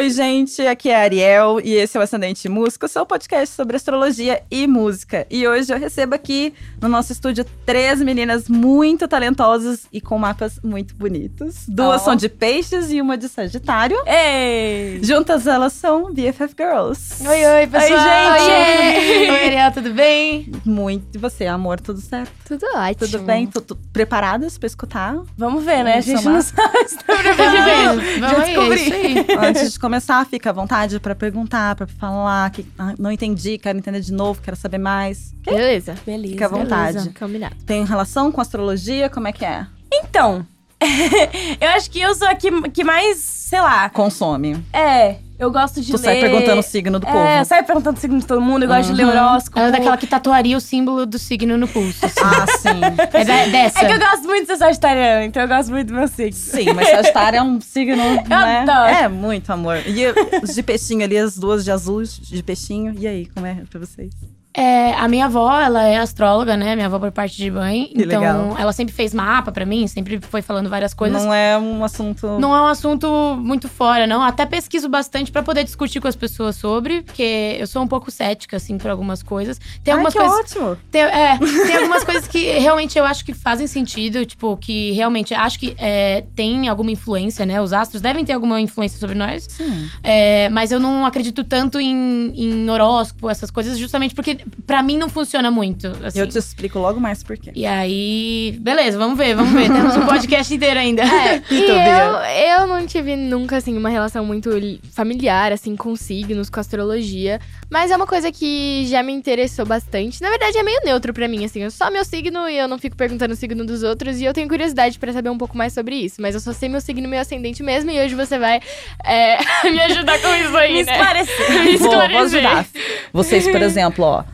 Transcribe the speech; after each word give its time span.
Oi, 0.00 0.08
gente, 0.08 0.62
aqui 0.66 0.88
é 0.88 0.96
a 0.96 1.00
Ariel 1.02 1.60
e 1.62 1.74
esse 1.74 1.94
é 1.94 2.00
o 2.00 2.02
Ascendente 2.02 2.48
Música, 2.48 2.88
seu 2.88 3.04
podcast 3.04 3.54
sobre 3.54 3.76
astrologia 3.76 4.42
e 4.50 4.66
música. 4.66 5.26
E 5.30 5.46
hoje 5.46 5.70
eu 5.74 5.78
recebo 5.78 6.14
aqui 6.14 6.54
no 6.80 6.88
nosso 6.88 7.12
estúdio 7.12 7.44
três 7.66 8.00
meninas 8.00 8.48
muito 8.48 9.06
talentosas 9.06 9.80
e 9.92 10.00
com 10.00 10.16
mapas 10.18 10.58
muito 10.64 10.94
bonitos. 10.94 11.66
Duas 11.68 12.00
Oh. 12.00 12.04
são 12.06 12.16
de 12.16 12.30
peixes 12.30 12.90
e 12.90 12.98
uma 12.98 13.18
de 13.18 13.28
Sagitário. 13.28 13.98
Ei! 14.06 15.00
Juntas 15.02 15.46
elas 15.46 15.74
são 15.74 16.10
BFF 16.14 16.54
Girls. 16.58 17.22
Oi, 17.28 17.44
oi, 17.46 17.66
pessoal! 17.66 17.98
gente! 18.38 19.30
Oi, 19.32 19.44
Ariel, 19.44 19.70
tudo 19.72 19.92
bem? 19.92 20.50
Muito. 20.64 21.14
E 21.14 21.18
você, 21.18 21.44
amor, 21.44 21.78
tudo 21.78 22.00
certo? 22.00 22.32
Tudo 22.48 22.64
ótimo. 22.74 23.06
Tudo 23.06 23.18
bem? 23.18 23.46
Tudo 23.46 23.76
preparadas 23.92 24.56
pra 24.56 24.66
escutar? 24.66 25.18
Vamos 25.36 25.62
ver, 25.62 25.84
né? 25.84 25.98
A 25.98 26.00
Vamos 26.00 26.06
gente 26.06 26.22
somar. 26.22 26.34
não 26.36 26.42
sabe 26.42 26.88
se 26.88 26.96
tá 26.96 27.04
Vamos, 27.06 27.22
preparado. 27.22 27.96
vamos 28.00 28.20
Já 28.20 28.42
aí, 28.42 28.54
descobri. 28.54 29.18
é. 29.28 29.46
Antes 29.46 29.72
de 29.74 29.78
começar, 29.90 30.24
fica 30.24 30.50
à 30.50 30.52
vontade 30.52 31.00
pra 31.00 31.16
perguntar, 31.16 31.74
pra 31.74 31.84
falar 31.84 32.48
que 32.50 32.64
ah, 32.78 32.94
não 32.96 33.10
entendi, 33.10 33.58
quero 33.58 33.76
entender 33.76 34.00
de 34.00 34.12
novo, 34.12 34.40
quero 34.40 34.56
saber 34.56 34.78
mais. 34.78 35.34
Beleza. 35.44 35.96
Beleza. 36.06 36.32
Fica 36.32 36.46
à 36.46 36.48
vontade. 36.48 36.98
Beleza. 36.98 37.14
Combinado. 37.18 37.56
Tem 37.66 37.84
relação 37.84 38.30
com 38.30 38.40
astrologia? 38.40 39.10
Como 39.10 39.26
é 39.26 39.32
que 39.32 39.44
é? 39.44 39.66
Então, 39.92 40.46
eu 41.60 41.68
acho 41.70 41.90
que 41.90 42.00
eu 42.00 42.14
sou 42.14 42.28
a 42.28 42.36
que, 42.36 42.70
que 42.70 42.84
mais, 42.84 43.18
sei 43.18 43.60
lá, 43.60 43.90
Consome. 43.90 44.64
é, 44.72 45.16
eu 45.40 45.50
gosto 45.50 45.80
de 45.80 45.90
tu 45.90 45.96
ler. 45.96 46.04
sai 46.04 46.20
perguntando 46.20 46.60
o 46.60 46.62
signo 46.62 47.00
do 47.00 47.06
É, 47.08 47.10
povo. 47.12 47.24
eu 47.26 47.44
saio 47.44 47.64
perguntando 47.64 47.96
o 47.96 48.00
signo 48.00 48.18
de 48.20 48.26
todo 48.26 48.40
mundo, 48.40 48.62
eu 48.64 48.68
gosto 48.68 48.90
de 48.90 48.94
ler 48.94 49.04
Uhum. 49.06 49.10
horóscopo. 49.10 49.58
Ela 49.58 49.68
é 49.68 49.72
daquela 49.72 49.96
que 49.96 50.06
tatuaria 50.06 50.56
o 50.56 50.60
símbolo 50.60 51.06
do 51.06 51.18
signo 51.18 51.56
no 51.58 51.66
pulso. 51.66 52.04
assim. 52.06 52.20
Ah, 52.22 52.46
sim. 52.46 52.68
É 53.12 53.24
da- 53.24 53.46
dessa. 53.46 53.80
É 53.80 53.86
que 53.88 53.92
eu 53.94 53.98
gosto 53.98 54.24
muito 54.24 54.40
de 54.42 54.46
ser 54.48 54.56
sagitariana, 54.58 55.24
então 55.24 55.42
eu 55.42 55.48
gosto 55.48 55.70
muito 55.70 55.88
do 55.88 55.94
meu 55.94 56.06
signo. 56.08 56.32
Sim, 56.32 56.72
mas 56.74 56.88
Sagitário 56.90 57.38
é 57.38 57.42
um 57.42 57.60
signo, 57.60 57.96
né? 58.28 58.60
adoro. 58.60 58.94
É 58.94 59.08
muito 59.08 59.50
amor. 59.52 59.78
E 59.86 60.04
os 60.42 60.54
de 60.54 60.62
peixinho 60.62 61.02
ali, 61.04 61.16
as 61.18 61.36
duas 61.36 61.64
de 61.64 61.70
azul, 61.70 62.02
de 62.02 62.42
peixinho. 62.42 62.94
E 62.98 63.06
aí, 63.06 63.26
como 63.26 63.46
é 63.46 63.54
pra 63.70 63.80
vocês? 63.80 64.10
É, 64.52 64.92
a 64.94 65.06
minha 65.06 65.26
avó, 65.26 65.60
ela 65.60 65.84
é 65.84 65.96
astróloga, 65.96 66.56
né? 66.56 66.74
Minha 66.74 66.86
avó 66.86 66.98
por 66.98 67.12
parte 67.12 67.36
de 67.36 67.50
mãe. 67.50 67.86
Que 67.94 68.02
então, 68.02 68.20
legal. 68.20 68.56
ela 68.58 68.72
sempre 68.72 68.92
fez 68.92 69.14
mapa 69.14 69.52
pra 69.52 69.64
mim, 69.64 69.86
sempre 69.86 70.18
foi 70.20 70.42
falando 70.42 70.68
várias 70.68 70.92
coisas. 70.92 71.22
Não 71.22 71.32
é 71.32 71.56
um 71.56 71.84
assunto... 71.84 72.38
Não 72.38 72.54
é 72.54 72.60
um 72.60 72.66
assunto 72.66 73.08
muito 73.38 73.68
fora, 73.68 74.06
não. 74.06 74.22
Até 74.22 74.44
pesquiso 74.44 74.88
bastante 74.88 75.30
pra 75.30 75.42
poder 75.42 75.62
discutir 75.62 76.00
com 76.00 76.08
as 76.08 76.16
pessoas 76.16 76.56
sobre, 76.56 77.02
porque 77.02 77.56
eu 77.58 77.66
sou 77.66 77.82
um 77.82 77.86
pouco 77.86 78.10
cética, 78.10 78.56
assim, 78.56 78.76
por 78.76 78.90
algumas 78.90 79.22
coisas. 79.22 79.60
Tem 79.84 79.94
Ai, 79.94 80.00
algumas 80.00 80.14
que 80.14 80.18
coisas. 80.18 80.38
ótimo. 80.40 80.76
Tem, 80.90 81.02
é, 81.02 81.38
tem 81.38 81.76
algumas 81.76 82.02
coisas 82.04 82.26
que 82.26 82.58
realmente 82.58 82.98
eu 82.98 83.04
acho 83.04 83.24
que 83.24 83.32
fazem 83.32 83.68
sentido, 83.68 84.26
tipo, 84.26 84.56
que 84.56 84.90
realmente 84.92 85.32
acho 85.32 85.60
que 85.60 85.76
é, 85.78 86.24
tem 86.34 86.68
alguma 86.68 86.90
influência, 86.90 87.46
né? 87.46 87.60
Os 87.60 87.72
astros 87.72 88.02
devem 88.02 88.24
ter 88.24 88.32
alguma 88.32 88.60
influência 88.60 88.98
sobre 88.98 89.14
nós. 89.14 89.46
Sim. 89.48 89.88
É, 90.02 90.48
mas 90.48 90.72
eu 90.72 90.80
não 90.80 91.06
acredito 91.06 91.44
tanto 91.44 91.78
em, 91.78 92.32
em 92.34 92.68
horóscopo, 92.68 93.30
essas 93.30 93.50
coisas, 93.50 93.78
justamente 93.78 94.12
porque 94.14 94.40
pra 94.66 94.82
mim 94.82 94.96
não 94.98 95.08
funciona 95.08 95.50
muito. 95.50 95.86
Assim. 96.04 96.18
Eu 96.18 96.26
te 96.28 96.38
explico 96.38 96.78
logo 96.78 97.00
mais 97.00 97.22
por 97.22 97.36
quê. 97.36 97.50
E 97.54 97.66
aí, 97.66 98.56
beleza, 98.60 98.98
vamos 98.98 99.16
ver, 99.18 99.34
vamos 99.34 99.52
ver. 99.52 99.70
Temos 99.70 99.96
um 99.96 100.06
podcast 100.06 100.54
inteiro 100.54 100.78
ainda. 100.78 101.02
É, 101.02 101.42
E 101.50 101.58
Então, 101.62 101.76
eu, 102.24 102.60
eu 102.60 102.66
não 102.66 102.86
tive 102.86 103.16
nunca, 103.16 103.56
assim, 103.56 103.76
uma 103.76 103.88
relação 103.88 104.24
muito 104.24 104.50
li- 104.50 104.80
familiar, 104.92 105.52
assim, 105.52 105.74
com 105.76 105.94
signos, 105.96 106.48
com 106.50 106.60
astrologia. 106.60 107.40
Mas 107.70 107.90
é 107.90 107.96
uma 107.96 108.06
coisa 108.06 108.32
que 108.32 108.84
já 108.88 109.02
me 109.02 109.12
interessou 109.12 109.64
bastante. 109.64 110.20
Na 110.20 110.28
verdade, 110.28 110.58
é 110.58 110.62
meio 110.62 110.80
neutro 110.84 111.12
pra 111.14 111.28
mim, 111.28 111.44
assim. 111.44 111.62
Eu 111.62 111.70
só 111.70 111.88
meu 111.90 112.04
signo 112.04 112.48
e 112.48 112.58
eu 112.58 112.66
não 112.66 112.78
fico 112.78 112.96
perguntando 112.96 113.32
o 113.34 113.36
signo 113.36 113.64
dos 113.64 113.82
outros. 113.84 114.20
E 114.20 114.24
eu 114.24 114.32
tenho 114.34 114.48
curiosidade 114.48 114.98
pra 114.98 115.12
saber 115.12 115.30
um 115.30 115.38
pouco 115.38 115.56
mais 115.56 115.72
sobre 115.72 115.94
isso. 115.94 116.20
Mas 116.20 116.34
eu 116.34 116.40
só 116.40 116.52
sei 116.52 116.68
meu 116.68 116.80
signo 116.80 117.08
meu 117.08 117.20
ascendente 117.20 117.62
mesmo. 117.62 117.90
E 117.90 118.00
hoje 118.04 118.14
você 118.16 118.38
vai 118.38 118.60
é, 119.04 119.38
me 119.70 119.80
ajudar 119.82 120.18
com 120.20 120.34
isso 120.34 120.56
aí, 120.56 120.72
Me 120.74 120.82
né? 120.84 120.92
esclarecer. 120.92 121.50
Me 121.64 121.76
Vou, 121.76 121.90
vou 121.90 122.02
esclarecer. 122.02 122.46
ajudar. 122.46 122.66
Vocês, 123.12 123.46
por 123.48 123.62
exemplo, 123.62 124.04
ó. 124.04 124.24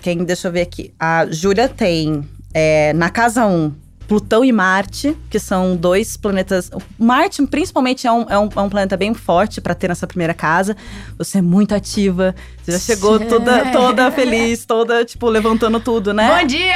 Quem, 0.00 0.24
deixa 0.24 0.48
eu 0.48 0.52
ver 0.52 0.62
aqui. 0.62 0.92
A 0.98 1.26
Júlia 1.30 1.68
tem 1.68 2.24
é, 2.54 2.92
na 2.94 3.10
casa 3.10 3.46
1 3.46 3.72
Plutão 4.10 4.44
e 4.44 4.50
Marte, 4.50 5.16
que 5.30 5.38
são 5.38 5.76
dois 5.76 6.16
planetas. 6.16 6.68
Marte, 6.98 7.46
principalmente, 7.46 8.08
é 8.08 8.12
um, 8.12 8.26
é 8.28 8.36
um, 8.36 8.48
é 8.56 8.60
um 8.60 8.68
planeta 8.68 8.96
bem 8.96 9.14
forte 9.14 9.60
pra 9.60 9.72
ter 9.72 9.86
nessa 9.86 10.04
primeira 10.04 10.34
casa. 10.34 10.76
Você 11.16 11.38
é 11.38 11.40
muito 11.40 11.76
ativa. 11.76 12.34
Você 12.60 12.72
já 12.72 12.78
chegou 12.80 13.20
toda, 13.20 13.66
toda 13.70 14.10
feliz, 14.10 14.64
toda, 14.64 15.04
tipo, 15.04 15.28
levantando 15.28 15.78
tudo, 15.78 16.12
né? 16.12 16.40
Bom 16.40 16.44
dia! 16.44 16.74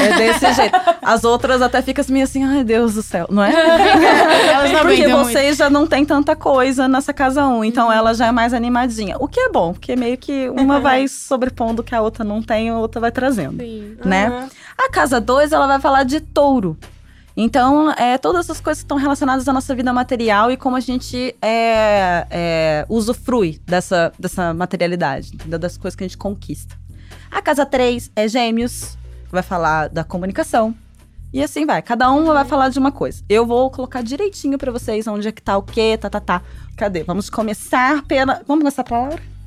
É 0.00 0.16
desse 0.16 0.52
jeito. 0.52 0.78
As 1.02 1.24
outras 1.24 1.60
até 1.60 1.82
ficam 1.82 2.04
meio 2.08 2.22
assim, 2.22 2.44
ai 2.44 2.62
Deus 2.62 2.94
do 2.94 3.02
céu, 3.02 3.26
não 3.28 3.42
é? 3.42 3.50
Elas 4.54 4.70
não 4.70 4.80
Porque 4.82 5.08
vocês 5.08 5.56
já 5.56 5.68
não 5.68 5.88
tem 5.88 6.04
tanta 6.04 6.36
coisa 6.36 6.86
nessa 6.86 7.12
casa 7.12 7.48
1, 7.48 7.64
então 7.64 7.92
ela 7.92 8.14
já 8.14 8.28
é 8.28 8.32
mais 8.32 8.54
animadinha. 8.54 9.16
O 9.18 9.26
que 9.26 9.40
é 9.40 9.48
bom, 9.48 9.72
porque 9.72 9.96
meio 9.96 10.16
que 10.16 10.48
uma 10.50 10.78
vai 10.80 11.08
sobrepondo 11.08 11.82
que 11.82 11.96
a 11.96 12.00
outra 12.00 12.22
não 12.22 12.40
tem, 12.40 12.70
a 12.70 12.78
outra 12.78 13.00
vai 13.00 13.10
trazendo, 13.10 13.60
Sim. 13.60 13.96
né? 14.04 14.48
A 14.78 14.88
casa 14.88 15.20
2, 15.20 15.52
ela 15.52 15.66
vai 15.66 15.78
falar 15.78 16.04
de 16.04 16.20
touro. 16.20 16.59
Então, 17.36 17.90
é, 17.92 18.18
todas 18.18 18.46
essas 18.46 18.60
coisas 18.60 18.82
estão 18.82 18.96
relacionadas 18.96 19.48
à 19.48 19.52
nossa 19.52 19.74
vida 19.74 19.92
material 19.92 20.50
e 20.50 20.56
como 20.56 20.76
a 20.76 20.80
gente 20.80 21.34
é, 21.40 22.26
é, 22.30 22.86
usufrui 22.88 23.60
dessa, 23.64 24.12
dessa 24.18 24.52
materialidade, 24.52 25.34
entendeu? 25.34 25.58
das 25.58 25.76
coisas 25.76 25.96
que 25.96 26.04
a 26.04 26.06
gente 26.06 26.18
conquista. 26.18 26.76
A 27.30 27.40
casa 27.40 27.64
3 27.64 28.10
é 28.16 28.28
gêmeos, 28.28 28.98
vai 29.30 29.42
falar 29.42 29.88
da 29.88 30.02
comunicação. 30.02 30.74
E 31.32 31.42
assim 31.42 31.64
vai, 31.64 31.80
cada 31.80 32.10
um 32.10 32.24
vai 32.24 32.44
falar 32.44 32.70
de 32.70 32.78
uma 32.78 32.90
coisa. 32.90 33.22
Eu 33.28 33.46
vou 33.46 33.70
colocar 33.70 34.02
direitinho 34.02 34.58
pra 34.58 34.72
vocês 34.72 35.06
onde 35.06 35.28
é 35.28 35.32
que 35.32 35.40
tá 35.40 35.56
o 35.56 35.62
quê, 35.62 35.96
tá, 35.96 36.10
tá, 36.10 36.18
tá. 36.20 36.42
Cadê? 36.76 37.04
Vamos 37.04 37.30
começar 37.30 38.02
pela... 38.02 38.42
Vamos 38.46 38.62
começar 38.62 38.82
pra 38.82 38.98
Laura? 38.98 39.39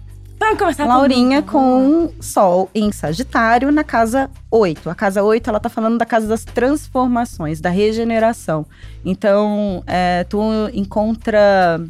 Vamos 0.44 0.60
começar 0.60 0.86
Laurinha 0.86 1.42
com 1.42 2.14
Sol 2.20 2.70
em 2.76 2.92
Sagitário 2.92 3.72
na 3.72 3.84
casa 3.84 4.30
8. 4.52 4.90
A 4.90 4.94
casa 4.94 5.24
8, 5.24 5.50
ela 5.50 5.60
tá 5.60 5.70
falando 5.70 5.98
da 5.98 6.06
casa 6.06 6.28
das 6.28 6.44
transformações, 6.44 7.62
da 7.62 7.70
regeneração. 7.70 8.66
Então, 9.06 9.82
é, 9.88 10.26
tu 10.26 10.42
encontra 10.74 11.82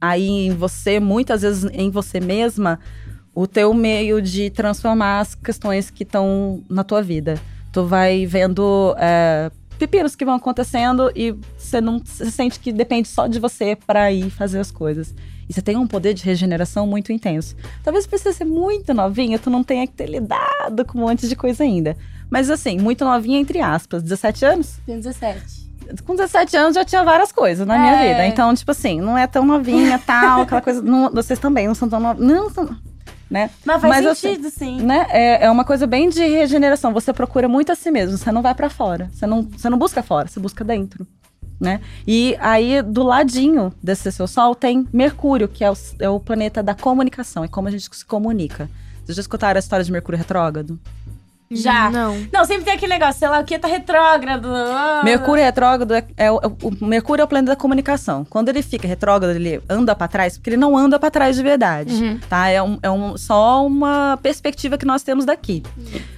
aí 0.00 0.26
em 0.26 0.50
você, 0.54 0.98
muitas 0.98 1.42
vezes 1.42 1.70
em 1.74 1.90
você 1.90 2.18
mesma, 2.18 2.80
o 3.34 3.46
teu 3.46 3.74
meio 3.74 4.22
de 4.22 4.48
transformar 4.48 5.20
as 5.20 5.34
questões 5.34 5.90
que 5.90 6.02
estão 6.02 6.64
na 6.68 6.82
tua 6.82 7.02
vida. 7.02 7.38
Tu 7.70 7.84
vai 7.84 8.24
vendo 8.24 8.96
é, 8.98 9.52
pepinos 9.78 10.16
que 10.16 10.24
vão 10.24 10.34
acontecendo 10.34 11.12
e 11.14 11.36
você 11.56 11.80
não 11.80 11.98
você 11.98 12.30
sente 12.30 12.58
que 12.58 12.72
depende 12.72 13.06
só 13.06 13.26
de 13.26 13.38
você 13.38 13.76
para 13.76 14.10
ir 14.10 14.30
fazer 14.30 14.58
as 14.58 14.72
coisas. 14.72 15.14
E 15.50 15.52
você 15.52 15.60
tem 15.60 15.76
um 15.76 15.84
poder 15.84 16.14
de 16.14 16.22
regeneração 16.24 16.86
muito 16.86 17.10
intenso. 17.12 17.56
Talvez 17.82 18.06
por 18.06 18.16
você 18.16 18.32
ser 18.32 18.44
muito 18.44 18.94
novinha, 18.94 19.36
tu 19.36 19.50
não 19.50 19.64
tenha 19.64 19.84
que 19.84 19.92
ter 19.92 20.06
lidado 20.08 20.84
com 20.84 20.96
um 20.98 21.00
monte 21.02 21.26
de 21.28 21.34
coisa 21.34 21.64
ainda. 21.64 21.96
Mas 22.30 22.48
assim, 22.48 22.78
muito 22.78 23.04
novinha 23.04 23.40
entre 23.40 23.58
aspas, 23.60 24.00
17 24.00 24.44
anos? 24.44 24.78
Tenho 24.86 24.98
17. 24.98 25.68
com 26.06 26.14
17 26.14 26.56
anos 26.56 26.76
já 26.76 26.84
tinha 26.84 27.02
várias 27.02 27.32
coisas 27.32 27.66
na 27.66 27.76
minha 27.76 27.96
É. 28.00 28.08
vida. 28.12 28.26
Então, 28.28 28.54
tipo 28.54 28.70
assim, 28.70 29.00
não 29.00 29.18
é 29.18 29.26
tão 29.26 29.44
novinha, 29.44 29.98
tal, 29.98 30.42
aquela 30.46 30.60
coisa. 30.62 30.80
não- 30.80 31.10
vocês 31.10 31.36
também 31.40 31.66
não 31.66 31.74
são 31.74 31.88
tão 31.88 31.98
novinhos. 31.98 32.30
Não 32.32 32.48
são. 32.48 32.76
Né? 33.28 33.50
Mas 33.64 33.80
faz 33.80 33.94
Mas, 33.96 34.06
assim, 34.06 34.28
sentido, 34.28 34.50
sim. 34.50 34.80
né? 34.82 35.06
É, 35.10 35.46
é 35.46 35.50
uma 35.50 35.64
coisa 35.64 35.84
bem 35.86 36.08
de 36.08 36.20
regeneração. 36.24 36.92
Você 36.92 37.12
procura 37.12 37.48
muito 37.48 37.72
a 37.72 37.74
si 37.74 37.90
mesmo. 37.90 38.16
Você 38.16 38.30
não 38.30 38.40
vai 38.42 38.54
pra 38.54 38.70
fora. 38.70 39.08
Você 39.12 39.26
não, 39.26 39.42
você 39.42 39.68
não 39.68 39.78
busca 39.78 40.00
fora, 40.02 40.28
você 40.28 40.38
busca 40.38 40.62
dentro. 40.64 41.04
Né? 41.60 41.80
E 42.06 42.36
aí, 42.40 42.80
do 42.80 43.02
ladinho 43.02 43.70
desse 43.82 44.10
seu 44.10 44.26
sol, 44.26 44.54
tem 44.54 44.88
Mercúrio, 44.92 45.46
que 45.46 45.62
é 45.62 45.70
o, 45.70 45.74
é 45.98 46.08
o 46.08 46.18
planeta 46.18 46.62
da 46.62 46.74
comunicação. 46.74 47.44
É 47.44 47.48
como 47.48 47.68
a 47.68 47.70
gente 47.70 47.88
se 47.94 48.04
comunica. 48.04 48.70
Vocês 49.04 49.16
já 49.16 49.20
escutaram 49.20 49.58
a 49.58 49.60
história 49.60 49.84
de 49.84 49.92
Mercúrio 49.92 50.16
retrógrado? 50.16 50.78
Já. 51.52 51.90
Não. 51.90 52.16
Não, 52.32 52.44
sempre 52.44 52.62
tem 52.64 52.74
aquele 52.74 52.92
negócio, 52.92 53.18
sei 53.18 53.28
lá, 53.28 53.40
o 53.40 53.44
que 53.44 53.58
tá 53.58 53.66
retrógrado. 53.66 54.46
ah. 54.54 55.02
Mercúrio 55.04 55.42
retrógrado 55.42 55.92
é, 55.92 56.04
é 56.16 56.30
o, 56.30 56.38
o 56.62 56.84
Mercúrio 56.86 57.22
é 57.22 57.24
o 57.24 57.28
planeta 57.28 57.50
da 57.52 57.56
comunicação. 57.56 58.24
Quando 58.30 58.48
ele 58.50 58.62
fica 58.62 58.86
retrógrado, 58.86 59.32
ele 59.34 59.60
anda 59.68 59.92
pra 59.96 60.06
trás, 60.06 60.38
porque 60.38 60.50
ele 60.50 60.56
não 60.56 60.76
anda 60.78 60.96
pra 60.96 61.10
trás 61.10 61.34
de 61.34 61.42
verdade, 61.42 61.92
Uhum. 61.92 62.20
tá? 62.28 62.48
É, 62.48 62.62
um, 62.62 62.78
é 62.80 62.88
um- 62.88 63.18
só 63.18 63.66
uma 63.66 64.16
perspectiva 64.22 64.78
que 64.78 64.86
nós 64.86 65.02
temos 65.02 65.24
daqui. 65.24 65.64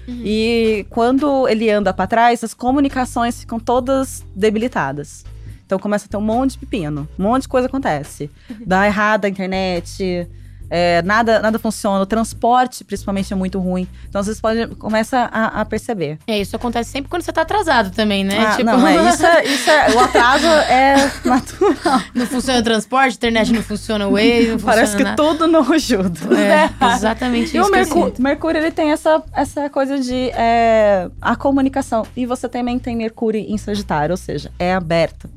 E 0.06 0.84
quando 0.90 1.48
ele 1.48 1.70
anda 1.70 1.94
pra 1.94 2.06
trás, 2.06 2.44
as 2.44 2.52
comunicações 2.52 3.40
ficam 3.40 3.58
todas 3.58 4.22
debilitadas. 4.36 5.24
Então 5.72 5.80
começa 5.80 6.04
a 6.04 6.08
ter 6.08 6.18
um 6.18 6.20
monte 6.20 6.50
de 6.50 6.58
pepino, 6.58 7.08
um 7.18 7.22
monte 7.22 7.42
de 7.44 7.48
coisa 7.48 7.66
acontece. 7.66 8.30
Dá 8.66 8.86
errado 8.86 9.24
a 9.24 9.28
internet, 9.30 10.28
é, 10.74 11.02
nada, 11.02 11.38
nada 11.38 11.58
funciona, 11.58 12.00
o 12.00 12.06
transporte 12.06 12.82
principalmente 12.82 13.30
é 13.30 13.36
muito 13.36 13.58
ruim. 13.58 13.86
Então 14.08 14.22
vocês 14.22 14.40
podem 14.40 14.68
começa 14.68 15.30
a, 15.30 15.60
a 15.60 15.64
perceber. 15.66 16.18
É, 16.26 16.38
isso 16.38 16.56
acontece 16.56 16.90
sempre 16.90 17.10
quando 17.10 17.22
você 17.22 17.30
tá 17.30 17.42
atrasado 17.42 17.90
também, 17.90 18.24
né? 18.24 18.38
Ah, 18.38 18.56
tipo, 18.56 18.64
Não, 18.64 18.86
é, 18.86 19.08
isso, 19.10 19.26
é, 19.26 19.44
isso 19.44 19.70
é. 19.70 19.90
O 19.94 20.00
atraso 20.00 20.46
é 20.46 21.10
natural. 21.28 22.00
não 22.14 22.26
funciona 22.26 22.60
o 22.60 22.62
transporte, 22.62 23.12
a 23.12 23.14
internet 23.16 23.52
não 23.52 23.62
funciona 23.62 24.06
o 24.08 24.12
Waze, 24.12 24.48
não 24.48 24.58
Parece 24.64 24.96
que 24.96 25.04
funciona 25.04 25.16
tudo 25.16 25.46
não 25.46 25.72
ajuda. 25.72 26.20
É, 26.38 26.94
exatamente 26.94 27.54
E 27.54 27.58
isso. 27.58 27.68
o 27.68 27.70
que 27.70 27.70
eu 27.70 27.70
Mercú-. 27.70 28.14
Mercúrio, 28.18 28.58
ele 28.58 28.70
tem 28.70 28.92
essa, 28.92 29.22
essa 29.34 29.68
coisa 29.68 29.98
de 29.98 30.30
é, 30.30 31.10
a 31.20 31.34
comunicação. 31.34 32.06
E 32.16 32.24
você 32.24 32.48
também 32.48 32.78
tem 32.78 32.96
Mercúrio 32.96 33.40
em 33.40 33.58
Sagitário, 33.58 34.12
ou 34.12 34.18
seja, 34.18 34.50
é 34.58 34.74
aberto. 34.74 35.28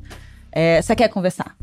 É, 0.58 0.80
você 0.80 0.96
quer 0.96 1.08
conversar? 1.08 1.54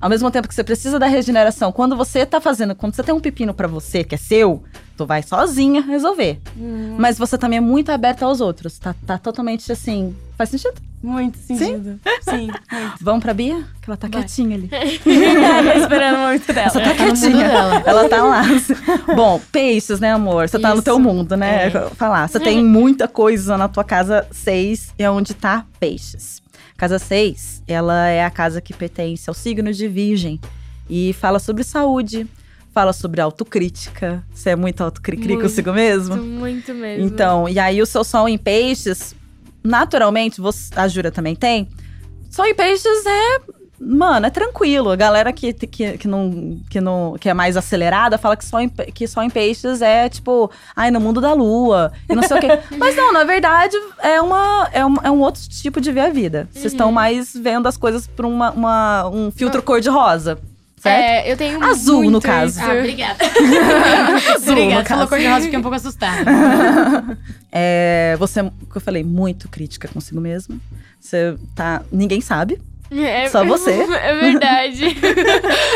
Ao 0.00 0.10
mesmo 0.10 0.28
tempo 0.28 0.48
que 0.48 0.54
você 0.54 0.64
precisa 0.64 0.98
da 0.98 1.06
regeneração, 1.06 1.70
quando 1.70 1.96
você 1.96 2.26
tá 2.26 2.40
fazendo, 2.40 2.74
quando 2.74 2.92
você 2.92 3.02
tem 3.04 3.14
um 3.14 3.20
pepino 3.20 3.54
pra 3.54 3.68
você, 3.68 4.02
que 4.02 4.16
é 4.16 4.18
seu, 4.18 4.64
tu 4.96 5.06
vai 5.06 5.22
sozinha 5.22 5.80
resolver. 5.80 6.40
Hum, 6.58 6.96
Mas 6.98 7.16
você 7.16 7.38
também 7.38 7.58
é 7.58 7.60
muito 7.60 7.90
aberta 7.92 8.26
aos 8.26 8.40
outros. 8.40 8.76
Tá, 8.76 8.92
tá 9.06 9.18
totalmente 9.18 9.70
assim. 9.70 10.16
Faz 10.36 10.50
sentido? 10.50 10.74
muito 11.00 11.38
sentido. 11.38 12.00
Sim, 12.22 12.48
muito. 12.72 12.94
Vamos 13.00 13.22
pra 13.22 13.32
Bia? 13.32 13.62
Que 13.80 13.88
ela 13.88 13.96
tá 13.96 14.08
Vai. 14.08 14.22
quietinha 14.22 14.56
ali. 14.56 14.68
Tô 15.04 15.78
esperando 15.78 16.18
muito 16.26 16.52
dela. 16.52 16.70
Você 16.70 16.80
tá 16.80 16.84
tá 16.84 16.90
no 16.90 17.12
quietinha. 17.12 17.46
Ela 17.86 18.08
tá 18.08 18.24
lá. 18.24 18.42
Bom, 19.14 19.40
peixes, 19.52 20.00
né, 20.00 20.12
amor? 20.12 20.48
Você 20.48 20.58
tá 20.58 20.70
no 20.70 20.76
Isso. 20.76 20.82
teu 20.82 20.98
mundo, 20.98 21.36
né? 21.36 21.66
É. 21.68 21.70
Falar. 21.90 22.28
Você 22.28 22.40
tem 22.40 22.64
muita 22.64 23.06
coisa 23.06 23.56
na 23.56 23.68
tua 23.68 23.84
casa 23.84 24.26
6, 24.32 24.94
é 24.98 25.08
onde 25.08 25.34
tá 25.34 25.64
peixes. 25.78 26.42
Casa 26.84 26.98
6, 26.98 27.62
ela 27.66 28.08
é 28.08 28.22
a 28.22 28.30
casa 28.30 28.60
que 28.60 28.74
pertence 28.74 29.30
ao 29.30 29.32
signo 29.32 29.72
de 29.72 29.88
Virgem. 29.88 30.38
E 30.86 31.14
fala 31.14 31.38
sobre 31.38 31.64
saúde, 31.64 32.26
fala 32.74 32.92
sobre 32.92 33.22
autocrítica. 33.22 34.22
Você 34.30 34.50
é 34.50 34.56
muito 34.56 34.84
autocrítica 34.84 35.40
consigo 35.40 35.72
mesmo? 35.72 36.16
Muito 36.16 36.74
mesmo. 36.74 37.06
Então, 37.06 37.48
e 37.48 37.58
aí 37.58 37.80
o 37.80 37.86
seu 37.86 38.04
sol 38.04 38.28
em 38.28 38.36
peixes, 38.36 39.16
naturalmente, 39.62 40.42
você, 40.42 40.74
a 40.76 40.86
Jura 40.86 41.10
também 41.10 41.34
tem. 41.34 41.70
Sol 42.28 42.44
em 42.44 42.54
peixes 42.54 43.06
é. 43.06 43.40
Mano, 43.80 44.26
é 44.26 44.30
tranquilo. 44.30 44.90
A 44.90 44.96
galera 44.96 45.32
que, 45.32 45.52
que, 45.52 45.98
que, 45.98 46.08
não, 46.08 46.58
que, 46.70 46.80
não, 46.80 47.16
que 47.20 47.28
é 47.28 47.34
mais 47.34 47.56
acelerada 47.56 48.16
fala 48.16 48.36
que 48.36 48.44
só, 48.44 48.60
em, 48.60 48.68
que 48.68 49.06
só 49.06 49.22
em 49.22 49.28
peixes 49.30 49.82
é 49.82 50.08
tipo, 50.08 50.50
ai, 50.76 50.90
no 50.90 51.00
mundo 51.00 51.20
da 51.20 51.32
lua 51.32 51.92
e 52.08 52.14
não 52.14 52.22
sei 52.22 52.36
o 52.36 52.40
quê. 52.40 52.48
Mas 52.78 52.96
não, 52.96 53.12
na 53.12 53.24
verdade, 53.24 53.76
é, 54.00 54.20
uma, 54.20 54.68
é, 54.72 54.86
um, 54.86 54.94
é 55.02 55.10
um 55.10 55.20
outro 55.20 55.42
tipo 55.48 55.80
de 55.80 55.90
ver 55.92 56.00
a 56.00 56.10
vida. 56.10 56.48
Vocês 56.52 56.66
estão 56.72 56.92
mais 56.92 57.34
vendo 57.34 57.66
as 57.66 57.76
coisas 57.76 58.06
por 58.06 58.24
uma, 58.24 58.50
uma- 58.52 59.08
um 59.08 59.30
filtro 59.30 59.62
cor-de-rosa. 59.62 60.38
É, 60.86 61.32
eu 61.32 61.36
tenho 61.36 61.64
Azul, 61.64 62.04
no 62.04 62.10
muito 62.10 62.24
caso. 62.26 62.60
isso. 62.60 62.70
Ah, 62.70 62.74
obrigada. 62.74 63.16
Azul, 64.34 64.52
obrigada. 64.52 64.82
no 64.82 64.86
Falou 64.86 65.06
caso. 65.06 65.08
cor 65.08 65.18
de 65.18 65.26
rosa, 65.26 65.40
fiquei 65.44 65.58
um 65.58 65.62
pouco 65.62 65.76
assustada. 65.76 66.24
É, 67.56 68.16
você, 68.18 68.40
o 68.42 68.50
que 68.50 68.76
eu 68.76 68.80
falei, 68.80 69.04
muito 69.04 69.48
crítica 69.48 69.86
consigo 69.88 70.20
mesma. 70.20 70.56
Você 71.00 71.36
tá. 71.54 71.82
Ninguém 71.92 72.20
sabe. 72.20 72.60
É, 72.90 73.28
Só 73.28 73.44
você. 73.46 73.72
É 73.72 74.14
verdade. 74.14 74.84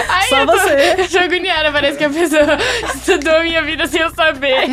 Ai, 0.09 0.29
Só 0.29 0.41
eu 0.41 0.47
tô, 0.47 0.53
você. 0.53 0.95
Eu 0.99 1.09
tô 1.09 1.19
agoniada, 1.19 1.73
parece 1.73 1.99
que 1.99 2.05
a 2.05 2.11
pessoa 2.11 2.59
estudou 2.95 3.37
a 3.37 3.43
minha 3.43 3.63
vida 3.63 3.87
sem 3.87 4.01
eu 4.01 4.11
saber. 4.15 4.69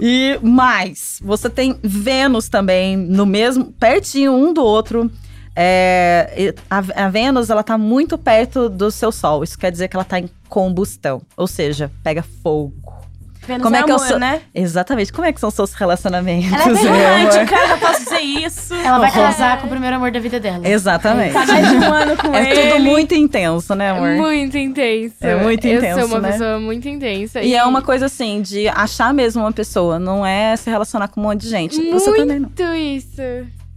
E 0.00 0.38
mais, 0.42 1.18
você 1.22 1.50
tem 1.50 1.78
Vênus 1.82 2.48
também 2.48 2.96
no 2.96 3.26
mesmo, 3.26 3.72
pertinho 3.72 4.32
um 4.32 4.52
do 4.52 4.62
outro. 4.62 5.10
É, 5.54 6.54
a, 6.70 6.78
a 7.04 7.08
Vênus, 7.08 7.50
ela 7.50 7.62
tá 7.62 7.76
muito 7.76 8.16
perto 8.16 8.68
do 8.68 8.90
seu 8.90 9.12
Sol. 9.12 9.44
Isso 9.44 9.58
quer 9.58 9.70
dizer 9.70 9.88
que 9.88 9.96
ela 9.96 10.04
tá 10.04 10.18
em 10.18 10.30
combustão. 10.48 11.22
Ou 11.36 11.46
seja, 11.46 11.90
pega 12.02 12.24
fogo. 12.42 13.01
Vênus 13.46 13.62
Como 13.64 13.74
é 13.74 13.80
é 13.80 13.82
que 13.82 13.90
é 13.90 13.94
o 13.94 13.96
amor, 13.96 14.06
seu- 14.08 14.18
né? 14.18 14.40
Exatamente. 14.54 15.12
Como 15.12 15.26
é 15.26 15.32
que 15.32 15.40
são 15.40 15.50
seus 15.50 15.72
relacionamentos? 15.74 16.52
Ela 16.52 16.62
é 16.62 16.74
bem 16.74 16.86
amor? 16.86 17.26
romântica, 17.26 17.56
eu 17.56 17.78
posso 17.78 18.04
dizer 18.04 18.20
isso. 18.20 18.74
Ela 18.74 18.98
vai 18.98 19.10
casar 19.10 19.60
com 19.60 19.66
o 19.66 19.70
primeiro 19.70 19.96
amor 19.96 20.10
da 20.12 20.20
vida 20.20 20.38
dela. 20.38 20.66
Exatamente. 20.68 21.32
Tá 21.32 21.44
mais 21.46 21.68
de 21.68 21.76
um 21.76 21.92
ano 21.92 22.16
com 22.16 22.32
É 22.34 22.50
ele. 22.50 22.70
tudo 22.70 22.80
muito 22.84 23.14
intenso, 23.14 23.74
né, 23.74 23.90
amor? 23.90 24.10
Muito 24.14 24.56
intenso. 24.56 25.16
É 25.20 25.34
muito 25.36 25.66
Eu 25.66 25.78
intenso, 25.78 25.98
sou 26.00 26.08
uma 26.08 26.20
né? 26.20 26.32
pessoa 26.32 26.60
muito 26.60 26.88
intensa. 26.88 27.40
E 27.42 27.54
é 27.54 27.64
uma 27.64 27.82
coisa 27.82 28.06
assim, 28.06 28.40
de 28.42 28.68
achar 28.68 29.12
mesmo 29.12 29.42
uma 29.42 29.52
pessoa, 29.52 29.98
não 29.98 30.24
é 30.24 30.54
se 30.56 30.70
relacionar 30.70 31.08
com 31.08 31.20
um 31.20 31.24
monte 31.24 31.40
de 31.42 31.48
gente. 31.48 31.90
Você 31.90 32.10
também 32.14 32.38
não. 32.38 32.48
Muito 32.48 32.62
isso. 32.74 33.22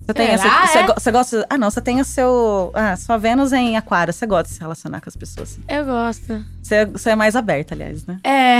Você 0.05 0.13
tem 0.13 0.27
essa. 0.27 0.47
É? 0.47 0.85
você 0.93 1.11
gosta. 1.11 1.47
Ah, 1.49 1.57
não, 1.57 1.71
você 1.71 1.81
tem 1.81 1.99
o 1.99 2.05
seu. 2.05 2.71
Ah, 2.75 2.95
sua 2.95 3.17
Vênus 3.17 3.51
é 3.51 3.57
em 3.57 3.75
Aquário. 3.75 4.13
Você 4.13 4.27
gosta 4.27 4.43
de 4.49 4.53
se 4.53 4.59
relacionar 4.59 5.01
com 5.01 5.09
as 5.09 5.15
pessoas. 5.15 5.57
Eu 5.67 5.83
gosto. 5.85 6.45
Você, 6.61 6.75
é- 6.75 6.85
você 6.85 7.09
é 7.09 7.15
mais 7.15 7.35
aberta, 7.35 7.73
aliás, 7.73 8.05
né? 8.05 8.19
É. 8.23 8.59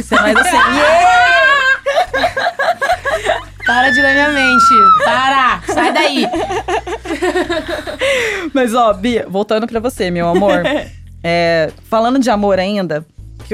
Você 0.00 0.14
é 0.14 0.20
mais 0.20 0.36
assim. 0.36 0.56
Para 3.66 3.90
de 3.90 4.00
ler 4.00 4.12
minha 4.14 4.30
mente. 4.30 4.74
Para! 5.04 5.60
Sai 5.66 5.92
daí! 5.92 6.24
Mas, 8.54 8.72
ó, 8.74 8.92
Bia, 8.94 9.26
voltando 9.28 9.66
pra 9.66 9.80
você, 9.80 10.10
meu 10.10 10.28
amor. 10.28 10.62
É, 11.28 11.72
falando 11.90 12.20
de 12.20 12.30
amor 12.30 12.56
ainda, 12.56 13.04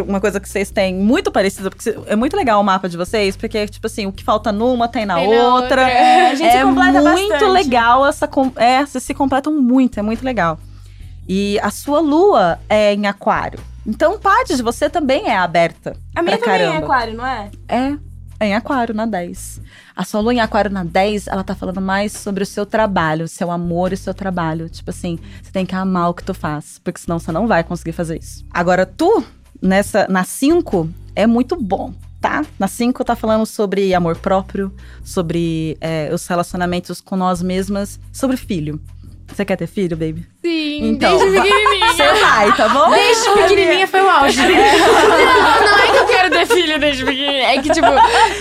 uma 0.00 0.20
coisa 0.20 0.40
que 0.40 0.48
vocês 0.48 0.70
têm 0.70 0.94
muito 0.94 1.30
parecida, 1.30 1.70
porque 1.70 1.94
é 2.06 2.16
muito 2.16 2.36
legal 2.36 2.60
o 2.60 2.64
mapa 2.64 2.88
de 2.88 2.96
vocês, 2.96 3.36
porque, 3.36 3.66
tipo 3.66 3.86
assim, 3.86 4.06
o 4.06 4.12
que 4.12 4.24
falta 4.24 4.50
numa 4.50 4.88
tem 4.88 5.04
na 5.04 5.16
Tem 5.16 5.28
outra. 5.28 5.52
outra. 5.52 5.90
É, 5.90 6.30
a 6.30 6.34
gente 6.34 6.56
é 6.56 6.62
completa 6.62 7.00
muito 7.02 7.28
bastante. 7.30 7.50
legal 7.50 8.06
essa. 8.06 8.28
É, 8.56 8.84
vocês 8.86 9.04
se 9.04 9.14
completam 9.14 9.52
muito, 9.60 9.98
é 9.98 10.02
muito 10.02 10.24
legal. 10.24 10.58
E 11.28 11.58
a 11.60 11.70
sua 11.70 12.00
lua 12.00 12.58
é 12.68 12.94
em 12.94 13.06
aquário. 13.06 13.60
Então, 13.86 14.18
parte 14.18 14.54
de 14.56 14.62
você 14.62 14.88
também 14.88 15.28
é 15.28 15.36
aberta. 15.36 15.96
A 16.14 16.22
minha 16.22 16.38
também 16.38 16.54
é 16.54 16.58
caramba. 16.66 16.84
aquário, 16.86 17.14
não 17.16 17.26
é? 17.26 17.50
É, 17.68 17.96
é 18.40 18.46
em 18.46 18.54
aquário, 18.54 18.94
na 18.94 19.06
10. 19.06 19.60
A 19.94 20.04
sua 20.04 20.20
lua 20.20 20.32
em 20.34 20.40
aquário 20.40 20.70
na 20.70 20.84
10, 20.84 21.26
ela 21.26 21.44
tá 21.44 21.54
falando 21.54 21.80
mais 21.80 22.12
sobre 22.12 22.42
o 22.42 22.46
seu 22.46 22.64
trabalho, 22.64 23.24
o 23.24 23.28
seu 23.28 23.50
amor 23.50 23.90
e 23.92 23.94
o 23.94 23.98
seu 23.98 24.14
trabalho. 24.14 24.68
Tipo 24.68 24.90
assim, 24.90 25.18
você 25.42 25.50
tem 25.52 25.66
que 25.66 25.74
amar 25.74 26.10
o 26.10 26.14
que 26.14 26.24
tu 26.24 26.32
faz, 26.32 26.80
porque 26.82 27.00
senão 27.00 27.18
você 27.18 27.30
não 27.30 27.46
vai 27.46 27.62
conseguir 27.62 27.92
fazer 27.92 28.18
isso. 28.18 28.44
Agora, 28.50 28.86
tu, 28.86 29.24
nessa, 29.62 30.06
na 30.08 30.24
5, 30.24 30.88
é 31.14 31.26
muito 31.26 31.56
bom. 31.56 31.94
Tá? 32.20 32.44
Na 32.58 32.68
5 32.68 33.04
tá 33.04 33.16
falando 33.16 33.44
sobre 33.44 33.94
amor 33.94 34.16
próprio, 34.16 34.72
sobre 35.04 35.76
é, 35.80 36.08
os 36.12 36.24
relacionamentos 36.26 37.00
com 37.00 37.16
nós 37.16 37.42
mesmas, 37.42 37.98
sobre 38.12 38.36
filho. 38.36 38.80
Você 39.34 39.44
quer 39.44 39.56
ter 39.56 39.66
filho, 39.66 39.96
baby? 39.96 40.26
Sim, 40.44 40.88
Então, 40.90 41.18
desde 41.18 41.40
pequenininha. 41.40 41.92
Você 41.92 42.12
vai, 42.20 42.56
tá 42.56 42.68
bom? 42.68 42.90
Desde 42.90 43.30
pequenininha 43.30 43.86
foi 43.86 44.00
o 44.02 44.10
auge. 44.10 44.42
Não, 44.42 44.48
não 44.48 45.78
é 45.78 45.90
que 45.90 45.96
eu 45.96 46.06
quero 46.06 46.30
ter 46.30 46.46
filho 46.46 46.78
desde 46.78 47.04
pequenininha. 47.04 47.52
É 47.52 47.62
que, 47.62 47.70
tipo, 47.70 47.86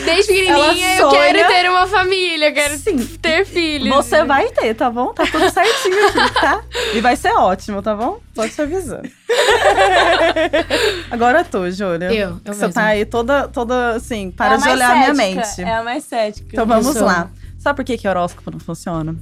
desde 0.06 0.34
pequenininha 0.34 0.98
eu 0.98 1.10
quero 1.10 1.48
ter 1.48 1.70
uma 1.70 1.88
família. 1.88 2.50
Eu 2.50 2.54
quero 2.54 2.78
Sim. 2.78 2.98
ter 3.22 3.46
filhos. 3.46 3.90
Você 3.96 4.24
vai 4.24 4.50
ter, 4.50 4.74
tá 4.74 4.90
bom? 4.90 5.14
Tá 5.14 5.26
tudo 5.26 5.50
certinho 5.50 6.08
aqui, 6.08 6.34
tá? 6.34 6.62
E 6.94 7.00
vai 7.02 7.16
ser 7.16 7.32
ótimo, 7.34 7.82
tá 7.82 7.96
bom? 7.96 8.20
Só 8.36 8.48
te 8.48 8.62
avisando. 8.62 9.10
Agora 11.10 11.44
tu, 11.44 11.70
Júlia. 11.72 12.12
Eu, 12.14 12.40
eu 12.44 12.54
Você 12.54 12.66
mesma. 12.68 12.70
tá 12.74 12.86
aí 12.86 13.06
toda, 13.06 13.48
toda 13.48 13.92
assim, 13.96 14.30
É 14.30 14.32
para 14.38 14.56
a 14.56 14.58
de 14.58 14.70
olhar 14.70 14.96
minha 14.96 15.16
cética, 15.16 15.42
mente. 15.42 15.62
É 15.62 15.76
a 15.76 15.84
mais 15.84 16.04
cética. 16.04 16.48
Então 16.52 16.66
vamos 16.66 16.96
lá. 16.96 17.30
Sabe 17.60 17.76
por 17.78 17.86
que, 17.86 17.98
que 17.98 18.08
horóscopo 18.08 18.50
não 18.52 18.60
funciona? 18.60 19.16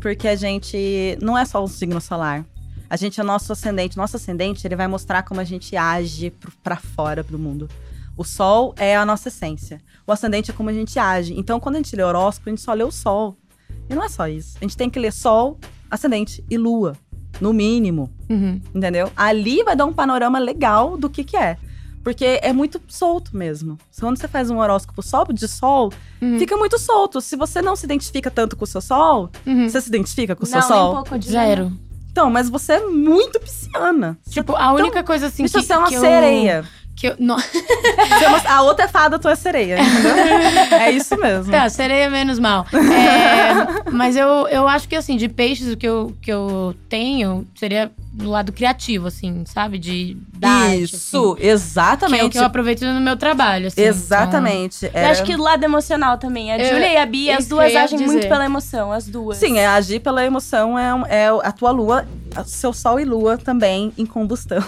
Porque 0.00 0.26
a 0.28 0.36
gente 0.36 1.18
não 1.20 1.36
é 1.36 1.44
só 1.44 1.62
um 1.62 1.68
signo 1.68 2.00
solar. 2.00 2.44
A 2.88 2.96
gente 2.96 3.20
é 3.20 3.22
nosso 3.22 3.52
ascendente. 3.52 3.96
Nosso 3.96 4.16
ascendente, 4.16 4.66
ele 4.66 4.74
vai 4.74 4.88
mostrar 4.88 5.22
como 5.22 5.40
a 5.40 5.44
gente 5.44 5.76
age 5.76 6.32
pra 6.62 6.76
fora 6.76 7.22
do 7.22 7.38
mundo. 7.38 7.68
O 8.16 8.24
sol 8.24 8.74
é 8.76 8.96
a 8.96 9.06
nossa 9.06 9.28
essência. 9.28 9.80
O 10.06 10.12
ascendente 10.12 10.50
é 10.50 10.54
como 10.54 10.70
a 10.70 10.72
gente 10.72 10.98
age. 10.98 11.34
Então, 11.38 11.60
quando 11.60 11.76
a 11.76 11.78
gente 11.78 11.94
lê 11.94 12.02
horóscopo, 12.02 12.48
a 12.48 12.50
gente 12.50 12.62
só 12.62 12.72
lê 12.72 12.82
o 12.82 12.90
sol. 12.90 13.36
E 13.88 13.94
não 13.94 14.02
é 14.02 14.08
só 14.08 14.26
isso. 14.26 14.56
A 14.60 14.64
gente 14.64 14.76
tem 14.76 14.90
que 14.90 14.98
ler 14.98 15.12
sol, 15.12 15.58
ascendente 15.90 16.44
e 16.50 16.58
lua. 16.58 16.96
No 17.40 17.52
mínimo. 17.52 18.10
Uhum. 18.28 18.60
Entendeu? 18.74 19.10
Ali 19.16 19.62
vai 19.62 19.76
dar 19.76 19.86
um 19.86 19.92
panorama 19.92 20.38
legal 20.38 20.98
do 20.98 21.08
que 21.08 21.22
que 21.22 21.36
é. 21.36 21.56
Porque 22.02 22.38
é 22.42 22.52
muito 22.52 22.80
solto 22.88 23.36
mesmo. 23.36 23.76
Quando 23.98 24.18
você 24.18 24.26
faz 24.26 24.50
um 24.50 24.58
horóscopo 24.58 25.02
só 25.02 25.22
de 25.24 25.46
sol, 25.46 25.92
Uhum. 26.20 26.38
fica 26.38 26.56
muito 26.56 26.78
solto. 26.78 27.20
Se 27.20 27.36
você 27.36 27.60
não 27.60 27.76
se 27.76 27.84
identifica 27.84 28.30
tanto 28.30 28.56
com 28.56 28.64
o 28.64 28.66
seu 28.66 28.80
sol, 28.80 29.30
Uhum. 29.46 29.68
você 29.68 29.80
se 29.80 29.88
identifica 29.88 30.34
com 30.34 30.44
o 30.44 30.48
não, 30.48 30.60
seu 30.62 30.70
nem 30.70 30.78
um 30.78 30.82
sol? 30.82 30.94
pouco 30.94 31.18
de 31.18 31.28
Zero. 31.30 31.72
Então, 32.10 32.28
mas 32.30 32.48
você 32.48 32.72
é 32.72 32.86
muito 32.86 33.38
pisciana. 33.38 34.18
Tipo, 34.28 34.56
a 34.56 34.72
única 34.72 35.04
coisa 35.04 35.26
assim 35.26 35.44
Isso 35.44 35.58
que, 35.58 35.64
você 35.64 35.72
é 35.72 35.78
uma 35.78 35.88
que 35.88 35.94
eu- 35.94 36.00
sereia. 36.00 36.64
Que 37.00 37.06
eu, 37.06 37.12
é 37.12 38.28
uma- 38.28 38.42
a 38.48 38.62
outra 38.62 38.84
é 38.84 38.88
fada, 38.88 39.18
tu 39.18 39.28
é 39.28 39.34
sereia, 39.34 39.78
entendeu? 39.80 40.14
é 40.78 40.90
isso 40.90 41.16
mesmo. 41.18 41.50
Tá, 41.50 41.68
sereia 41.68 42.10
menos 42.10 42.38
mal. 42.38 42.66
É, 42.72 43.90
mas 43.90 44.16
eu, 44.16 44.46
eu 44.48 44.68
acho 44.68 44.88
que, 44.88 44.96
assim, 44.96 45.16
de 45.16 45.28
peixes, 45.28 45.72
o 45.72 45.76
que 45.76 45.86
eu, 45.88 46.14
que 46.20 46.30
eu 46.30 46.74
tenho 46.88 47.46
seria 47.54 47.90
do 48.12 48.28
lado 48.28 48.52
criativo, 48.52 49.06
assim, 49.06 49.44
sabe? 49.46 49.78
De 49.78 50.16
da 50.36 50.48
arte, 50.48 50.82
Isso, 50.82 50.96
assim, 51.32 51.40
que 51.40 51.46
é 51.46 51.50
exatamente. 51.50 52.24
o 52.24 52.30
que 52.30 52.38
eu 52.38 52.44
aproveito 52.44 52.82
no 52.84 53.00
meu 53.00 53.16
trabalho, 53.16 53.68
assim. 53.68 53.80
Exatamente. 53.82 54.84
Eu 54.86 54.90
É- 54.94 55.10
acho 55.10 55.22
que 55.22 55.36
do 55.36 55.42
lado 55.42 55.62
emocional 55.64 56.18
também. 56.18 56.52
A 56.52 56.58
Eu- 56.58 56.70
Júlia 56.74 56.92
e 56.92 56.96
a 56.96 57.06
Bia, 57.06 57.38
as 57.38 57.46
duas 57.46 57.72
eu 57.72 57.80
agem 57.80 57.98
dizer. 57.98 58.12
muito 58.12 58.28
pela 58.28 58.44
emoção, 58.44 58.92
as 58.92 59.06
duas. 59.06 59.38
Sim, 59.38 59.58
é 59.58 59.66
agir 59.66 60.00
pela 60.00 60.24
emoção, 60.24 60.78
é, 60.78 60.90
é 61.08 61.28
a 61.28 61.52
tua 61.52 61.70
lua, 61.70 62.04
seu 62.46 62.72
sol 62.72 62.98
e 63.00 63.04
lua 63.04 63.36
também 63.38 63.92
em 63.98 64.06
combustão. 64.06 64.62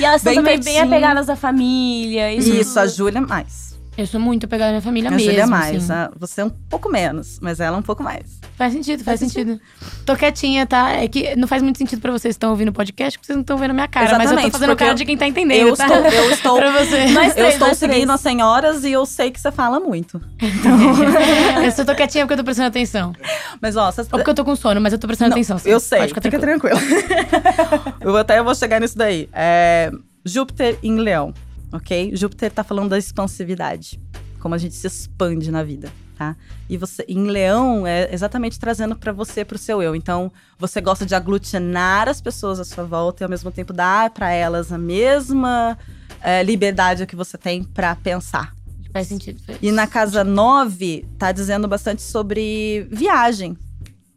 E 0.00 0.04
elas 0.04 0.20
estão 0.20 0.32
Bem 0.32 0.42
também 0.42 0.56
bem 0.56 0.64
pertinho. 0.74 0.84
apegadas 0.86 1.28
à 1.28 1.36
família. 1.36 2.32
Isso, 2.34 2.52
Isso, 2.52 2.78
a. 2.80 2.86
Júlia 2.86 3.20
mais. 3.20 3.73
Eu 3.96 4.06
sou 4.08 4.18
muito 4.18 4.46
apegada 4.46 4.70
à 4.70 4.72
minha 4.72 4.82
família 4.82 5.08
A 5.08 5.12
mesmo. 5.12 5.26
Júlia 5.26 5.42
é 5.44 5.46
mais. 5.46 5.76
assim. 5.90 5.92
ah, 5.92 6.10
Você 6.18 6.40
é 6.40 6.44
um 6.44 6.50
pouco 6.50 6.88
menos, 6.90 7.38
mas 7.40 7.60
ela 7.60 7.76
é 7.76 7.78
um 7.78 7.82
pouco 7.82 8.02
mais. 8.02 8.40
Faz 8.56 8.72
sentido, 8.72 9.04
faz, 9.04 9.20
Faz 9.20 9.32
sentido. 9.32 9.60
Tô 10.04 10.16
quietinha, 10.16 10.66
tá? 10.66 10.90
É 10.92 11.06
que 11.06 11.36
não 11.36 11.46
faz 11.46 11.62
muito 11.62 11.78
sentido 11.78 12.00
pra 12.00 12.10
vocês 12.10 12.34
que 12.34 12.36
estão 12.36 12.50
ouvindo 12.50 12.68
o 12.70 12.72
podcast, 12.72 13.16
porque 13.18 13.26
vocês 13.26 13.36
não 13.36 13.42
estão 13.42 13.56
vendo 13.56 13.70
a 13.70 13.74
minha 13.74 13.86
cara. 13.88 14.06
mas 14.06 14.12
eu 14.12 14.18
tô 14.18 14.24
Exatamente, 14.32 14.52
fazendo 14.52 14.76
cara 14.76 14.94
de 14.94 15.04
quem 15.04 15.16
tá 15.16 15.26
entendendo, 15.28 15.68
Eu 15.68 15.76
tá? 15.76 15.86
estou, 15.86 15.98
eu 16.12 16.30
estou, 16.32 16.56
pra 16.56 16.72
você. 16.72 17.06
Nós 17.06 17.36
eu 17.36 17.46
estou 17.46 17.72
seguindo 17.74 18.10
as 18.10 18.20
senhoras 18.20 18.82
e 18.84 18.90
eu 18.90 19.06
sei 19.06 19.30
que 19.30 19.40
você 19.40 19.52
fala 19.52 19.78
muito. 19.78 20.20
eu 21.64 21.70
só 21.72 21.84
tô 21.84 21.94
quietinha 21.94 22.24
porque 22.24 22.34
eu 22.34 22.38
tô 22.38 22.44
prestando 22.44 22.68
atenção. 22.68 23.12
Mas 23.60 23.76
ó, 23.76 23.90
vocês, 23.92 24.06
Ou 24.10 24.18
porque 24.18 24.30
eu 24.30 24.34
tô 24.34 24.44
com 24.44 24.56
sono, 24.56 24.80
mas 24.80 24.92
eu 24.92 24.98
tô 24.98 25.06
prestando 25.06 25.30
Não, 25.30 25.36
atenção. 25.36 25.58
sim. 25.58 25.68
eu 25.70 25.78
sei, 25.80 25.98
Pode 26.00 26.08
ficar 26.14 26.20
fica 26.22 26.38
tranquilo. 26.38 26.76
tranquilo. 26.78 27.94
eu 28.00 28.16
até 28.16 28.42
vou 28.42 28.54
chegar 28.54 28.80
nisso 28.80 28.98
daí. 28.98 29.28
É, 29.32 29.90
Júpiter 30.24 30.78
em 30.82 30.96
Leão, 30.98 31.32
ok? 31.74 32.14
Júpiter 32.14 32.52
tá 32.52 32.62
falando 32.62 32.90
da 32.90 32.98
expansividade, 32.98 34.00
como 34.38 34.54
a 34.54 34.58
gente 34.58 34.74
se 34.76 34.86
expande 34.86 35.50
na 35.50 35.64
vida, 35.64 35.92
tá? 36.16 36.36
E 36.70 36.76
você 36.76 37.04
em 37.08 37.26
Leão 37.26 37.84
é 37.84 38.08
exatamente 38.14 38.58
trazendo 38.60 38.94
pra 38.94 39.10
você, 39.10 39.44
pro 39.44 39.58
seu 39.58 39.82
eu. 39.82 39.96
Então, 39.96 40.30
você 40.56 40.80
gosta 40.80 41.04
de 41.04 41.14
aglutinar 41.14 42.08
as 42.08 42.20
pessoas 42.20 42.60
à 42.60 42.64
sua 42.64 42.84
volta 42.84 43.22
e 43.22 43.24
ao 43.24 43.30
mesmo 43.30 43.50
tempo 43.50 43.72
dar 43.72 44.10
pra 44.10 44.30
elas 44.30 44.70
a 44.70 44.78
mesma 44.78 45.76
é, 46.22 46.44
liberdade 46.44 47.04
que 47.06 47.16
você 47.16 47.36
tem 47.36 47.64
pra 47.64 47.96
pensar. 47.96 48.54
Faz 48.92 49.08
sentido. 49.08 49.42
faz. 49.44 49.58
E 49.60 49.72
na 49.72 49.88
casa 49.88 50.22
9, 50.22 51.04
tá 51.18 51.32
dizendo 51.32 51.66
bastante 51.66 52.02
sobre 52.02 52.86
viagem. 52.92 53.58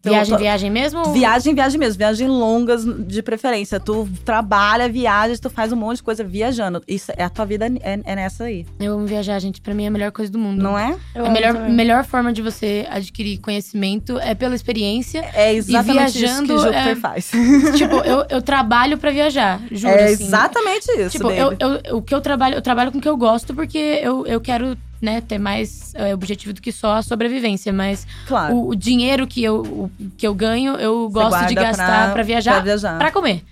Então, 0.08 0.14
Viagem, 0.14 0.34
tô- 0.34 0.40
viagem 0.40 0.72
mesmo? 0.72 1.04
Viagem, 1.14 1.54
viagem 1.56 1.80
mesmo. 1.80 1.98
Viagem 1.98 2.28
longas 2.28 2.84
de 2.86 3.22
preferência. 3.22 3.80
Tu 3.80 4.08
trabalha, 4.26 4.88
viaja, 4.90 5.36
tu 5.42 5.50
faz 5.50 5.72
um 5.72 5.76
monte 5.76 5.98
de 5.98 6.04
coisa 6.04 6.24
viajando. 6.24 6.82
Isso 6.88 7.12
é 7.18 7.24
a 7.24 7.30
tua 7.30 7.46
vida 7.46 7.66
é, 7.82 8.00
é 8.04 8.16
nessa 8.16 8.46
aí. 8.46 8.66
Eu 8.80 8.94
amo 8.96 9.06
viajar, 9.06 9.40
gente. 9.40 9.62
Pra 9.62 9.74
mim 9.74 9.86
é 9.86 9.88
a 9.88 9.92
melhor 9.92 10.12
coisa 10.12 10.32
do 10.32 10.40
mundo. 10.40 10.62
Não 10.62 10.78
é? 10.78 10.96
Eu 11.14 11.26
A 11.26 11.30
melhor, 11.30 11.54
também. 11.54 11.74
melhor 11.74 12.04
forma 12.06 12.32
de 12.34 12.42
você 12.42 12.86
adquirir 12.90 13.38
conhecimento 13.40 14.18
é 14.20 14.34
pela 14.36 14.56
experiência. 14.56 15.26
É 15.34 15.54
exatamente 15.54 16.08
isso 16.08 16.18
que 16.18 16.22
viajando, 16.22 16.58
Júpiter 16.60 16.88
é- 16.88 16.96
faz. 16.96 17.32
tipo, 17.78 17.96
eu, 17.98 18.26
eu 18.30 18.42
trabalho 18.42 18.98
pra 18.98 19.12
viajar, 19.12 19.60
juro. 19.72 19.94
é 19.94 20.06
assim. 20.06 20.24
exatamente 20.26 20.86
isso. 20.92 21.10
Tipo, 21.10 21.32
eu, 21.32 21.56
eu, 21.60 21.98
o 21.98 22.02
que 22.02 22.14
eu 22.14 22.22
trabalho, 22.22 22.56
eu 22.56 22.62
trabalho 22.62 22.92
com 22.92 22.98
o 22.98 23.02
que 23.02 23.10
eu 23.10 23.18
gosto 23.18 23.54
porque 23.54 23.78
eu, 24.02 24.26
eu 24.26 24.40
quero, 24.40 24.78
né, 25.02 25.22
ter 25.22 25.38
mais 25.38 25.94
é, 25.96 26.14
objetivo 26.14 26.54
do 26.54 26.62
que 26.62 26.72
só 26.72 26.96
a 26.96 27.02
sobrevivência. 27.02 27.72
Mas 27.74 28.06
Claro. 28.28 28.56
o, 28.56 28.70
o 28.70 28.76
dinheiro 28.76 29.26
que 29.28 29.44
eu, 29.44 29.62
o, 29.62 29.92
que 30.18 30.26
eu 30.28 30.34
ganho, 30.34 30.74
eu 30.76 31.10
Você 31.10 31.14
gosto 31.14 31.48
de 31.48 31.56
gastar 31.56 32.04
pra, 32.06 32.14
pra 32.14 32.24
viajar, 32.24 32.62
viajar. 32.64 32.98
pra 32.98 33.12
comer. 33.12 33.44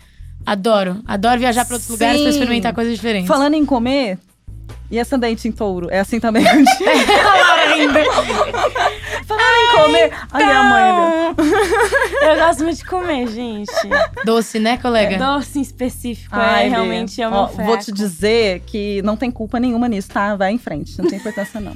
Adoro. 0.46 1.02
Adoro 1.08 1.40
viajar 1.40 1.66
pra 1.66 1.75
outros 1.75 1.90
lugares 1.90 2.22
pra 2.22 2.32
Sim. 2.32 2.38
experimentar 2.40 2.74
coisas 2.74 2.94
diferentes. 2.94 3.28
Falando 3.28 3.56
em 3.56 3.66
comer, 3.66 4.18
e 4.92 5.00
ascendente 5.00 5.48
em 5.48 5.52
touro? 5.52 5.88
É 5.90 6.00
assim 6.00 6.20
também? 6.20 6.44
Falando 9.27 9.44
em 9.44 9.75
comer. 9.84 10.12
Ai, 10.32 10.44
a 10.44 10.63
mãe. 10.63 10.94
né? 10.94 11.36
Eu 12.22 12.36
gosto 12.46 12.63
muito 12.63 12.77
de 12.77 12.86
comer, 12.86 13.27
gente. 13.27 13.72
Doce, 14.24 14.60
né, 14.60 14.77
colega? 14.77 15.17
Doce 15.17 15.60
em 15.60 15.62
específico, 15.62 16.36
Ai, 16.36 16.65
é 16.65 16.70
realmente 16.70 17.22
é 17.22 17.27
fraco. 17.29 17.63
Vou 17.63 17.77
te 17.77 17.91
dizer 17.91 18.62
que 18.65 19.01
não 19.03 19.15
tem 19.17 19.32
culpa 19.32 19.60
nenhuma 19.60 19.88
nisso, 19.88 20.10
tá? 20.10 20.36
Vai 20.36 20.51
em 20.51 20.58
frente, 20.58 20.98
não 21.01 21.08
tem 21.10 21.20
importância 21.20 21.60
não. 21.60 21.75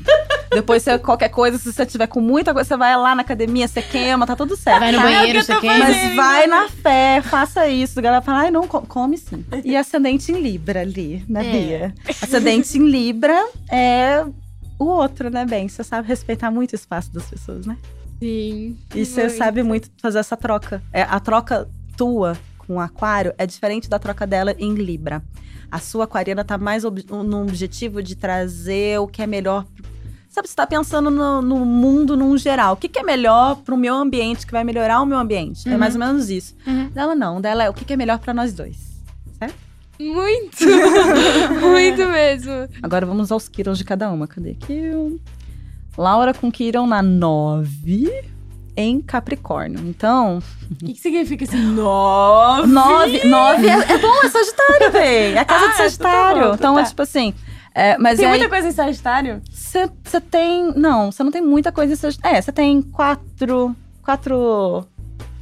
Depois, 0.51 0.81
você, 0.81 0.97
qualquer 0.97 1.29
coisa, 1.29 1.59
se 1.59 1.71
você 1.71 1.85
tiver 1.85 2.07
com 2.07 2.19
muita 2.19 2.53
coisa, 2.53 2.67
você 2.67 2.75
vai 2.75 2.95
lá 2.97 3.13
na 3.13 3.21
academia, 3.21 3.67
você 3.67 3.81
queima, 3.83 4.25
tá 4.25 4.35
tudo 4.35 4.55
certo. 4.57 4.79
Vai 4.79 4.91
no 4.91 4.99
banheiro, 5.01 5.43
você 5.43 5.53
fazendo. 5.53 5.77
Mas 5.79 6.15
vai 6.15 6.47
na 6.47 6.67
fé, 6.69 7.21
faça 7.23 7.67
isso. 7.67 7.99
A 7.99 8.01
galera 8.01 8.21
fala, 8.23 8.39
ai, 8.39 8.51
não, 8.51 8.67
co- 8.67 8.81
come 8.81 9.15
sim. 9.17 9.45
E 9.63 9.75
ascendente 9.77 10.31
em 10.31 10.41
Libra 10.41 10.81
ali, 10.81 11.23
né, 11.29 11.41
É. 11.47 11.51
Bia? 11.51 11.93
Ascendente 12.21 12.77
em 12.79 12.89
Libra 12.89 13.45
é 13.71 14.25
o 14.79 14.85
outro, 14.85 15.29
né, 15.29 15.45
bem? 15.45 15.67
Você 15.67 15.83
sabe 15.83 16.07
respeitar 16.07 16.49
muito 16.49 16.71
o 16.71 16.75
espaço 16.75 17.13
das 17.13 17.25
pessoas, 17.29 17.65
né? 17.65 17.77
Sim. 18.19 18.77
E 18.95 19.05
você 19.05 19.21
muito. 19.25 19.37
sabe 19.37 19.63
muito 19.63 19.89
fazer 20.01 20.19
essa 20.19 20.35
troca. 20.35 20.81
É, 20.91 21.03
a 21.03 21.19
troca 21.19 21.69
tua 21.95 22.37
com 22.57 22.75
o 22.75 22.79
aquário 22.79 23.33
é 23.37 23.45
diferente 23.45 23.89
da 23.89 23.99
troca 23.99 24.25
dela 24.25 24.55
em 24.57 24.73
Libra. 24.73 25.21
A 25.71 25.79
sua 25.79 26.05
aquariana 26.05 26.43
tá 26.43 26.57
mais 26.57 26.83
ob 26.83 27.05
no 27.09 27.41
objetivo 27.43 28.01
de 28.01 28.15
trazer 28.15 28.99
o 28.99 29.07
que 29.07 29.21
é 29.21 29.27
melhor. 29.27 29.65
Sabe, 30.29 30.47
você 30.47 30.55
tá 30.55 30.65
pensando 30.67 31.09
no, 31.09 31.41
no 31.41 31.65
mundo 31.65 32.15
num 32.15 32.37
geral. 32.37 32.73
O 32.73 32.77
que, 32.77 32.87
que 32.87 32.99
é 32.99 33.03
melhor 33.03 33.55
pro 33.57 33.75
meu 33.77 33.95
ambiente, 33.95 34.45
que 34.45 34.51
vai 34.51 34.63
melhorar 34.63 35.01
o 35.01 35.05
meu 35.05 35.17
ambiente? 35.17 35.67
É 35.67 35.71
Uhum. 35.73 35.77
mais 35.77 35.95
ou 35.95 35.99
menos 35.99 36.29
isso. 36.29 36.55
Uhum. 36.67 36.87
Dela 36.89 37.15
não, 37.15 37.41
dela 37.41 37.63
é 37.63 37.69
o 37.69 37.73
que, 37.73 37.83
que 37.83 37.93
é 37.93 37.97
melhor 37.97 38.19
pra 38.19 38.33
nós 38.33 38.53
dois. 38.53 38.88
Muito! 39.99 40.65
Muito 41.59 42.05
mesmo. 42.07 42.53
Agora 42.81 43.05
vamos 43.05 43.31
aos 43.31 43.49
Kirons 43.49 43.77
de 43.77 43.83
cada 43.83 44.09
uma. 44.11 44.27
Cadê 44.27 44.51
aqui? 44.51 45.19
Laura 45.97 46.33
com 46.33 46.49
Kiron 46.51 46.87
na 46.87 47.01
9 47.01 48.09
em 48.77 49.01
Capricórnio. 49.01 49.79
Então, 49.89 50.39
O 50.71 50.75
que, 50.75 50.93
que 50.93 50.99
significa 51.01 51.43
esse 51.43 51.57
nove? 51.57 52.67
Nove, 52.67 53.25
nove 53.27 53.67
é, 53.67 53.73
é 53.91 53.97
bom, 53.97 54.23
é 54.23 54.29
Sagitário, 54.29 54.91
véi. 54.93 55.33
É 55.33 55.39
a 55.39 55.45
casa 55.45 55.65
Ah, 55.65 55.71
de 55.71 55.77
Sagitário. 55.77 56.37
então 56.37 56.49
tá 56.51 56.55
então, 56.55 56.75
tá. 56.75 56.81
é 56.81 56.85
tipo 56.85 57.01
assim. 57.01 57.33
é, 57.75 57.97
mas 57.97 58.17
Tem 58.17 58.25
é 58.25 58.29
muita 58.29 58.47
coisa 58.47 58.67
em 58.69 58.71
Sagitário? 58.71 59.41
Você 59.51 60.21
tem. 60.21 60.71
Não, 60.77 61.11
você 61.11 61.21
não 61.23 61.31
tem 61.31 61.41
muita 61.41 61.73
coisa 61.73 61.91
em 61.91 61.95
Sagitário. 61.97 62.37
É, 62.37 62.41
você 62.41 62.53
tem 62.53 62.81
quatro. 62.81 63.75
Quatro. 64.01 64.87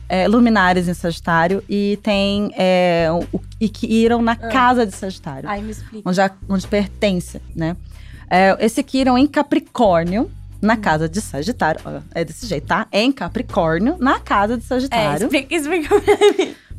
É, 0.09 0.27
luminares 0.27 0.87
em 0.87 0.93
Sagitário 0.93 1.63
e 1.67 1.99
tem 2.01 2.51
é, 2.57 3.07
o, 3.33 3.39
e 3.59 3.67
que 3.69 3.85
iram 3.87 4.21
na 4.21 4.35
casa 4.35 4.85
de 4.85 4.95
Sagitário, 4.95 5.49
Ai, 5.49 5.61
me 5.61 5.71
explica. 5.71 6.07
onde, 6.09 6.21
a- 6.21 6.31
onde 6.49 6.67
pertence, 6.67 7.41
né? 7.55 7.75
É, 8.29 8.57
esse 8.59 8.83
Kiron 8.83 9.17
em 9.17 9.27
Capricórnio, 9.27 10.29
na 10.61 10.75
casa 10.75 11.07
de 11.07 11.21
Sagitário. 11.21 11.79
ó, 11.85 11.99
é 12.13 12.25
desse 12.25 12.45
jeito, 12.47 12.67
tá? 12.67 12.87
Em 12.91 13.11
Capricórnio, 13.11 13.95
na 13.99 14.19
casa 14.19 14.57
de 14.57 14.63
É, 14.63 14.67
Sagitário. 14.67 15.23
explica, 15.25 15.55
explica. 15.55 15.95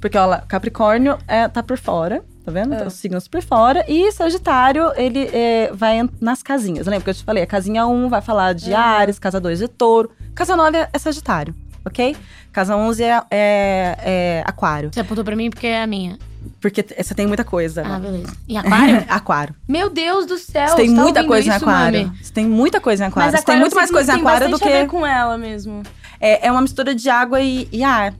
Porque, 0.00 0.16
olha, 0.16 0.42
Capricórnio 0.46 1.18
é, 1.26 1.48
tá 1.48 1.62
por 1.62 1.76
fora, 1.78 2.22
tá 2.44 2.52
vendo? 2.52 2.72
Ah. 2.74 2.86
Os 2.86 2.94
signos 2.94 3.26
por 3.26 3.42
fora. 3.42 3.84
E 3.88 4.12
Sagitário, 4.12 4.92
ele 4.96 5.28
é, 5.32 5.70
vai 5.72 6.08
nas 6.20 6.42
casinhas. 6.42 6.86
Lembra 6.86 7.02
que 7.04 7.10
eu 7.10 7.14
te 7.14 7.24
falei? 7.24 7.42
A 7.42 7.46
casinha 7.46 7.86
1 7.86 8.08
vai 8.08 8.20
falar 8.20 8.52
de 8.52 8.72
Ah. 8.72 8.80
Ares, 8.80 9.18
casa 9.18 9.40
2 9.40 9.58
de 9.58 9.66
Touro. 9.68 10.10
Casa 10.34 10.56
9 10.56 10.76
é, 10.78 10.88
é 10.92 10.98
Sagitário, 10.98 11.54
ok? 11.84 12.16
Casa 12.52 12.76
11 12.76 13.02
é, 13.02 13.22
é- 13.30 13.96
é 14.00 14.42
Aquário. 14.46 14.90
Você 14.92 15.00
apontou 15.00 15.24
pra 15.24 15.36
mim 15.36 15.50
porque 15.50 15.66
é 15.66 15.82
a 15.82 15.86
minha. 15.86 16.18
Porque 16.60 16.84
você 17.00 17.14
tem 17.14 17.26
muita 17.26 17.44
coisa. 17.44 17.82
Ah, 17.84 17.98
né? 17.98 18.10
beleza. 18.10 18.36
E 18.48 18.56
aquário? 18.56 19.04
aquário. 19.08 19.54
Meu 19.68 19.90
Deus 19.90 20.26
do 20.26 20.38
céu! 20.38 20.68
Você 20.68 20.76
tem 20.76 20.88
você 20.88 20.96
tá 20.96 21.02
muita 21.02 21.24
coisa 21.24 21.48
em 21.48 21.52
aquário. 21.52 22.06
mami? 22.06 22.18
Você 22.22 22.32
tem 22.32 22.46
muita 22.46 22.80
coisa 22.80 23.04
em 23.04 23.06
aquário. 23.08 23.32
Mas 23.32 23.40
Você 23.40 23.44
tem 23.46 23.54
aquário 23.54 23.60
muito 23.60 23.76
mais 23.76 23.90
coisa 23.90 24.12
em 24.12 24.14
tem 24.16 24.22
aquário 24.22 24.46
do 24.48 24.50
bastante 24.52 24.72
a 24.72 24.76
ver 24.76 24.84
que. 24.84 24.90
com 24.90 25.06
ela 25.06 25.36
mesmo. 25.38 25.82
É, 26.20 26.46
é 26.46 26.50
uma 26.50 26.60
mistura 26.62 26.94
de 26.94 27.08
água 27.08 27.40
e, 27.40 27.68
e 27.70 27.82
ar. 27.84 28.14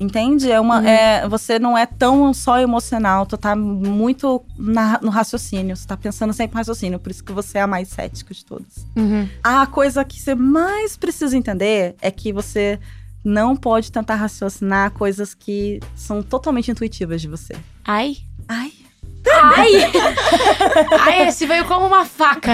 Entende? 0.00 0.50
É 0.50 0.58
uma, 0.58 0.80
Uhum. 0.80 0.86
é, 0.86 1.28
você 1.28 1.58
não 1.60 1.78
é 1.78 1.86
tão 1.86 2.34
só 2.34 2.58
emocional, 2.58 3.24
tu 3.24 3.36
tá 3.38 3.54
muito 3.54 4.42
na- 4.58 4.98
no 5.00 5.10
raciocínio, 5.10 5.76
você 5.76 5.86
tá 5.86 5.96
pensando 5.96 6.32
sempre 6.32 6.54
no 6.54 6.58
raciocínio, 6.58 6.98
por 6.98 7.10
isso 7.10 7.22
que 7.22 7.30
você 7.32 7.58
é 7.58 7.60
a 7.60 7.66
mais 7.68 7.88
cética 7.88 8.34
de 8.34 8.44
todas. 8.44 8.84
Uhum. 8.96 9.28
A 9.44 9.64
coisa 9.66 10.04
que 10.04 10.20
você 10.20 10.34
mais 10.34 10.96
precisa 10.96 11.36
entender 11.36 11.94
é 12.02 12.10
que 12.10 12.32
você 12.32 12.80
não 13.24 13.56
pode 13.56 13.90
tentar 13.92 14.16
raciocinar 14.16 14.90
coisas 14.92 15.34
que 15.34 15.80
são 15.94 16.22
totalmente 16.22 16.70
intuitivas 16.70 17.20
de 17.20 17.28
você. 17.28 17.54
Ai. 17.84 18.16
Ai. 18.48 18.72
Ai! 19.30 19.68
Ai, 21.00 21.28
esse 21.28 21.46
veio 21.46 21.64
como 21.66 21.86
uma 21.86 22.04
faca. 22.04 22.52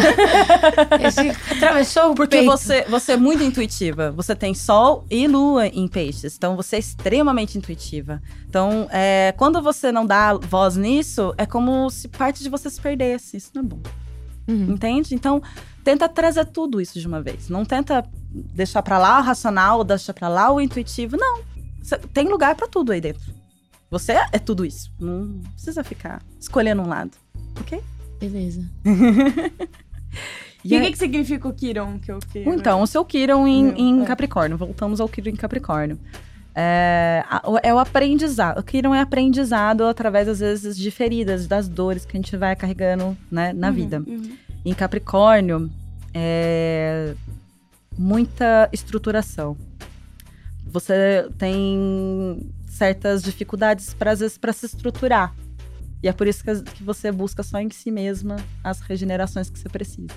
Esse 1.03 1.31
atravessou 1.51 2.13
o 2.13 2.15
Porque 2.15 2.39
peito. 2.39 2.51
você, 2.51 2.85
você 2.85 3.13
é 3.13 3.17
muito 3.17 3.43
intuitiva. 3.43 4.13
Você 4.13 4.35
tem 4.35 4.55
sol 4.55 5.05
e 5.11 5.27
lua 5.27 5.67
em 5.67 5.89
peixes. 5.89 6.37
Então 6.37 6.57
você 6.57 6.77
é 6.77 6.79
extremamente 6.79 7.57
intuitiva. 7.57 8.21
Então, 8.49 8.87
é, 8.91 9.35
quando 9.37 9.63
você 9.63 9.91
não 9.91 10.07
dá 10.07 10.35
voz 10.35 10.77
nisso, 10.77 11.35
é 11.39 11.47
como 11.47 11.89
se 11.91 12.09
parte 12.09 12.43
de 12.43 12.49
você 12.49 12.69
se 12.69 12.81
perdesse. 12.81 13.37
Isso 13.37 13.51
não 13.55 13.63
é 13.63 13.65
bom. 13.65 13.81
Uhum. 14.47 14.73
Entende? 14.73 15.15
Então, 15.15 15.43
tenta 15.85 16.09
trazer 16.09 16.47
tudo 16.47 16.81
isso 16.81 16.99
de 16.99 17.07
uma 17.07 17.21
vez. 17.21 17.49
Não 17.49 17.65
tenta 17.65 18.05
deixar 18.31 18.83
pra 18.83 18.99
lá 18.99 19.19
o 19.19 19.23
racional, 19.23 19.83
deixar 19.85 20.15
pra 20.15 20.29
lá 20.29 20.51
o 20.53 20.61
intuitivo. 20.61 21.17
Não. 21.17 21.41
Tem 22.13 22.29
lugar 22.29 22.55
pra 22.55 22.67
tudo 22.69 22.93
aí 22.93 23.01
dentro. 23.01 23.33
Você 23.91 24.13
é 24.33 24.39
tudo 24.39 24.65
isso. 24.67 24.93
Não 25.01 25.41
precisa 25.55 25.83
ficar 25.83 26.23
escolhendo 26.39 26.83
um 26.83 26.89
lado. 26.89 27.13
Ok? 27.61 27.81
Beleza. 28.21 28.63
E 30.65 30.77
o 30.77 30.81
que, 30.83 30.91
que 30.91 30.99
significa 30.99 31.49
o 31.49 31.53
Kiron? 31.53 31.99
Que 32.01 32.11
eu 32.11 32.19
quero? 32.33 32.53
Então, 32.53 32.83
o 32.83 32.87
seu 32.87 33.05
Kiron 33.05 33.47
em, 33.47 33.69
em 33.81 34.03
é. 34.03 34.05
Capricórnio. 34.05 34.59
Voltamos 34.59 35.01
ao 35.01 35.09
Kiron 35.09 35.31
em 35.31 35.37
Capricórnio. 35.37 35.99
É, 36.55 37.25
é 37.63 37.73
o 37.73 37.79
aprendizado. 37.79 38.59
O 38.59 38.63
Kiron 38.63 38.93
é 38.93 39.01
aprendizado 39.01 39.85
através, 39.85 40.27
às 40.29 40.41
vezes, 40.41 40.77
de 40.77 40.91
feridas, 40.91 41.47
das 41.47 41.69
dores 41.69 42.05
que 42.05 42.17
a 42.17 42.21
gente 42.21 42.37
vai 42.37 42.57
carregando 42.57 43.17
né, 43.31 43.53
na 43.53 43.69
Uhum, 43.69 43.73
vida. 43.73 44.03
uhum. 44.05 44.33
Em 44.65 44.75
Capricórnio, 44.75 45.71
é 46.13 47.15
muita 47.99 48.69
estruturação. 48.73 49.57
Você 50.67 51.29
tem 51.37 52.51
certas 52.67 53.23
dificuldades, 53.23 53.95
pra, 53.95 54.13
às 54.13 54.21
vezes, 54.21 54.39
para 54.39 54.53
se 54.53 54.67
estruturar. 54.67 55.35
E 56.03 56.09
é 56.09 56.13
por 56.13 56.27
isso 56.27 56.45
que, 56.45 56.63
que 56.63 56.83
você 56.85 57.11
busca 57.11 57.43
só 57.43 57.59
em 57.59 57.71
si 57.71 57.91
mesma 57.91 58.37
as 58.63 58.81
regenerações 58.81 59.51
que 59.51 59.59
você 59.59 59.69
precisa. 59.69 60.15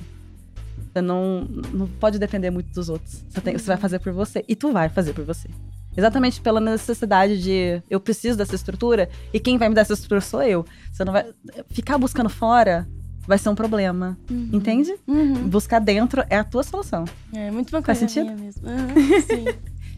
Você 0.93 1.01
não, 1.01 1.41
não 1.73 1.87
pode 1.87 2.19
depender 2.19 2.51
muito 2.51 2.71
dos 2.71 2.89
outros. 2.89 3.23
Você, 3.29 3.41
tem- 3.41 3.57
você 3.57 3.65
vai 3.65 3.77
fazer 3.77 3.99
por 3.99 4.11
você. 4.13 4.43
E 4.47 4.55
tu 4.55 4.71
vai 4.71 4.89
fazer 4.89 5.13
por 5.13 5.23
você. 5.25 5.49
Exatamente 5.95 6.39
pela 6.39 6.61
necessidade 6.61 7.41
de 7.41 7.81
eu 7.89 7.99
preciso 7.99 8.37
dessa 8.37 8.55
estrutura 8.55 9.09
e 9.33 9.39
quem 9.39 9.57
vai 9.57 9.67
me 9.67 9.75
dar 9.75 9.81
essa 9.81 9.93
estrutura 9.93 10.21
sou 10.21 10.41
eu. 10.43 10.65
Você 10.91 11.03
não 11.03 11.11
vai. 11.11 11.25
Ficar 11.69 11.97
buscando 11.97 12.29
fora 12.29 12.87
vai 13.27 13.37
ser 13.37 13.49
um 13.49 13.55
problema. 13.55 14.17
Entende? 14.29 14.93
Uhum. 15.07 15.47
Buscar 15.47 15.79
dentro 15.79 16.23
é 16.29 16.37
a 16.37 16.43
tua 16.43 16.63
solução. 16.63 17.05
É 17.33 17.49
muito 17.51 17.75
uma 17.75 17.81
Faz 17.81 17.99
coisa 17.99 18.13
sentido? 18.13 18.33
minha 18.33 18.45
mesmo. 18.45 18.63
Uhum, 18.67 19.21
sim. 19.21 19.45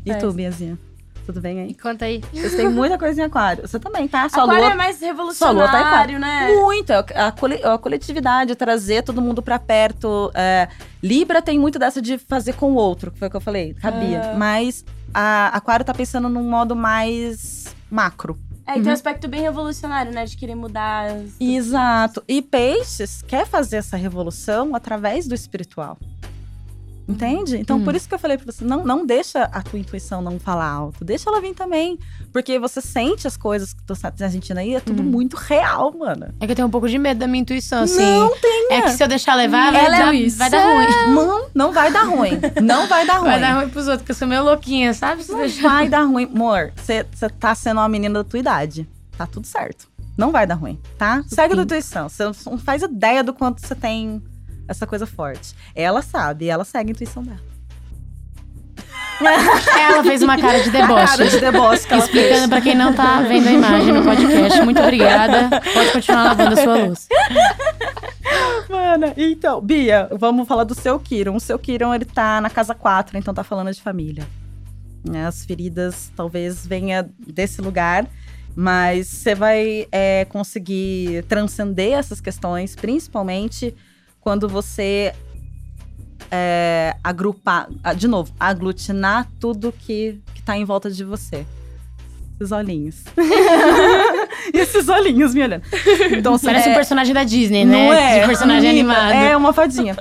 E 0.06 0.10
Faz. 0.12 0.24
tu, 0.24 0.32
Biazinha? 0.34 0.78
Tudo 1.26 1.40
bem 1.40 1.62
aí? 1.62 1.74
Conta 1.74 2.04
aí. 2.04 2.22
Vocês 2.34 2.54
têm 2.56 2.68
muita 2.68 2.98
coisa 2.98 3.22
em 3.22 3.24
aquário. 3.24 3.66
Você 3.66 3.80
também, 3.80 4.08
tá? 4.10 4.28
Sua 4.28 4.44
Aquário 4.44 4.64
lua 4.64 4.74
é 4.74 4.76
mais 4.76 4.98
Sua 4.98 5.52
lua 5.52 5.68
tá 5.70 5.80
em 5.80 5.84
revolucionário, 5.84 6.20
né? 6.20 6.56
Muito, 6.56 6.92
é 6.92 7.04
a 7.64 7.78
coletividade, 7.78 8.54
trazer 8.56 9.04
todo 9.04 9.22
mundo 9.22 9.42
pra 9.42 9.58
perto. 9.58 10.30
é, 10.34 10.68
Libra 11.02 11.42
tem 11.42 11.58
muito 11.58 11.80
dessa 11.80 12.02
de 12.02 12.18
fazer 12.18 12.54
com 12.54 12.74
o 12.74 12.76
outro, 12.76 13.10
que 13.10 13.20
foi 13.20 13.30
o 13.30 13.32
que 13.32 13.38
eu 13.38 13.42
falei, 13.42 13.74
cabia. 13.76 14.34
Ah. 14.34 14.38
Mas 14.38 14.84
a 15.14 15.48
Aquário 15.56 15.86
tá 15.86 15.94
pensando 15.94 16.28
num 16.28 16.44
modo 16.44 16.76
mais 16.76 17.74
macro. 17.90 18.38
É, 18.66 18.78
e 18.78 18.82
tem 18.82 18.90
um 18.90 18.94
aspecto 18.94 19.28
bem 19.28 19.42
revolucionário, 19.42 20.12
né? 20.14 20.26
De 20.26 20.38
querer 20.38 20.56
mudar. 20.56 21.12
as- 21.12 21.32
Exato. 21.40 22.24
E 22.28 22.42
Peixes 22.42 23.22
quer 23.28 23.46
fazer 23.46 23.78
essa 23.78 23.98
revolução 23.98 24.74
através 24.76 25.28
do 25.28 25.36
espiritual. 25.36 25.98
Entende? 27.06 27.58
Então, 27.58 27.80
Uhum. 27.80 27.84
por 27.84 27.94
isso 27.96 28.08
que 28.08 28.16
eu 28.16 28.20
falei 28.20 28.38
pra 28.38 28.50
você, 28.50 28.64
não, 28.64 28.86
não 28.86 29.06
deixa 29.06 29.44
a 29.44 29.62
tua 29.62 29.78
intuição 29.78 30.22
não 30.22 30.40
falar 30.40 30.70
alto. 30.72 31.04
Deixa 31.04 31.30
ela 31.30 31.42
vir 31.42 31.54
também. 31.54 32.00
Porque 32.32 32.58
você 32.58 32.80
sente 32.80 33.28
as 33.28 33.36
coisas 33.36 33.74
que 33.74 33.84
tu 33.84 33.94
tá 33.94 34.30
sentindo 34.30 34.58
aí, 34.58 34.74
é 34.76 34.80
tudo 34.80 35.04
Uhum. 35.04 35.10
muito 35.10 35.36
real, 35.36 35.94
mano. 35.98 36.34
É 36.40 36.46
que 36.46 36.54
eu 36.54 36.56
tenho 36.56 36.68
um 36.70 36.72
pouco 36.72 36.88
de 36.88 36.98
medo 36.98 37.18
da 37.20 37.28
minha 37.28 37.42
intuição, 37.42 37.84
assim. 37.84 38.00
Não 38.02 38.30
tenha. 38.40 38.53
É 38.70 38.82
que 38.82 38.92
se 38.92 39.04
eu 39.04 39.08
deixar 39.08 39.36
levar, 39.36 39.72
vai, 39.72 39.86
Ela 39.86 39.98
dar, 39.98 40.16
é- 40.16 40.30
vai 40.30 40.50
dar 40.50 40.64
ruim. 40.66 41.14
Não, 41.16 41.50
não 41.54 41.72
vai 41.72 41.92
dar 41.92 42.04
ruim. 42.04 42.40
Não 42.62 42.88
vai 42.88 43.06
dar 43.06 43.18
ruim. 43.20 43.30
Vai 43.30 43.40
dar 43.42 43.54
ruim 43.60 43.70
pros 43.70 43.86
outros, 43.88 44.02
porque 44.02 44.12
eu 44.12 44.16
sou 44.16 44.28
meio 44.28 44.44
louquinha, 44.44 44.94
sabe? 44.94 45.24
Se 45.24 45.32
Não 45.32 45.40
deixar... 45.40 45.62
vai 45.70 45.90
dar 45.90 46.04
ruim. 46.04 46.26
Amor, 46.26 46.72
você 46.76 47.04
tá 47.40 47.54
sendo 47.56 47.80
uma 47.80 47.90
menina 47.90 48.24
da 48.24 48.30
tua 48.30 48.40
idade. 48.40 48.88
Tá 49.18 49.26
tudo 49.28 49.46
certo. 49.48 49.88
Não 50.18 50.32
vai 50.32 50.46
dar 50.46 50.56
ruim, 50.56 50.80
tá? 50.98 51.24
Segue 51.28 51.54
a 51.54 51.56
tua 51.56 51.64
intuição. 51.64 52.08
Você 52.10 52.24
não 52.24 52.58
faz 52.58 52.82
ideia 52.84 53.24
do 53.24 53.34
quanto 53.34 53.66
você 53.66 53.74
tem 53.76 54.22
essa 54.68 54.86
coisa 54.86 55.06
forte. 55.06 55.56
Ela 55.76 56.02
sabe, 56.02 56.48
ela 56.48 56.64
segue 56.64 56.92
a 56.92 56.94
intuição 56.94 57.24
dela. 57.24 57.40
Ela 59.28 60.04
fez 60.04 60.22
uma 60.22 60.38
cara 60.38 60.62
de 60.62 60.70
deboche. 60.70 61.18
Cara 61.18 61.30
de 61.30 61.40
deboche 61.40 61.88
que 61.88 61.94
ela 61.94 62.04
Explicando 62.04 62.36
fez. 62.40 62.48
pra 62.48 62.62
quem 62.62 62.76
não 62.76 62.94
tá 62.94 63.22
vendo 63.22 63.48
a 63.48 63.52
imagem 63.52 63.94
no 63.94 64.04
podcast. 64.04 64.62
Muito 64.62 64.82
obrigada. 64.82 65.62
Pode 65.74 65.92
continuar 65.92 66.24
lavando 66.24 66.54
a 66.60 66.64
sua 66.64 66.78
luz. 66.86 67.08
Mana, 68.70 69.14
então, 69.18 69.62
Bia, 69.62 70.08
vamos 70.12 70.48
falar 70.48 70.64
do 70.64 70.76
seu 70.76 71.00
Kiron. 71.00 71.36
O 71.36 71.40
seu 71.40 71.58
Kiron, 71.60 71.94
ele 71.94 72.06
tá 72.06 72.40
na 72.42 72.50
casa 72.50 72.74
4, 72.74 73.18
então 73.18 73.34
tá 73.34 73.44
falando 73.44 73.72
de 73.72 73.82
família. 73.82 74.26
Né, 75.08 75.26
As 75.28 75.46
feridas 75.46 76.12
talvez 76.16 76.66
venha 76.66 77.10
desse 77.20 77.62
lugar, 77.62 78.06
mas 78.56 79.08
você 79.08 79.36
vai 79.36 79.86
é, 79.92 80.26
conseguir 80.26 81.24
transcender 81.28 81.94
essas 81.94 82.22
questões, 82.22 82.76
principalmente 82.76 83.76
quando 84.22 84.48
você 84.48 85.14
é, 86.36 86.96
agrupar, 87.04 87.70
ah, 87.84 87.94
de 87.94 88.08
novo, 88.08 88.34
aglutinar 88.40 89.30
tudo 89.40 89.72
que, 89.72 90.20
que 90.34 90.42
tá 90.42 90.58
em 90.58 90.66
volta 90.66 90.90
de 90.90 91.04
você. 91.04 91.46
Esses 92.42 92.52
olhinhos. 92.52 93.04
esses 94.52 94.90
olhinhos 94.90 95.36
me 95.36 95.44
olhando. 95.44 95.64
Então, 96.12 96.34
assim, 96.34 96.48
Parece 96.48 96.70
é- 96.70 96.72
um 96.72 96.76
personagem 96.76 97.14
da 97.14 97.24
Disney, 97.24 97.64
né? 97.64 97.72
não 97.72 97.94
é? 97.94 98.22
De 98.22 98.26
personagem 98.26 98.72
Amiga, 98.72 98.92
animado. 98.94 99.14
É 99.14 99.38
uma 99.38 99.54
fadinha. 99.54 99.96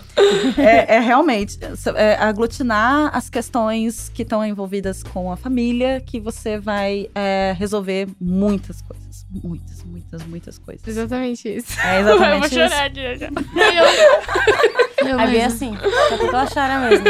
é, 0.56 0.96
é 0.96 1.00
realmente 1.00 1.58
é, 1.94 2.14
aglutinar 2.14 3.14
as 3.14 3.28
questões 3.28 4.08
que 4.08 4.22
estão 4.22 4.42
envolvidas 4.42 5.02
com 5.02 5.30
a 5.30 5.36
família, 5.36 6.00
que 6.00 6.18
você 6.18 6.58
vai 6.58 7.10
é, 7.14 7.54
resolver 7.58 8.08
muitas 8.18 8.80
coisas. 8.80 9.11
Muitas, 9.42 9.82
muitas, 9.84 10.22
muitas 10.24 10.58
coisas. 10.58 10.86
Exatamente 10.86 11.48
isso. 11.48 11.80
É 11.80 12.00
eu 12.00 12.04
vou 12.04 12.14
exatamente 12.14 12.46
isso. 12.46 12.54
chorar 12.54 12.90
já. 12.94 13.30
Eu 15.08 15.18
A 15.18 15.26
Bia 15.26 15.42
é 15.42 15.44
assim. 15.46 15.76
Só 16.08 16.16
que 16.16 16.26
ela 16.26 16.46
chora 16.46 16.78
mesmo. 16.80 17.06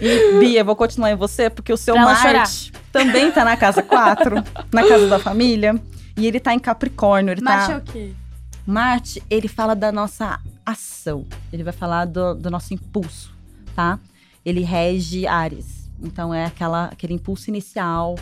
E, 0.00 0.38
Bia, 0.40 0.60
eu 0.60 0.64
vou 0.64 0.74
continuar 0.74 1.10
em 1.10 1.14
você, 1.14 1.50
porque 1.50 1.70
o 1.70 1.76
seu 1.76 1.94
Pra 1.94 2.04
Marte 2.04 2.72
também 2.90 3.30
tá 3.30 3.44
na 3.44 3.54
casa 3.54 3.82
4, 3.82 4.36
na 4.72 4.88
casa 4.88 5.06
da 5.08 5.18
família. 5.18 5.78
E 6.16 6.26
ele 6.26 6.40
tá 6.40 6.54
em 6.54 6.58
Capricórnio. 6.58 7.32
Ele 7.32 7.42
Mate 7.42 7.66
tá... 7.66 7.72
é 7.74 7.76
o 7.76 7.80
quê? 7.82 8.12
Marte, 8.66 9.22
ele 9.30 9.46
fala 9.46 9.74
da 9.74 9.92
nossa 9.92 10.40
ação. 10.64 11.26
Ele 11.52 11.62
vai 11.62 11.72
falar 11.72 12.06
do, 12.06 12.34
do 12.34 12.50
nosso 12.50 12.74
impulso, 12.74 13.32
tá? 13.74 13.98
Ele 14.44 14.62
rege 14.62 15.26
Ares. 15.26 15.90
Então 16.02 16.32
é 16.32 16.44
aquela, 16.44 16.86
aquele 16.86 17.14
impulso 17.14 17.50
inicial, 17.50 18.16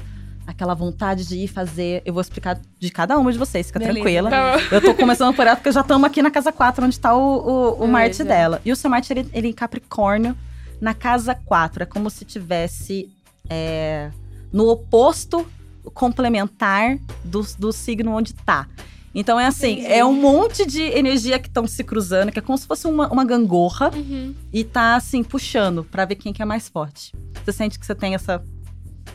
aquela 0.47 0.75
vontade 0.75 1.27
de 1.27 1.37
ir 1.39 1.49
fazer. 1.49 2.03
Eu 2.05 2.13
vou 2.15 2.21
explicar 2.21 2.59
de 2.79 2.91
cada 2.91 3.19
uma 3.19 3.33
de 3.33 3.39
vocês, 3.39 3.67
fica 3.67 3.79
Beleza. 3.79 3.95
tranquila. 4.01 4.31
Tá. 4.31 4.57
Eu 4.71 4.81
tô 4.81 4.95
começando 4.95 5.35
por 5.35 5.47
ela 5.47 5.57
porque 5.57 5.73
já 5.73 5.81
estamos 5.81 6.07
aqui 6.07 6.23
na 6.23 6.31
casa 6.31 6.53
4, 6.53 6.85
onde 6.87 6.99
tá 7.01 7.15
o, 7.15 7.21
o, 7.81 7.85
o. 7.85 7.89
Marte 7.89 8.23
dela. 8.25 8.61
E 8.65 8.71
o 8.73 8.77
seu 8.77 8.89
Marte, 8.91 9.13
ele, 9.13 9.29
ele 9.33 9.49
em 9.49 9.53
Capricórnio, 9.53 10.37
na 10.81 10.95
casa 10.95 11.35
4. 11.35 11.83
É 11.83 11.87
como 11.87 12.09
se 12.11 12.25
tivesse 12.25 13.11
é, 13.51 14.11
no 14.53 14.69
oposto 14.69 15.47
complementar 15.95 16.99
do, 17.25 17.47
do 17.59 17.73
signo 17.73 18.13
onde 18.13 18.33
tá. 18.35 18.67
Então 19.15 19.41
é 19.41 19.47
assim, 19.47 19.79
Entendi. 19.79 19.93
é 19.95 20.05
um 20.05 20.13
monte 20.13 20.67
de 20.67 20.83
energia 20.83 21.39
que 21.39 21.49
estão 21.49 21.67
se 21.67 21.83
cruzando, 21.83 22.31
que 22.31 22.39
é 22.39 22.43
como 22.43 22.59
se 22.59 22.67
fosse 22.67 22.87
uma, 22.87 23.09
uma 23.11 23.25
gangorra 23.25 23.91
Uhum. 23.95 24.35
e 24.53 24.63
tá 24.63 24.95
assim, 24.95 25.23
puxando 25.25 25.85
pra 25.85 26.05
ver 26.05 26.17
quem 26.17 26.35
que 26.35 26.43
é 26.43 26.45
mais 26.45 26.69
forte. 26.69 27.15
Você 27.43 27.51
sente 27.53 27.79
que 27.79 27.87
você 27.87 27.95
tem 27.95 28.15
essa. 28.15 28.43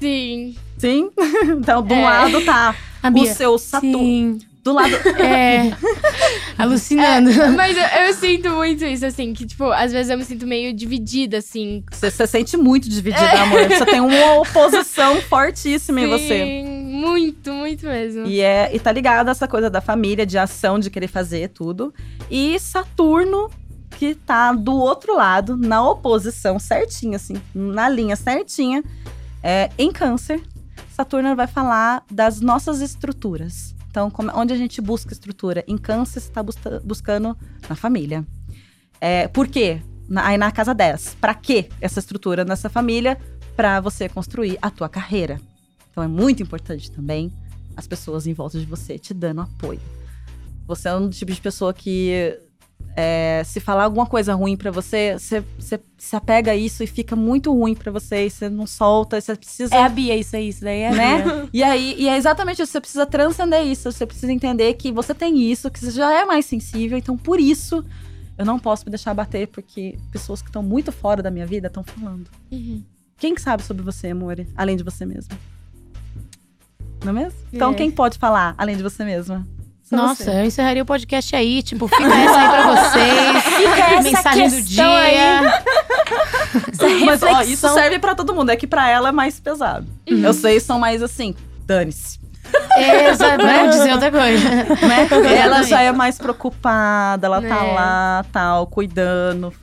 Sim. 0.02 0.56
Sim? 0.78 1.12
então, 1.60 1.82
de 1.84 1.94
um 1.94 1.98
É. 1.98 2.04
lado 2.04 2.42
tá 2.44 2.76
o 3.14 3.26
seu 3.28 3.58
Saturno. 3.58 3.98
Sim. 4.00 4.40
Do 4.64 4.74
lado. 4.74 4.92
É. 5.20 5.72
Alucinando. 6.58 7.32
Mas 7.56 7.76
eu, 7.76 8.06
eu 8.06 8.14
sinto 8.14 8.50
muito 8.52 8.86
isso, 8.86 9.06
assim, 9.06 9.34
que, 9.34 9.46
tipo, 9.46 9.66
às 9.72 9.92
vezes 9.92 10.12
eu 10.12 10.18
me 10.18 10.24
sinto 10.24 10.46
meio 10.46 10.74
dividida, 10.74 11.38
assim. 11.38 11.84
Você, 11.92 12.12
você 12.12 12.28
sente 12.28 12.58
muito 12.58 12.88
dividida, 12.88 13.42
amor. 13.42 13.68
Você 13.68 13.86
tem 13.86 14.02
uma 14.02 14.36
oposição 14.36 15.20
fortíssima 15.22 16.02
em 16.02 16.08
você. 16.08 16.46
Sim, 16.46 16.64
muito, 16.94 17.52
muito 17.54 17.86
mesmo. 17.86 18.28
E, 18.28 18.42
é, 18.42 18.70
e 18.76 18.80
tá 18.80 18.92
ligado 18.92 19.30
a 19.30 19.32
essa 19.32 19.48
coisa 19.48 19.70
da 19.70 19.82
família, 19.82 20.26
de 20.26 20.38
ação, 20.38 20.78
de 20.78 20.90
querer 20.92 21.08
fazer 21.08 21.50
tudo. 21.50 21.92
E 22.30 22.60
Saturno, 22.60 23.50
que 23.98 24.14
tá 24.14 24.52
do 24.54 24.76
outro 24.76 25.16
lado, 25.16 25.58
na 25.58 25.88
oposição, 25.88 26.60
certinho, 26.60 27.16
assim, 27.16 27.36
na 27.54 27.90
linha 27.90 28.16
certinha, 28.16 28.84
é, 29.44 29.70
em 29.78 29.92
câncer. 29.92 30.42
Saturno 30.92 31.36
vai 31.36 31.48
falar 31.48 32.04
das 32.12 32.42
nossas 32.42 32.82
estruturas. 32.82 33.76
Então, 33.90 34.10
como- 34.10 34.32
onde 34.36 34.54
a 34.54 34.58
gente 34.58 34.80
busca 34.82 35.14
estrutura? 35.14 35.64
Em 35.68 35.78
câncer, 35.78 36.20
você 36.22 36.30
está 36.30 36.42
buscando 36.84 37.38
na 37.70 37.76
família. 37.76 38.26
É, 39.00 39.28
por 39.28 39.48
quê? 39.48 39.82
Na- 40.08 40.28
aí 40.28 40.38
na 40.38 40.52
casa 40.52 40.74
10. 40.74 41.16
Para 41.20 41.34
quê 41.34 41.70
essa 41.82 42.00
estrutura 42.00 42.46
nessa 42.46 42.70
família? 42.70 43.18
Para 43.56 43.80
você 43.82 44.08
construir 44.08 44.58
a 44.62 44.70
tua 44.70 44.88
carreira. 44.88 45.40
Então 45.92 46.04
é 46.04 46.08
muito 46.08 46.42
importante 46.42 46.90
também 46.92 47.34
as 47.76 47.86
pessoas 47.88 48.28
em 48.28 48.34
volta 48.34 48.60
de 48.60 48.66
você 48.66 48.98
te 48.98 49.14
dando 49.14 49.42
apoio. 49.42 49.80
Você 50.68 50.88
é 50.88 50.96
um 50.96 51.10
tipo 51.10 51.32
de 51.34 51.42
pessoa 51.42 51.74
que 51.74 52.40
é, 52.96 53.42
se 53.46 53.60
falar 53.60 53.86
alguma 53.86 54.06
coisa 54.06 54.34
ruim 54.34 54.58
pra 54.58 54.70
você, 54.72 55.14
você, 55.18 55.44
você 55.58 55.80
se 55.98 56.16
apega 56.16 56.52
a 56.52 56.56
isso 56.56 56.84
e 56.84 56.88
fica 56.88 57.16
muito 57.16 57.54
ruim 57.54 57.74
pra 57.74 57.92
você 57.92 58.26
e 58.26 58.30
você 58.30 58.50
não 58.50 58.68
solta, 58.68 59.20
você 59.20 59.36
precisa 59.36 59.74
É 59.74 59.84
a 59.84 59.90
Bia, 59.90 60.16
isso 60.16 60.36
aí, 60.36 60.50
isso 60.50 60.62
daí 60.62 60.82
é 60.82 60.92
né? 60.92 61.24
E 61.54 61.64
aí, 61.64 61.96
e 61.98 62.08
é 62.10 62.18
exatamente 62.18 62.62
isso. 62.62 62.72
Você 62.72 62.82
precisa 62.82 63.06
transcender 63.06 63.66
isso. 63.66 63.92
Você 63.92 64.06
precisa 64.06 64.32
entender 64.32 64.74
que 64.74 64.92
você 64.92 65.14
tem 65.14 65.40
isso, 65.40 65.70
que 65.72 65.80
você 65.80 65.92
já 65.92 66.12
é 66.14 66.26
mais 66.26 66.46
sensível. 66.46 66.98
Então, 66.98 67.18
por 67.18 67.40
isso, 67.40 67.86
eu 68.38 68.46
não 68.46 68.60
posso 68.60 68.86
me 68.86 68.92
deixar 68.92 69.14
bater, 69.14 69.48
porque 69.48 69.98
pessoas 70.12 70.42
que 70.42 70.50
estão 70.50 70.64
muito 70.64 70.92
fora 70.92 71.22
da 71.22 71.32
minha 71.32 71.46
vida 71.46 71.68
estão 71.68 71.84
falando. 71.84 72.30
Uhum. 72.52 72.84
Quem 73.18 73.36
que 73.36 73.42
sabe 73.42 73.64
sobre 73.64 73.84
você, 73.84 74.08
amor? 74.08 74.46
Além 74.56 74.76
de 74.76 74.84
você 74.84 75.06
mesma? 75.06 75.38
Não 77.04 77.12
é 77.12 77.24
mesmo? 77.24 77.40
Então, 77.54 77.72
É. 77.72 77.76
quem 77.76 77.90
pode 77.92 78.18
falar 78.18 78.54
além 78.58 78.76
de 78.76 78.84
você 78.84 79.04
mesma? 79.04 79.48
Só 79.92 79.96
Nossa, 79.98 80.24
você. 80.24 80.32
eu 80.32 80.46
encerraria 80.46 80.82
o 80.82 80.86
podcast 80.86 81.36
aí. 81.36 81.62
Tipo, 81.62 81.88
fica 81.88 82.04
essa 82.08 82.40
aí 82.40 82.50
pra 82.50 82.72
vocês. 82.72 83.44
Fica 83.62 83.84
essa 83.92 84.02
Mensagem 84.02 84.50
do 84.50 84.62
dia. 84.62 84.88
aí. 84.88 85.16
Mas, 87.06 87.22
ó, 87.24 87.42
isso 87.42 87.68
serve 87.74 88.00
pra 88.00 88.16
todo 88.16 88.34
mundo. 88.34 88.50
É 88.52 88.56
que 88.56 88.68
pra 88.68 88.90
ela 88.90 89.10
é 89.10 89.12
mais 89.12 89.40
pesado. 89.40 89.86
Eu 90.06 90.34
sei, 90.34 90.60
são 90.60 90.80
mais 90.80 91.02
assim, 91.04 91.36
dane-se. 91.66 92.20
Exato, 93.10 93.44
não 93.46 93.68
dizer 93.70 93.94
outra 93.94 94.12
coisa. 94.12 94.50
né? 94.50 94.68
Ela 95.38 95.64
já 95.64 95.82
é 95.82 95.92
mais 95.92 96.18
preocupada, 96.18 97.28
ela 97.28 97.42
tá 97.42 97.64
Né. 97.64 97.74
lá, 97.74 98.26
tal, 98.32 98.68
cuidando, 98.68 99.54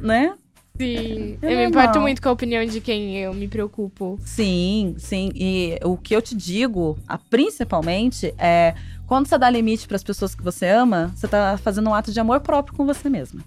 né? 0.00 0.32
Sim. 0.78 1.38
É 1.40 1.54
eu 1.54 1.56
me 1.56 1.64
importo 1.64 1.98
muito 2.00 2.20
com 2.20 2.28
a 2.28 2.32
opinião 2.32 2.64
de 2.66 2.80
quem 2.82 3.16
eu 3.16 3.32
me 3.32 3.48
preocupo. 3.48 4.18
Sim, 4.24 4.94
sim. 4.98 5.30
E 5.34 5.78
o 5.82 5.96
que 5.96 6.14
eu 6.14 6.20
te 6.20 6.36
digo, 6.36 6.98
a- 7.08 7.16
principalmente, 7.18 8.34
é 8.38 8.74
quando 9.06 9.26
você 9.26 9.38
dá 9.38 9.48
limite 9.50 9.86
pras 9.88 10.02
pessoas 10.02 10.34
que 10.34 10.42
você 10.42 10.66
ama, 10.68 11.12
você 11.14 11.26
tá 11.28 11.58
fazendo 11.62 11.88
um 11.90 11.94
ato 11.94 12.12
de 12.12 12.18
amor 12.20 12.40
próprio 12.40 12.76
com 12.76 12.84
você 12.86 13.08
mesma. 13.08 13.40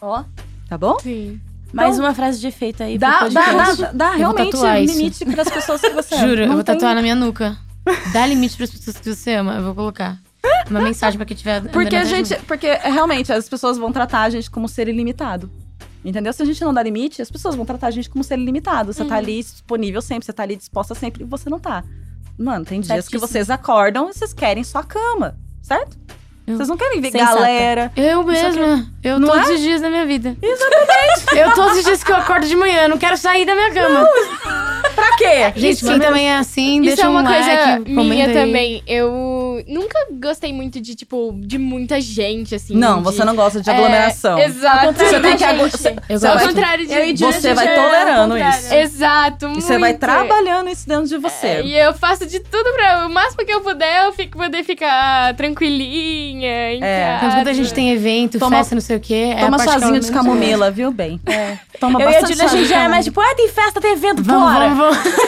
Ó, 0.00 0.24
Tá 0.68 0.76
bom? 0.76 0.98
Sim. 1.00 1.40
Mais 1.72 1.98
uma 1.98 2.14
frase 2.14 2.38
de 2.40 2.46
efeito 2.46 2.82
aí. 2.82 2.98
Dá, 2.98 3.26
dá, 3.28 3.74
dá, 3.74 3.92
dá 3.92 4.10
realmente 4.12 4.56
limite 4.86 5.24
para 5.26 5.42
as 5.42 5.48
pessoas 5.50 5.80
que 5.80 5.90
você 5.90 6.14
ama. 6.16 6.28
Juro, 6.28 6.40
eu 6.42 6.46
Não 6.48 6.54
vou 6.56 6.64
tem- 6.64 6.74
tatuar 6.74 6.94
na 6.94 7.00
minha 7.02 7.14
nuca. 7.14 7.56
Dá 8.12 8.26
limite 8.26 8.56
pras 8.56 8.70
pessoas 8.70 8.98
que 8.98 9.14
você 9.14 9.34
ama. 9.34 9.54
Eu 9.56 9.62
vou 9.64 9.74
colocar. 9.74 10.18
Uma 10.70 10.80
mensagem 10.80 11.16
pra 11.18 11.24
quem 11.26 11.36
tiver. 11.36 11.62
Porque 11.70 11.96
a 11.96 12.04
gente. 12.04 12.36
Porque 12.46 12.66
é, 12.66 12.90
realmente 12.90 13.32
as 13.32 13.48
pessoas 13.48 13.78
vão 13.78 13.90
tratar 13.92 14.22
a 14.22 14.30
gente 14.30 14.50
como 14.50 14.68
ser 14.68 14.88
ilimitado. 14.88 15.50
Entendeu? 16.04 16.32
Se 16.32 16.42
a 16.42 16.46
gente 16.46 16.60
não 16.62 16.72
dá 16.72 16.82
limite, 16.82 17.20
as 17.22 17.30
pessoas 17.30 17.54
vão 17.54 17.64
tratar 17.64 17.86
a 17.88 17.90
gente 17.90 18.08
como 18.10 18.22
ser 18.22 18.38
ilimitado. 18.38 18.92
Você 18.92 19.04
tá 19.04 19.16
ali 19.16 19.42
disponível 19.42 20.00
sempre, 20.02 20.24
você 20.26 20.32
tá 20.32 20.42
ali 20.42 20.54
disposta 20.56 20.94
sempre 20.94 21.24
e 21.24 21.26
você 21.26 21.48
não 21.50 21.58
tá. 21.58 21.82
Mano, 22.38 22.64
tem 22.64 22.80
dias 22.80 23.06
que 23.06 23.18
Certíssimo. 23.18 23.20
vocês 23.26 23.50
acordam 23.50 24.08
e 24.08 24.12
vocês 24.14 24.32
querem 24.32 24.62
só 24.62 24.78
a 24.78 24.84
cama, 24.84 25.36
certo? 25.60 25.98
Eu- 26.48 26.56
Vocês 26.56 26.68
não 26.68 26.76
querem 26.76 27.00
ver 27.00 27.10
Sensata. 27.12 27.34
galera. 27.34 27.92
Eu 27.96 28.22
mesma. 28.24 28.86
Eu 29.04 29.18
Não 29.20 29.28
todos 29.28 29.50
é? 29.50 29.54
os 29.54 29.60
dias 29.60 29.80
da 29.80 29.88
minha 29.90 30.06
vida. 30.06 30.36
Exatamente. 30.42 31.24
eu 31.38 31.52
todos 31.54 31.78
os 31.78 31.84
dias 31.84 32.02
que 32.02 32.10
eu 32.10 32.16
acordo 32.16 32.46
de 32.46 32.56
manhã, 32.56 32.88
não 32.88 32.98
quero 32.98 33.16
sair 33.16 33.44
da 33.44 33.54
minha 33.54 33.70
cama. 33.72 34.06
Pra 34.94 35.16
quê? 35.16 35.52
Gente, 35.56 35.84
quem 35.84 35.98
também 35.98 36.28
é 36.30 36.38
assim, 36.38 36.76
Isso 36.80 36.86
deixa 36.96 37.02
é 37.02 37.08
uma 37.08 37.20
um 37.20 37.24
coisa 37.24 37.46
like, 37.46 37.90
minha 37.90 38.32
também. 38.32 38.82
Eu 38.86 39.62
nunca 39.68 40.06
gostei 40.20 40.52
muito 40.52 40.80
de, 40.80 40.94
tipo, 40.94 41.32
de 41.38 41.58
muita 41.58 42.00
gente, 42.00 42.54
assim. 42.54 42.74
Não, 42.74 42.98
de- 42.98 43.04
você 43.04 43.24
não 43.24 43.36
gosta 43.36 43.60
de 43.60 43.68
É, 43.70 43.72
aglomeração. 43.74 44.38
exato. 44.38 44.92
Você 44.94 45.20
tem 45.20 45.36
que 45.36 45.44
agu- 45.44 45.64
gente. 45.64 45.72
você- 45.78 45.96
Eu 46.08 46.18
você 46.18 46.26
Ao 46.26 46.38
contrário 46.38 46.86
de... 46.86 46.92
E 46.94 47.16
Você 47.16 47.54
vai 47.54 47.68
é 47.68 47.74
tolerando 47.74 48.36
isso. 48.38 48.74
Exato, 48.74 49.44
E 49.44 49.48
muito. 49.48 49.60
você 49.62 49.78
vai 49.78 49.94
trabalhando 49.94 50.68
isso 50.70 50.88
dentro 50.88 51.06
de 51.06 51.16
você. 51.18 51.46
É, 51.46 51.62
e 51.64 51.78
eu 51.78 51.92
faço 51.94 52.26
de 52.26 52.40
tudo 52.40 52.72
pra... 52.74 53.06
O 53.06 53.10
máximo 53.10 53.44
que 53.44 53.52
eu 53.52 53.60
puder, 53.60 54.06
eu 54.06 54.12
fico, 54.12 54.38
poder 54.38 54.62
ficar 54.64 55.34
tranquilinha, 55.36 56.37
em 56.46 56.82
É. 56.82 57.18
casa. 57.20 57.36
Quando 57.36 57.48
a 57.48 57.52
gente 57.52 57.72
tem 57.74 57.90
evento, 57.90 58.38
Toma- 58.38 58.56
festa, 58.56 58.74
não 58.74 58.82
sei 58.82 58.96
o 58.96 59.00
quê. 59.00 59.34
é 59.36 59.40
Toma 59.44 59.58
chazinho 59.58 59.80
de 59.86 59.90
menos 59.92 60.10
camomila, 60.10 60.70
viu, 60.70 60.90
bem? 60.90 61.20
É. 61.26 61.58
Toma 61.80 62.00
Eu 62.02 62.10
e 62.10 62.16
a 62.16 62.20
Julia, 62.20 62.44
a 62.44 62.48
gente 62.48 62.62
de 62.64 62.68
já 62.68 62.82
é 62.84 62.88
mais 62.88 63.04
tipo, 63.04 63.20
ah, 63.20 63.34
tem 63.34 63.48
festa, 63.48 63.80
tem 63.80 63.92
evento, 63.92 64.22
Vamos, 64.22 64.52
bora. 64.52 64.68
vamos, 64.68 64.96
vamos. 64.96 65.18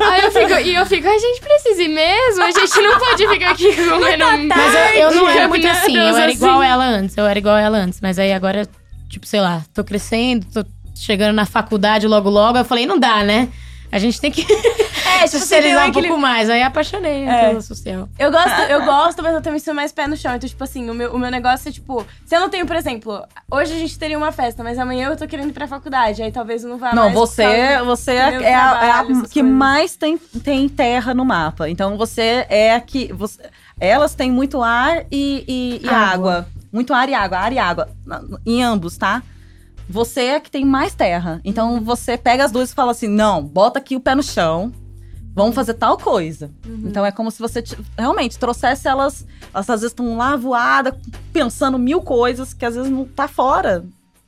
Aí 0.10 0.22
eu 0.24 0.30
fico, 0.30 0.52
e 0.60 0.74
eu 0.74 0.86
fico, 0.86 1.08
a 1.08 1.18
gente 1.18 1.40
precisa 1.40 1.82
ir 1.82 1.88
mesmo? 1.88 2.42
A 2.42 2.50
gente 2.50 2.80
não 2.80 2.98
pode 2.98 3.28
ficar 3.28 3.50
aqui 3.50 3.74
comendo 3.74 4.24
Mas 4.54 4.74
eu, 4.94 5.00
eu 5.02 5.14
não 5.14 5.28
era 5.28 5.48
muito 5.48 5.66
assim, 5.66 5.96
eu 5.96 6.16
era 6.16 6.30
igual 6.30 6.60
assim. 6.60 6.70
ela 6.70 6.84
antes, 6.84 7.16
eu 7.16 7.26
era 7.26 7.38
igual 7.38 7.56
ela 7.56 7.78
antes. 7.78 8.00
Mas 8.00 8.18
aí 8.18 8.32
agora, 8.32 8.66
tipo, 9.08 9.26
sei 9.26 9.40
lá, 9.40 9.62
tô 9.74 9.82
crescendo, 9.84 10.46
tô 10.52 10.64
chegando 10.94 11.34
na 11.34 11.44
faculdade 11.46 12.06
logo 12.06 12.28
logo, 12.30 12.56
eu 12.58 12.64
falei, 12.64 12.86
não 12.86 12.98
dá, 12.98 13.22
né? 13.22 13.48
A 13.96 13.98
gente 13.98 14.20
tem 14.20 14.30
que 14.30 14.42
É, 15.16 15.20
tipo, 15.20 15.38
você 15.38 15.62
tem 15.62 15.70
socializar 15.72 15.88
um 15.88 15.92
pouco 15.92 16.18
mais. 16.18 16.50
Aí 16.50 16.62
apaixonei 16.62 17.24
É. 17.26 17.48
pela 17.48 17.62
social. 17.62 18.06
Eu 18.18 18.30
gosto, 18.30 18.60
eu 18.68 18.84
gosto, 18.84 19.22
mas 19.22 19.34
eu 19.34 19.40
também 19.40 19.58
sou 19.58 19.72
mais 19.72 19.90
pé 19.90 20.06
no 20.06 20.14
chão. 20.16 20.34
Então, 20.34 20.46
tipo 20.48 20.62
assim, 20.62 20.90
o 20.90 20.94
meu, 20.94 21.14
o 21.14 21.18
meu 21.18 21.30
negócio 21.30 21.68
é, 21.68 21.72
tipo... 21.72 22.04
Se 22.26 22.36
eu 22.36 22.40
não 22.40 22.50
tenho, 22.50 22.66
por 22.66 22.76
exemplo... 22.76 23.24
Hoje 23.50 23.72
a 23.72 23.78
gente 23.78 23.98
teria 23.98 24.18
uma 24.18 24.30
festa, 24.30 24.62
mas 24.62 24.78
amanhã 24.78 25.08
eu 25.08 25.16
tô 25.16 25.26
querendo 25.26 25.48
ir 25.48 25.52
pra 25.52 25.66
faculdade. 25.66 26.22
Aí 26.22 26.30
talvez 26.30 26.64
eu 26.64 26.68
não 26.70 26.76
vá 26.76 26.92
Não, 26.92 27.04
mais. 27.04 27.14
por 27.14 27.20
você, 27.26 27.44
causa- 27.44 27.84
você 27.84 28.10
é, 28.10 28.14
é 28.16 28.20
a, 28.26 28.30
é 28.42 28.54
a 28.54 28.68
trabalho, 28.78 29.22
que 29.22 29.40
coisas. 29.40 29.52
mais 29.52 29.96
tem, 29.96 30.18
tem 30.18 30.68
terra 30.68 31.14
no 31.14 31.24
mapa. 31.24 31.66
Então 31.70 31.96
você 31.96 32.44
é 32.50 32.74
a 32.74 32.80
que. 32.80 33.10
Você, 33.14 33.40
elas 33.80 34.14
têm 34.14 34.30
muito 34.30 34.62
ar 34.62 35.04
e, 35.10 35.44
e- 35.48 35.80
e 35.82 35.88
água. 35.88 36.06
Água. 36.12 36.48
Muito 36.72 36.92
ar 36.92 37.08
e 37.08 37.14
água, 37.14 37.38
ar 37.38 37.52
e 37.52 37.58
água. 37.58 37.88
Em 38.44 38.62
ambos, 38.62 38.98
tá? 38.98 39.22
Você 39.88 40.22
é 40.22 40.40
que 40.40 40.50
tem 40.50 40.64
mais 40.64 40.94
terra. 40.94 41.40
Então 41.44 41.80
você 41.80 42.16
pega 42.16 42.44
as 42.44 42.52
duas 42.52 42.70
e 42.70 42.74
fala 42.74 42.90
assim: 42.92 43.08
não, 43.08 43.42
bota 43.42 43.78
aqui 43.78 43.96
o 43.96 44.00
pé 44.00 44.14
no 44.14 44.22
chão. 44.22 44.72
Vamos 45.34 45.54
fazer 45.54 45.74
tal 45.74 45.98
coisa. 45.98 46.50
Então 46.88 47.04
é 47.04 47.12
como 47.12 47.30
se 47.30 47.38
você 47.38 47.62
realmente 47.98 48.38
trouxesse 48.38 48.88
elas. 48.88 49.26
Elas 49.52 49.68
às 49.68 49.80
vezes 49.82 49.92
estão 49.92 50.16
lá 50.16 50.34
voadas, 50.34 50.94
pensando 51.30 51.78
mil 51.78 52.00
coisas 52.00 52.54
que 52.54 52.64
às 52.64 52.74
vezes 52.74 52.90
não 52.90 53.04
tá 53.04 53.28
fora. 53.28 53.84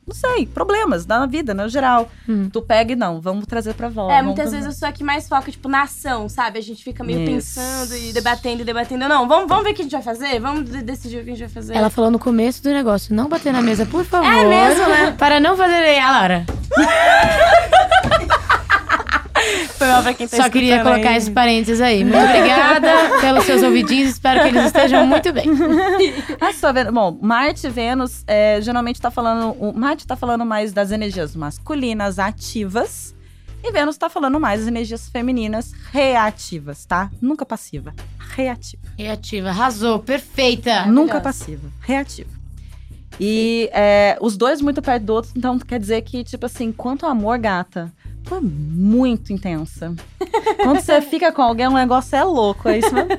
Não 0.09 0.15
sei, 0.15 0.47
problemas 0.47 1.05
na 1.05 1.25
vida, 1.27 1.53
no 1.53 1.69
geral. 1.69 2.09
Hum. 2.27 2.49
Tu 2.51 2.61
pega 2.63 2.93
e 2.93 2.95
não, 2.95 3.21
vamos 3.21 3.45
trazer 3.45 3.75
pra 3.75 3.89
volta. 3.89 4.13
É, 4.15 4.21
muitas 4.23 4.51
vezes 4.51 4.65
eu 4.65 4.71
sou 4.71 4.87
a 4.87 4.91
que 4.91 5.03
mais 5.03 5.29
foca, 5.29 5.51
tipo, 5.51 5.69
na 5.69 5.83
ação, 5.83 6.27
sabe? 6.27 6.57
A 6.57 6.61
gente 6.61 6.83
fica 6.83 7.03
meio 7.03 7.19
Isso. 7.21 7.59
pensando 7.59 7.95
e 7.95 8.11
debatendo 8.11 8.61
e 8.63 8.65
debatendo. 8.65 9.07
Não, 9.07 9.27
vamos, 9.27 9.47
vamos 9.47 9.63
ver 9.63 9.71
o 9.71 9.73
que 9.75 9.81
a 9.81 9.83
gente 9.83 9.91
vai 9.91 10.01
fazer? 10.01 10.39
Vamos 10.39 10.67
de- 10.69 10.81
decidir 10.81 11.19
o 11.19 11.23
que 11.23 11.29
a 11.29 11.33
gente 11.33 11.41
vai 11.41 11.49
fazer. 11.49 11.75
Ela 11.75 11.91
falou 11.91 12.09
no 12.09 12.17
começo 12.17 12.63
do 12.63 12.71
negócio, 12.71 13.13
não 13.13 13.29
bater 13.29 13.53
na 13.53 13.61
mesa, 13.61 13.85
por 13.85 14.03
favor. 14.03 14.27
É 14.27 14.43
mesmo, 14.45 14.87
né? 14.89 15.11
Para 15.19 15.39
não 15.39 15.55
fazer... 15.55 15.99
A 15.99 16.11
Laura, 16.11 16.45
Mal 19.91 20.03
pra 20.03 20.13
quem 20.13 20.27
tá 20.27 20.37
só 20.37 20.49
queria 20.49 20.83
colocar 20.83 21.09
aí. 21.09 21.17
esses 21.17 21.29
parênteses 21.29 21.81
aí. 21.81 22.03
Muito 22.03 22.17
obrigada 22.17 22.87
pelos 23.21 23.43
seus 23.45 23.63
ouvidinhos, 23.63 24.11
espero 24.11 24.41
que 24.43 24.47
eles 24.49 24.65
estejam 24.65 25.05
muito 25.05 25.31
bem. 25.33 25.49
Ah, 26.39 26.53
só 26.53 26.71
vendo. 26.71 26.91
Bom, 26.91 27.17
Marte 27.21 27.67
e 27.67 27.69
Vênus 27.69 28.23
é, 28.25 28.59
geralmente 28.61 29.01
tá 29.01 29.11
falando. 29.11 29.51
O 29.59 29.73
Marte 29.73 30.07
tá 30.07 30.15
falando 30.15 30.45
mais 30.45 30.71
das 30.71 30.91
energias 30.91 31.35
masculinas 31.35 32.17
ativas. 32.19 33.15
E 33.63 33.71
Vênus 33.71 33.97
tá 33.97 34.09
falando 34.09 34.39
mais 34.39 34.61
das 34.61 34.67
energias 34.69 35.09
femininas 35.09 35.73
reativas, 35.91 36.85
tá? 36.85 37.09
Nunca 37.21 37.45
passiva. 37.45 37.93
Reativa. 38.35 38.81
Reativa, 38.97 39.49
arrasou, 39.49 39.99
perfeita. 39.99 40.85
Nunca 40.85 41.19
passiva. 41.19 41.69
Reativa. 41.81 42.29
E 43.19 43.69
é, 43.73 44.17
os 44.21 44.37
dois 44.37 44.61
muito 44.61 44.81
perto 44.81 45.03
do 45.03 45.13
outro, 45.13 45.31
então 45.35 45.59
quer 45.59 45.79
dizer 45.79 46.01
que, 46.03 46.23
tipo 46.23 46.45
assim, 46.45 46.71
quanto 46.71 47.05
amor, 47.05 47.37
gata, 47.37 47.91
tu 48.29 48.35
é 48.35 48.39
muito 48.41 49.33
intensa. 49.33 49.93
Quando 50.63 50.79
você 50.79 51.01
fica 51.01 51.31
com 51.31 51.41
alguém, 51.41 51.67
o 51.67 51.73
negócio 51.73 52.15
é 52.15 52.23
louco, 52.23 52.69
é 52.69 52.77
isso 52.77 52.93
mesmo? 52.93 53.09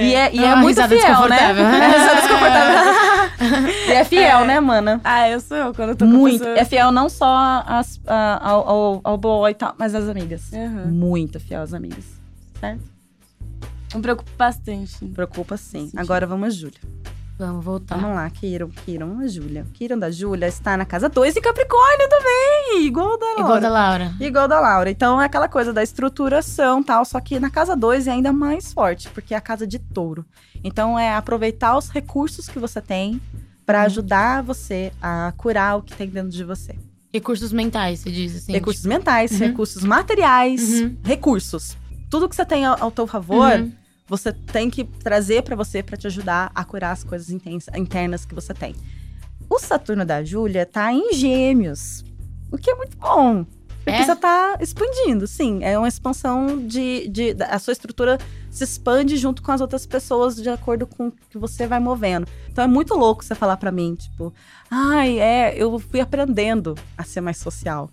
E 0.00 0.14
é, 0.14 0.34
e 0.34 0.38
É 0.42 0.46
é 0.48 0.56
muito 0.56 0.82
fiel, 0.88 1.28
né? 1.28 1.36
desconfortável. 1.36 1.64
É 1.72 1.76
uma 1.76 1.86
risada 1.86 2.20
desconfortável. 2.20 3.72
e 3.88 3.92
é 3.92 4.04
fiel, 4.04 4.44
né, 4.44 4.60
mana? 4.60 5.00
Ah, 5.04 5.28
eu 5.28 5.40
sou 5.40 5.56
eu 5.56 5.74
quando 5.74 5.90
eu 5.90 5.96
tô 5.96 6.04
Muito. 6.06 6.38
pessoa. 6.40 6.58
É 6.58 6.64
fiel 6.64 6.90
não 6.92 7.08
só 7.08 7.62
às- 7.66 8.00
a- 8.06 8.40
ao, 8.50 8.68
ao, 8.68 9.00
ao 9.04 9.18
boy 9.18 9.50
e 9.50 9.54
tal, 9.54 9.74
mas 9.78 9.94
às 9.94 10.08
amigas. 10.08 10.50
Uhum. 10.52 10.86
Muito 10.90 11.38
fiel 11.38 11.62
às 11.62 11.74
amigas. 11.74 12.04
Certo? 12.60 12.82
Me 13.94 14.00
preocupo 14.00 14.30
bastante. 14.38 15.04
Preocupa 15.06 15.56
sim. 15.56 15.90
Agora 15.96 16.26
vamos 16.26 16.46
a 16.46 16.50
Júlia. 16.50 16.80
Vamos 17.38 17.64
voltar. 17.64 17.96
Vamos 17.96 18.14
lá, 18.14 18.28
Kiron, 18.30 18.68
Kiron, 18.68 19.18
a 19.20 19.26
Júlia. 19.26 19.66
Kiron 19.72 19.98
da 19.98 20.10
Júlia 20.10 20.46
está 20.46 20.76
na 20.76 20.84
casa 20.84 21.08
2 21.08 21.36
em 21.36 21.40
Capricórnio 21.40 22.08
também, 22.08 22.86
igual 22.86 23.18
da 23.18 23.26
Laura. 23.26 23.40
Igual 23.40 23.60
da 23.60 23.68
Laura. 23.70 24.14
Igual 24.20 24.48
da 24.48 24.60
Laura. 24.60 24.90
Então 24.90 25.20
é 25.20 25.24
aquela 25.24 25.48
coisa 25.48 25.72
da 25.72 25.82
estruturação 25.82 26.80
e 26.80 26.84
tal, 26.84 27.04
só 27.04 27.18
que 27.20 27.40
na 27.40 27.50
casa 27.50 27.74
2 27.74 28.06
é 28.06 28.12
ainda 28.12 28.32
mais 28.32 28.72
forte, 28.72 29.08
porque 29.10 29.34
é 29.34 29.36
a 29.36 29.40
casa 29.40 29.66
de 29.66 29.78
touro. 29.78 30.24
Então 30.62 30.96
é 30.98 31.14
aproveitar 31.14 31.76
os 31.76 31.88
recursos 31.88 32.48
que 32.48 32.58
você 32.60 32.80
tem 32.80 33.20
para 33.66 33.80
Uhum. 33.80 33.86
ajudar 33.86 34.42
você 34.42 34.92
a 35.02 35.32
curar 35.36 35.78
o 35.78 35.82
que 35.82 35.96
tem 35.96 36.08
dentro 36.08 36.30
de 36.30 36.44
você. 36.44 36.76
Recursos 37.12 37.52
mentais, 37.52 38.00
você 38.00 38.10
diz 38.10 38.36
assim. 38.36 38.52
recursos 38.52 38.84
mentais, 38.86 39.32
Uhum. 39.32 39.38
recursos 39.38 39.82
materiais, 39.84 40.80
Uhum. 40.80 40.96
recursos. 41.02 41.76
Tudo 42.08 42.28
que 42.28 42.36
você 42.36 42.44
tem 42.44 42.64
ao, 42.64 42.76
ao 42.84 42.90
teu 42.90 43.06
favor, 43.06 43.58
Uhum. 43.58 43.72
Você 44.12 44.30
tem 44.32 44.68
que 44.68 44.84
trazer 44.84 45.42
pra 45.42 45.56
você 45.56 45.82
pra 45.82 45.96
te 45.96 46.06
ajudar 46.06 46.52
a 46.54 46.62
curar 46.64 46.92
as 46.92 47.02
coisas 47.02 47.30
intensa- 47.30 47.72
internas 47.76 48.24
que 48.26 48.34
você 48.34 48.52
tem. 48.52 48.74
O 49.48 49.58
Saturno 49.58 50.04
da 50.04 50.22
Júlia 50.22 50.66
tá 50.66 50.92
em 50.92 51.12
Gêmeos, 51.14 52.04
o 52.50 52.58
que 52.58 52.70
é 52.70 52.74
muito 52.74 52.96
bom. 52.98 53.44
Porque 53.84 53.98
É? 54.00 54.04
você 54.04 54.14
tá 54.14 54.58
expandindo, 54.60 55.26
sim. 55.26 55.64
É 55.64 55.76
uma 55.76 55.88
expansão 55.88 56.56
de, 56.68 57.08
de. 57.08 57.34
A 57.50 57.58
sua 57.58 57.72
estrutura 57.72 58.16
se 58.48 58.62
expande 58.62 59.16
junto 59.16 59.42
com 59.42 59.50
as 59.50 59.60
outras 59.60 59.84
pessoas 59.86 60.36
de 60.36 60.48
acordo 60.48 60.86
com 60.86 61.08
o 61.08 61.12
que 61.28 61.36
você 61.36 61.66
vai 61.66 61.80
movendo. 61.80 62.28
Então 62.48 62.62
é 62.62 62.68
muito 62.68 62.94
louco 62.94 63.24
você 63.24 63.34
falar 63.34 63.56
pra 63.56 63.72
mim, 63.72 63.96
tipo, 63.96 64.32
ai, 64.70 65.18
é, 65.18 65.54
eu 65.60 65.76
fui 65.80 66.00
aprendendo 66.00 66.76
a 66.96 67.02
ser 67.02 67.20
mais 67.22 67.38
social. 67.38 67.90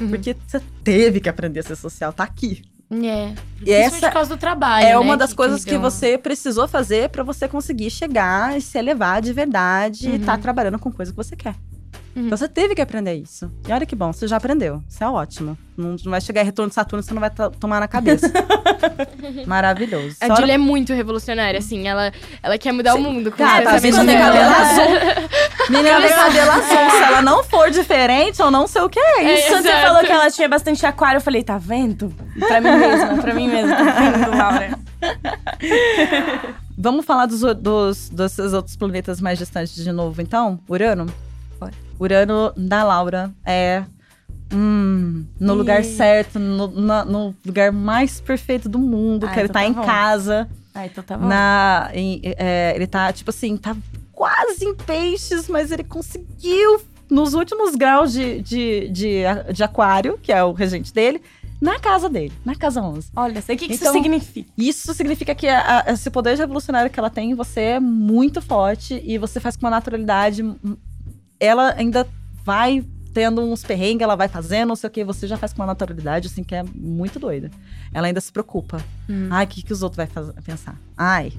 Uhum. 0.00 0.08
Porque 0.08 0.36
você 0.48 0.60
teve 0.82 1.20
que 1.20 1.28
aprender 1.28 1.60
a 1.60 1.62
ser 1.62 1.76
social, 1.76 2.12
tá 2.12 2.24
aqui. 2.24 2.62
É. 2.92 3.32
E 3.64 3.72
essa 3.72 4.08
por 4.08 4.12
causa 4.12 4.34
do 4.34 4.38
trabalho. 4.40 4.84
é 4.86 4.90
né, 4.90 4.98
uma 4.98 5.16
das 5.16 5.32
coisas 5.32 5.64
que, 5.64 5.70
deu- 5.70 5.80
você 5.80 6.18
precisou 6.18 6.66
fazer 6.66 7.08
pra 7.10 7.22
você 7.22 7.46
conseguir 7.46 7.88
chegar 7.90 8.56
e 8.58 8.60
se 8.60 8.76
elevar 8.78 9.22
de 9.22 9.32
verdade 9.32 10.06
e 10.06 10.10
Uhum. 10.10 10.16
estar 10.16 10.38
trabalhando 10.38 10.78
com 10.78 10.90
coisa 10.90 11.12
que 11.12 11.16
você 11.16 11.36
quer. 11.36 11.54
Uhum. 12.16 12.26
Então 12.26 12.36
você 12.36 12.48
teve 12.48 12.74
que 12.74 12.80
aprender 12.82 13.14
isso. 13.14 13.50
E 13.68 13.72
olha 13.72 13.86
que 13.86 13.94
bom, 13.94 14.12
você 14.12 14.26
já 14.26 14.36
aprendeu. 14.36 14.82
Isso 14.88 15.02
é 15.04 15.08
ótimo. 15.08 15.56
Não, 15.76 15.90
não 16.04 16.10
vai 16.10 16.20
chegar 16.20 16.42
em 16.42 16.44
retorno 16.44 16.68
de 16.68 16.74
Saturno, 16.74 17.02
você 17.02 17.14
não 17.14 17.20
vai 17.20 17.30
to- 17.30 17.50
tomar 17.58 17.78
na 17.80 17.86
cabeça. 17.88 18.30
Maravilhoso. 19.46 20.16
A 20.20 20.26
Só- 20.26 20.36
Julia 20.36 20.54
é 20.54 20.58
muito 20.58 20.92
revolucionária, 20.92 21.58
assim. 21.58 21.86
Ela, 21.88 22.12
ela 22.42 22.58
quer 22.58 22.72
mudar 22.72 22.94
o 22.96 23.00
mundo 23.00 23.30
com 23.30 23.36
Cara, 23.38 23.64
tá, 23.64 23.80
bicha 23.80 24.04
tem 24.04 24.18
cabelo 24.18 24.50
azul. 24.50 25.70
Menina 25.70 26.00
tem 26.00 26.10
cabelo 26.10 26.50
azul. 26.50 26.90
Se 26.90 27.02
ela 27.04 27.22
não 27.22 27.44
for 27.44 27.70
diferente, 27.70 28.40
eu 28.40 28.50
não 28.50 28.66
sei 28.66 28.82
o 28.82 28.88
que 28.90 28.98
é 28.98 29.24
É, 29.24 29.34
isso. 29.38 29.48
Quando 29.48 29.62
você 29.62 29.68
exato. 29.68 29.86
falou 29.86 30.04
que 30.04 30.12
ela 30.12 30.30
tinha 30.30 30.48
bastante 30.48 30.84
aquário, 30.84 31.18
eu 31.18 31.22
falei, 31.22 31.42
tá 31.44 31.58
vendo? 31.58 32.12
Pra 32.46 32.60
mim 32.60 32.76
mesma, 32.76 33.16
pra 33.22 33.34
mim 33.34 33.48
mesma. 33.48 33.76
Tá 33.76 33.92
vendo, 33.92 34.36
Laura? 34.36 34.78
Vamos 36.76 37.04
falar 37.04 37.26
dos, 37.26 37.40
dos, 37.56 38.08
desses 38.10 38.52
outros 38.52 38.74
planetas 38.76 39.20
mais 39.20 39.38
distantes 39.38 39.74
de 39.74 39.92
novo, 39.92 40.20
então? 40.22 40.58
Urano? 40.68 41.06
Bora. 41.60 41.72
Urano 41.98 42.52
da 42.56 42.82
Laura 42.82 43.30
é. 43.44 43.84
hum, 44.52 45.24
no 45.38 45.54
lugar 45.54 45.80
Ih. 45.82 45.84
certo, 45.84 46.38
no, 46.38 46.68
na- 46.68 47.04
no 47.04 47.34
lugar 47.44 47.70
mais 47.70 48.20
perfeito 48.20 48.68
do 48.68 48.78
mundo, 48.78 49.26
Ah, 49.26 49.30
que 49.32 49.38
ele 49.40 49.44
então 49.48 49.54
tá 49.54 49.60
tá 49.60 49.66
em 49.66 49.72
bom. 49.72 49.82
casa. 49.84 50.48
Ah, 50.74 50.86
então 50.86 51.04
tá 51.04 51.16
bom. 51.18 51.26
Na, 51.26 51.90
em- 51.94 52.20
é, 52.24 52.72
ele 52.74 52.86
tá, 52.86 53.12
tipo 53.12 53.30
assim, 53.30 53.56
tá 53.56 53.76
quase 54.12 54.64
em 54.64 54.74
peixes, 54.74 55.48
mas 55.48 55.70
ele 55.70 55.84
conseguiu 55.84 56.80
nos 57.08 57.34
últimos 57.34 57.74
graus 57.76 58.12
de, 58.12 58.40
de, 58.40 58.88
de, 58.88 59.22
de 59.52 59.62
aquário, 59.64 60.18
que 60.22 60.32
é 60.32 60.42
o 60.44 60.52
regente 60.52 60.92
dele, 60.92 61.20
na 61.60 61.78
casa 61.78 62.08
dele, 62.08 62.32
na 62.44 62.54
casa 62.54 62.80
11. 62.80 63.10
Olha, 63.14 63.42
sei 63.42 63.54
o 63.54 63.58
que, 63.58 63.68
que 63.68 63.74
Então- 63.74 63.92
isso 63.92 63.92
significa. 64.02 64.50
Isso 64.56 64.94
significa 64.94 65.34
que 65.34 65.46
a- 65.48 65.84
a- 65.86 65.92
esse 65.92 66.08
poder 66.10 66.36
revolucionário 66.38 66.90
que 66.90 66.98
ela 66.98 67.10
tem 67.10 67.32
em 67.32 67.34
você 67.34 67.60
é 67.60 67.80
muito 67.80 68.40
forte 68.40 69.00
e 69.04 69.18
você 69.18 69.38
faz 69.40 69.56
com 69.56 69.66
uma 69.66 69.70
naturalidade. 69.70 70.42
Ela 71.40 71.74
ainda 71.76 72.06
vai 72.44 72.84
tendo 73.12 73.40
uns 73.42 73.64
perrengues, 73.64 74.02
ela 74.04 74.14
vai 74.14 74.28
fazendo, 74.28 74.68
não 74.68 74.76
sei 74.76 74.86
o 74.86 74.90
que, 74.90 75.02
você 75.02 75.26
já 75.26 75.36
faz 75.36 75.52
com 75.52 75.60
uma 75.62 75.66
naturalidade, 75.66 76.28
assim, 76.28 76.44
que 76.44 76.54
é 76.54 76.62
muito 76.74 77.18
doida. 77.18 77.50
Ela 77.92 78.06
ainda 78.06 78.20
se 78.20 78.30
preocupa. 78.30 78.80
Hum. 79.08 79.26
Ai, 79.30 79.44
o 79.46 79.48
que, 79.48 79.62
que 79.62 79.72
os 79.72 79.82
outros 79.82 80.06
vão 80.14 80.32
pensar? 80.44 80.76
Ai, 80.96 81.32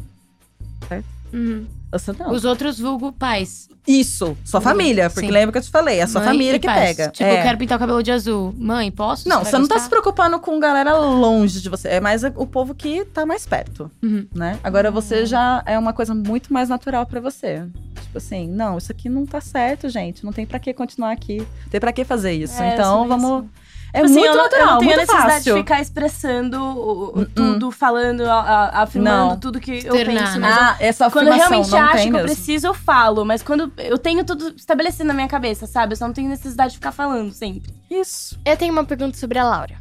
Uhum. 1.33 1.65
você 1.89 2.11
não. 2.11 2.31
Os 2.31 2.43
outros 2.43 2.77
vulgo 2.77 3.13
pais. 3.13 3.69
Isso, 3.87 4.37
sua 4.43 4.59
família, 4.59 5.09
porque 5.09 5.27
Sim. 5.27 5.31
lembra 5.31 5.53
que 5.53 5.57
eu 5.59 5.61
te 5.61 5.69
falei, 5.69 5.99
é 5.99 6.01
a 6.03 6.07
sua 6.07 6.21
família 6.21 6.59
que 6.59 6.67
pais. 6.67 6.95
pega. 6.97 7.09
Tipo, 7.09 7.29
É. 7.29 7.39
eu 7.39 7.43
quero 7.43 7.57
pintar 7.57 7.77
o 7.77 7.79
cabelo 7.79 8.03
de 8.03 8.11
azul. 8.11 8.53
Mãe, 8.57 8.91
posso? 8.91 9.29
Não, 9.29 9.43
você 9.43 9.57
não 9.57 9.65
tá 9.65 9.75
gostar? 9.75 9.79
se 9.85 9.89
preocupando 9.89 10.39
com 10.39 10.59
galera 10.59 10.97
longe 10.97 11.61
de 11.61 11.69
você. 11.69 11.87
É 11.87 11.99
mais 12.01 12.21
o 12.35 12.45
povo 12.45 12.75
que 12.75 13.05
tá 13.05 13.25
mais 13.25 13.45
perto, 13.45 13.89
Uhum. 14.03 14.27
né? 14.35 14.59
Agora 14.61 14.91
você 14.91 15.25
já 15.25 15.63
é 15.65 15.79
uma 15.79 15.93
coisa 15.93 16.13
muito 16.13 16.51
mais 16.51 16.67
natural 16.67 17.05
pra 17.05 17.21
você. 17.21 17.65
Tipo 18.11 18.17
assim, 18.17 18.45
não, 18.45 18.77
isso 18.77 18.91
aqui 18.91 19.07
não 19.07 19.25
tá 19.25 19.39
certo, 19.39 19.87
gente. 19.87 20.25
Não 20.25 20.33
tem 20.33 20.45
pra 20.45 20.59
que 20.59 20.73
continuar 20.73 21.13
aqui. 21.13 21.37
Não 21.37 21.69
tem 21.69 21.79
pra 21.79 21.93
que 21.93 22.03
fazer 22.03 22.33
isso. 22.33 22.61
É, 22.61 22.73
então, 22.73 23.07
vamos. 23.07 23.45
isso. 23.45 23.49
É 23.93 23.99
Tipo 23.99 24.05
assim, 24.05 24.13
muito 24.15 24.25
eu 24.27 24.35
não, 24.35 24.43
natural, 24.43 24.61
eu 24.67 24.71
não 24.71 24.79
tenho 24.79 24.91
a 24.91 24.95
muito 24.95 25.07
necessidade 25.11 25.33
fácil. 25.33 25.53
de 25.53 25.59
ficar 25.61 25.81
expressando 25.81 26.61
o- 26.61 27.19
o- 27.21 27.25
tudo, 27.25 27.71
falando, 27.71 28.21
a- 28.25 28.39
a- 28.41 28.81
afirmando 28.83 29.29
Não. 29.31 29.39
tudo 29.39 29.59
que 29.61 29.71
eu 29.71 29.77
Externar, 29.77 30.25
penso. 30.25 30.39
né? 30.39 30.49
Mas 30.49 30.57
eu- 30.57 30.63
Ah, 30.63 30.75
essa 30.79 31.11
quando 31.11 31.27
eu 31.27 31.33
realmente 31.33 31.75
acho 31.75 31.91
que 32.03 32.07
eu 32.09 32.11
mesmo. 32.13 32.21
preciso, 32.27 32.67
eu 32.67 32.73
falo. 32.73 33.25
Mas 33.25 33.41
quando 33.41 33.71
eu 33.77 33.97
tenho 33.97 34.23
tudo 34.25 34.53
estabelecido 34.57 35.05
na 35.07 35.13
minha 35.13 35.27
cabeça, 35.27 35.65
sabe? 35.67 35.93
Eu 35.93 35.97
só 35.97 36.05
não 36.05 36.13
tenho 36.13 36.27
necessidade 36.29 36.71
de 36.71 36.77
ficar 36.77 36.91
falando 36.91 37.31
sempre. 37.33 37.73
Isso. 37.89 38.37
Eu 38.45 38.55
tenho 38.57 38.71
uma 38.73 38.83
pergunta 38.85 39.17
sobre 39.17 39.39
a 39.39 39.43
Laura. 39.43 39.75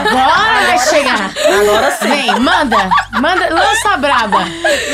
Agora 0.00 0.66
vai 0.66 0.78
chegar. 0.78 1.32
Agora 1.60 1.90
sim. 1.92 2.08
Vem, 2.08 2.40
manda. 2.40 2.90
Manda, 3.20 3.48
lança 3.54 3.90
a 3.90 3.96
braba. 3.96 4.38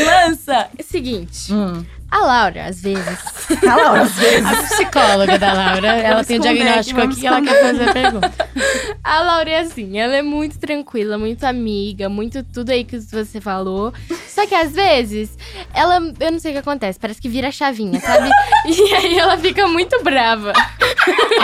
Lança! 0.05 0.69
É 0.77 0.83
o 0.83 0.85
seguinte, 0.85 1.53
Hum. 1.53 1.85
A 2.15 2.19
Laura, 2.25 2.67
às 2.67 2.81
vezes, 2.81 3.19
A 3.69 3.75
Laura, 3.77 4.03
às 4.03 4.13
vezes. 4.15 4.47
A 4.47 4.63
psicóloga 4.63 5.37
da 5.37 5.53
Laura, 5.53 5.89
ela 5.89 6.23
tem 6.23 6.39
o 6.39 6.41
esconder 6.41 6.63
diagnóstico 6.63 7.01
aqui, 7.01 7.07
vamos 7.09 7.23
e 7.23 7.27
ela 7.27 7.43
quer 7.43 7.61
fazer 7.63 7.89
a 7.89 7.93
pergunta. 7.93 8.33
a 9.03 9.21
Laura 9.21 9.51
é 9.51 9.59
assim, 9.59 9.99
ela 9.99 10.15
é 10.15 10.23
muito 10.23 10.57
tranquila, 10.59 11.19
muito 11.19 11.45
amiga, 11.45 12.09
muito 12.09 12.45
tudo 12.45 12.71
aí 12.71 12.85
que 12.85 13.01
você 13.01 13.41
falou. 13.41 13.93
Só 14.29 14.47
que 14.47 14.55
às 14.55 14.73
vezes, 14.73 15.37
ela, 15.75 15.97
eu 16.21 16.31
não 16.31 16.39
sei 16.39 16.53
o 16.53 16.55
que 16.55 16.61
acontece, 16.61 17.01
parece 17.01 17.21
que 17.21 17.29
vira 17.29 17.49
a 17.49 17.53
chavinha, 17.53 17.99
sabe? 18.01 18.31
E 18.67 18.95
aí 18.95 19.19
ela 19.19 19.37
fica 19.37 19.67
muito 19.69 20.03
brava. 20.03 20.53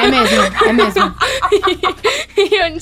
É 0.02 0.06
mesmo, 0.08 0.42
é 0.66 0.72
mesmo. 0.72 1.14
E 2.36 2.62
onde, 2.62 2.78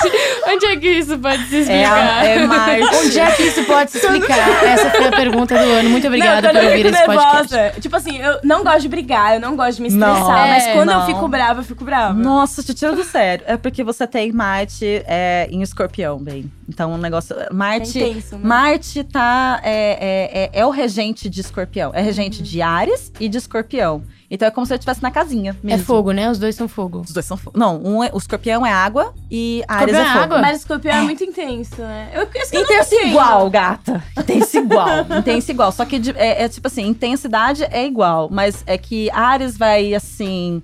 onde 0.46 0.66
é 0.66 0.76
que 0.76 0.88
isso 0.88 1.18
pode 1.18 1.44
se 1.46 1.56
É, 1.56 1.60
explicar? 1.60 2.24
é 2.24 2.46
Marte. 2.46 2.96
Onde 2.96 3.18
é 3.18 3.30
que 3.32 3.42
isso 3.42 3.64
pode 3.64 3.90
se 3.90 3.98
explicar? 3.98 4.64
Essa 4.64 4.90
foi 4.90 5.06
a 5.06 5.10
pergunta 5.10 5.56
do 5.58 5.64
ano. 5.72 5.90
Muito 5.90 6.06
obrigada 6.06 6.52
não, 6.52 6.60
por 6.60 6.68
ouvir 6.70 6.86
esse 6.86 7.04
podcast. 7.04 7.77
Tipo 7.80 7.96
assim, 7.96 8.18
eu 8.18 8.38
não 8.44 8.62
gosto 8.64 8.80
de 8.82 8.88
brigar, 8.88 9.34
eu 9.34 9.40
não 9.40 9.56
gosto 9.56 9.76
de 9.76 9.82
me 9.82 9.90
Não. 9.90 10.12
estressar. 10.12 10.48
mas 10.48 10.66
É, 10.66 10.72
quando 10.74 10.88
não. 10.88 11.00
eu 11.00 11.06
fico 11.06 11.28
brava, 11.28 11.60
eu 11.60 11.64
fico 11.64 11.84
brava. 11.84 12.14
Nossa, 12.14 12.62
te 12.62 12.74
tiro 12.74 12.94
do 12.96 13.04
sério. 13.04 13.44
É 13.46 13.56
porque 13.56 13.82
você 13.84 14.06
tem 14.06 14.32
Marte 14.32 15.02
é, 15.06 15.48
em 15.50 15.62
escorpião, 15.62 16.18
bem. 16.18 16.50
Então, 16.68 16.92
um 16.92 16.98
negócio. 16.98 17.34
Marte. 17.52 18.02
É 18.02 18.08
intenso, 18.08 18.36
né? 18.36 18.40
Marte 18.46 19.04
tá. 19.04 19.60
É, 19.62 19.70
é, 19.72 20.50
é, 20.54 20.60
é 20.60 20.66
o 20.66 20.70
regente 20.70 21.28
de 21.28 21.40
escorpião. 21.40 21.90
É 21.94 22.00
regente 22.00 22.42
de 22.42 22.60
Ares 22.62 23.12
e 23.18 23.28
de 23.28 23.38
escorpião. 23.38 24.02
Então 24.30 24.46
é 24.46 24.50
como 24.50 24.66
se 24.66 24.72
eu 24.74 24.76
estivesse 24.76 25.02
na 25.02 25.10
casinha. 25.10 25.52
É 25.62 25.66
Mesmo. 25.66 25.86
fogo, 25.86 26.12
né? 26.12 26.30
Os 26.30 26.38
dois 26.38 26.54
são 26.54 26.68
fogo. 26.68 27.00
Os 27.00 27.12
dois 27.12 27.24
são 27.24 27.36
fogo. 27.36 27.58
Não, 27.58 27.82
um 27.82 28.04
é- 28.04 28.10
o 28.12 28.18
escorpião 28.18 28.64
é 28.66 28.70
água 28.72 29.14
e 29.30 29.62
Ares 29.66 29.94
Escorpião 29.94 30.00
é 30.00 30.04
é 30.06 30.12
fogo. 30.12 30.24
água? 30.24 30.38
Mas 30.42 30.58
escorpião 30.58 30.96
é 30.96 31.00
muito 31.02 31.24
intenso, 31.24 31.80
né? 31.80 32.10
Eu 32.12 32.22
eu 32.22 32.62
Intenso 32.62 32.94
igual, 33.06 33.48
gata. 33.48 34.04
Intenso 34.18 34.58
igual. 34.58 34.88
Intenso 35.18 35.50
igual. 35.50 35.72
Só 35.72 35.84
que 35.86 36.00
é, 36.14 36.44
é 36.44 36.48
tipo 36.48 36.66
assim, 36.66 36.86
intensidade 36.86 37.64
é 37.70 37.86
igual. 37.86 38.28
Mas 38.30 38.62
é 38.66 38.76
que 38.76 39.10
Ares 39.12 39.56
vai, 39.56 39.94
assim. 39.94 40.62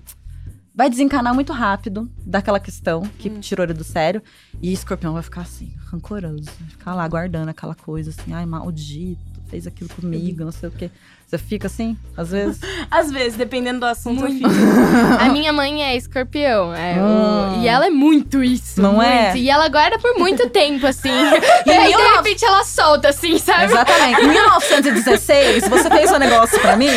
Vai 0.76 0.90
desencanar 0.90 1.32
muito 1.32 1.52
rápido 1.52 2.10
daquela 2.26 2.58
questão 2.58 3.02
que 3.18 3.30
Hum. 3.30 3.38
tirou 3.40 3.64
ele 3.64 3.72
do 3.72 3.84
sério. 3.84 4.20
E 4.60 4.72
escorpião 4.72 5.12
vai 5.14 5.22
ficar 5.22 5.42
assim, 5.42 5.72
rancoroso. 5.90 6.44
Vai 6.60 6.68
ficar 6.68 6.94
lá 6.94 7.06
guardando 7.08 7.48
aquela 7.48 7.74
coisa 7.76 8.10
assim. 8.10 8.32
Ai, 8.34 8.44
maldito, 8.44 9.33
fez 9.50 9.66
aquilo 9.66 9.90
comigo, 9.90 10.44
não 10.44 10.52
sei 10.52 10.68
o 10.68 10.72
quê. 10.72 10.90
Você 11.26 11.38
fica 11.38 11.66
assim, 11.66 11.96
às 12.16 12.30
vezes. 12.30 12.60
Às 12.90 13.10
vezes, 13.10 13.36
dependendo 13.36 13.80
do 13.80 13.86
assunto, 13.86 14.22
eu 14.24 14.28
fico. 14.30 14.46
A 15.18 15.24
minha 15.30 15.52
mãe 15.52 15.82
é 15.82 15.96
escorpião. 15.96 16.72
é, 16.74 16.94
o- 17.00 17.54
Hum. 17.54 17.62
e 17.62 17.66
ela 17.66 17.86
é 17.86 17.90
muito 17.90 18.42
isso. 18.44 18.80
Não 18.80 18.94
muito. 18.94 19.08
é? 19.08 19.36
E 19.36 19.48
ela 19.50 19.66
guarda 19.68 19.98
por 19.98 20.16
muito 20.18 20.48
tempo, 20.50 20.86
assim. 20.86 21.08
e 21.66 21.70
aí, 21.70 21.86
de 21.88 21.92
eu- 21.92 22.16
repente, 22.16 22.44
ela 22.44 22.62
solta, 22.62 23.08
assim, 23.08 23.38
sabe? 23.38 23.64
Exatamente. 23.64 24.20
Em 24.20 24.28
1916, 24.28 25.66
você 25.66 25.90
fez 25.90 26.12
um 26.12 26.18
negócio 26.18 26.60
pra 26.60 26.76
mim 26.76 26.88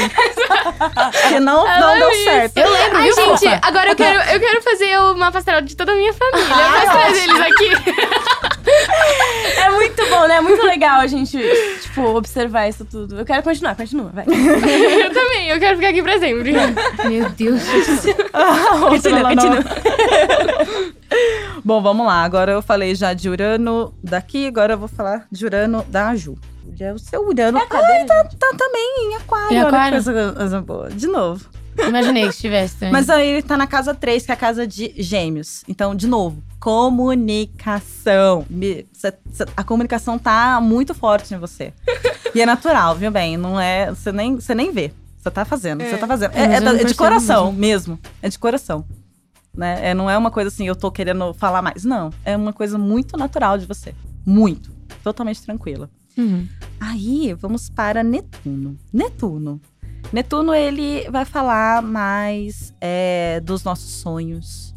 que 1.29 1.39
não, 1.39 1.65
não 1.65 1.97
deu 1.97 2.13
certo. 2.25 2.57
Eu 2.57 2.69
lembro, 2.71 2.97
Ai, 2.97 3.03
viu, 3.03 3.15
gente, 3.15 3.39
fofa? 3.39 3.59
agora 3.63 3.89
eu 3.91 3.95
quero, 3.95 4.19
eu 4.29 4.39
quero 4.39 4.61
fazer 4.61 4.99
uma 4.99 5.31
pastoral 5.31 5.61
de 5.61 5.75
toda 5.75 5.93
a 5.93 5.95
minha 5.95 6.13
família. 6.13 6.47
Posso 6.47 6.91
trazer 6.91 7.23
eles 7.23 7.41
aqui? 7.41 8.66
É 9.57 9.69
muito 9.71 10.09
bom, 10.09 10.27
né? 10.27 10.35
É 10.35 10.41
muito 10.41 10.61
legal 10.65 10.99
a 11.01 11.07
gente, 11.07 11.37
tipo, 11.81 12.01
observar 12.15 12.67
isso 12.67 12.85
tudo. 12.85 13.19
Eu 13.19 13.25
quero 13.25 13.41
continuar, 13.43 13.75
continua, 13.75 14.11
vai. 14.13 14.25
eu 14.27 15.13
também, 15.13 15.49
eu 15.49 15.59
quero 15.59 15.77
ficar 15.77 15.89
aqui 15.89 16.01
pra 16.03 16.19
sempre. 16.19 16.53
Meu 16.53 17.29
Deus. 17.29 17.61
Continua, 18.89 19.19
Ela 19.19 19.35
não- 19.35 19.35
continua. 19.35 19.63
Bom, 21.63 21.81
vamos 21.81 22.05
lá. 22.05 22.23
Agora 22.23 22.51
eu 22.51 22.61
falei 22.61 22.93
já 22.95 23.13
de 23.13 23.29
Urano 23.29 23.93
daqui, 24.03 24.47
agora 24.47 24.73
eu 24.73 24.77
vou 24.77 24.87
falar 24.87 25.25
de 25.31 25.45
Urano 25.45 25.83
da 25.89 26.15
Ju. 26.15 26.37
É 26.79 26.93
o 26.93 26.99
seu 26.99 27.25
Urano. 27.27 27.57
Ai, 27.57 28.05
tá, 28.05 28.23
tá 28.37 28.51
também 28.57 29.09
em 29.11 29.15
aquário. 29.15 29.51
Em 29.53 29.57
olha 29.59 29.69
que 29.69 29.75
aquário? 29.75 30.03
coisa, 30.03 30.33
coisa 30.33 30.61
boa. 30.61 30.89
De 30.89 31.07
novo. 31.07 31.45
Imaginei 31.85 32.23
que 32.23 32.29
estivesse 32.29 32.75
também. 32.75 32.91
Mas 32.91 33.09
aí 33.09 33.27
ele 33.27 33.41
tá 33.41 33.55
na 33.57 33.67
casa 33.67 33.93
3, 33.93 34.25
que 34.25 34.31
é 34.31 34.33
a 34.33 34.37
casa 34.37 34.65
de 34.65 34.93
gêmeos. 34.97 35.63
Então, 35.67 35.93
de 35.95 36.07
novo, 36.07 36.41
comunicação. 36.59 38.45
Me- 38.49 38.85
cê- 38.93 39.13
cê- 39.31 39.45
a 39.55 39.63
comunicação 39.63 40.17
tá 40.17 40.59
muito 40.61 40.93
forte 40.93 41.33
em 41.33 41.37
você. 41.37 41.73
e 42.33 42.41
é 42.41 42.45
natural, 42.45 42.95
viu 42.95 43.11
bem? 43.11 43.37
Não 43.37 43.59
é. 43.59 43.89
Você 43.89 44.11
nem, 44.11 44.35
você 44.35 44.53
nem 44.55 44.71
vê. 44.71 44.91
Você 45.17 45.31
tá 45.31 45.43
fazendo, 45.45 45.83
você 45.83 45.97
tá 45.97 46.07
fazendo. 46.07 46.31
É, 46.33 46.41
É, 46.43 46.47
mas 46.47 46.53
é 46.53 46.57
eu 46.57 46.61
da- 46.61 46.65
não 46.65 46.71
é 46.71 46.73
de 46.77 46.81
percebo 46.83 46.97
coração 46.97 47.51
mesmo. 47.51 47.99
É 48.21 48.29
de 48.29 48.39
coração. 48.39 48.85
Né? 49.53 49.89
É, 49.89 49.93
não 49.93 50.09
é 50.09 50.17
uma 50.17 50.29
coisa 50.31 50.49
assim, 50.49 50.67
eu 50.67 50.75
tô 50.75 50.91
querendo 50.91 51.33
falar 51.33 51.61
mais. 51.61 51.83
Não. 51.83 52.11
É 52.23 52.37
uma 52.37 52.53
coisa 52.53 52.77
muito 52.77 53.17
natural 53.17 53.57
de 53.57 53.65
você. 53.65 53.93
Muito. 54.25 54.71
Totalmente 55.03 55.41
tranquila. 55.41 55.89
Uhum. 56.17 56.47
Aí, 56.79 57.33
vamos 57.33 57.69
para 57.69 58.03
Netuno. 58.03 58.77
Netuno. 58.93 59.59
Netuno, 60.11 60.53
ele 60.53 61.09
vai 61.09 61.25
falar 61.25 61.81
mais 61.81 62.73
é, 62.79 63.41
dos 63.41 63.63
nossos 63.63 63.91
sonhos, 63.91 64.73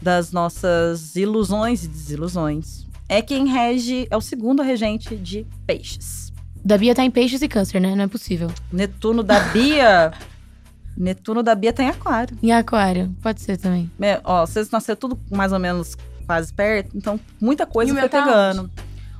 das 0.00 0.32
nossas 0.32 1.16
ilusões 1.16 1.84
e 1.84 1.88
desilusões. 1.88 2.86
É 3.08 3.20
quem 3.20 3.46
rege, 3.46 4.06
é 4.10 4.16
o 4.16 4.20
segundo 4.20 4.62
regente 4.62 5.16
de 5.16 5.46
peixes. 5.66 6.32
Da 6.64 6.78
Bia 6.78 6.94
tá 6.94 7.04
em 7.04 7.10
peixes 7.10 7.42
e 7.42 7.48
câncer, 7.48 7.80
né? 7.80 7.94
Não 7.94 8.04
é 8.04 8.06
possível. 8.06 8.50
Netuno 8.72 9.22
da 9.22 9.40
Bia. 9.40 10.12
Netuno 10.96 11.42
da 11.42 11.54
Bia 11.54 11.72
tem 11.72 11.88
aquário. 11.88 12.36
Em 12.42 12.52
aquário, 12.52 13.14
pode 13.22 13.40
ser 13.40 13.56
também. 13.56 13.90
É, 14.00 14.20
ó, 14.24 14.46
vocês 14.46 14.70
nasceram 14.70 14.98
tudo 14.98 15.18
mais 15.30 15.52
ou 15.52 15.58
menos 15.58 15.96
quase 16.26 16.52
perto, 16.52 16.96
então 16.96 17.18
muita 17.40 17.66
coisa 17.66 17.90
E 17.90 17.92
o 17.92 17.94
foi 17.94 18.02
meu 18.02 18.08
tá 18.08 18.22
pegando. 18.24 18.70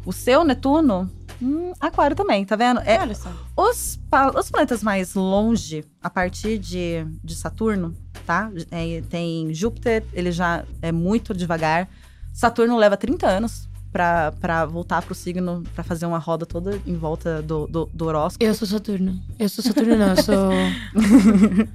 O 0.05 0.13
seu 0.13 0.45
Netuno, 0.45 1.11
hum, 1.43 1.73
aquário 1.81 2.17
também, 2.17 2.45
tá 2.45 2.57
vendo? 2.57 2.81
É, 2.81 2.99
Olha 3.01 3.15
só. 3.15 3.31
Os, 3.57 3.99
os 4.37 4.51
planetas 4.51 4.83
mais 4.83 5.15
longe, 5.15 5.85
a 6.03 6.11
partir 6.11 6.59
de, 6.59 7.05
de 7.23 7.35
Saturno, 7.35 7.95
tá? 8.27 8.51
É, 8.71 9.03
tem 9.09 9.53
Júpiter, 9.55 10.05
ele 10.13 10.33
já 10.33 10.65
é 10.83 10.93
muito 10.93 11.35
devagar. 11.35 11.89
Saturno 12.33 12.77
leva 12.77 12.97
30 12.97 13.27
anos 13.27 13.69
pra, 13.93 14.33
pra 14.33 14.65
voltar 14.65 15.03
pro 15.03 15.15
signo, 15.15 15.63
pra 15.75 15.83
fazer 15.85 16.07
uma 16.07 16.19
roda 16.19 16.47
toda 16.47 16.81
em 16.87 16.97
volta 16.97 17.43
do, 17.43 17.67
do, 17.67 17.91
do 17.93 18.05
horóscopo. 18.07 18.45
Eu 18.45 18.55
sou 18.55 18.67
Saturno. 18.67 19.21
Eu 19.39 19.49
sou 19.49 19.65
Saturno, 19.65 19.97
não. 19.97 20.11
Eu 20.11 20.23
sou. 20.23 20.51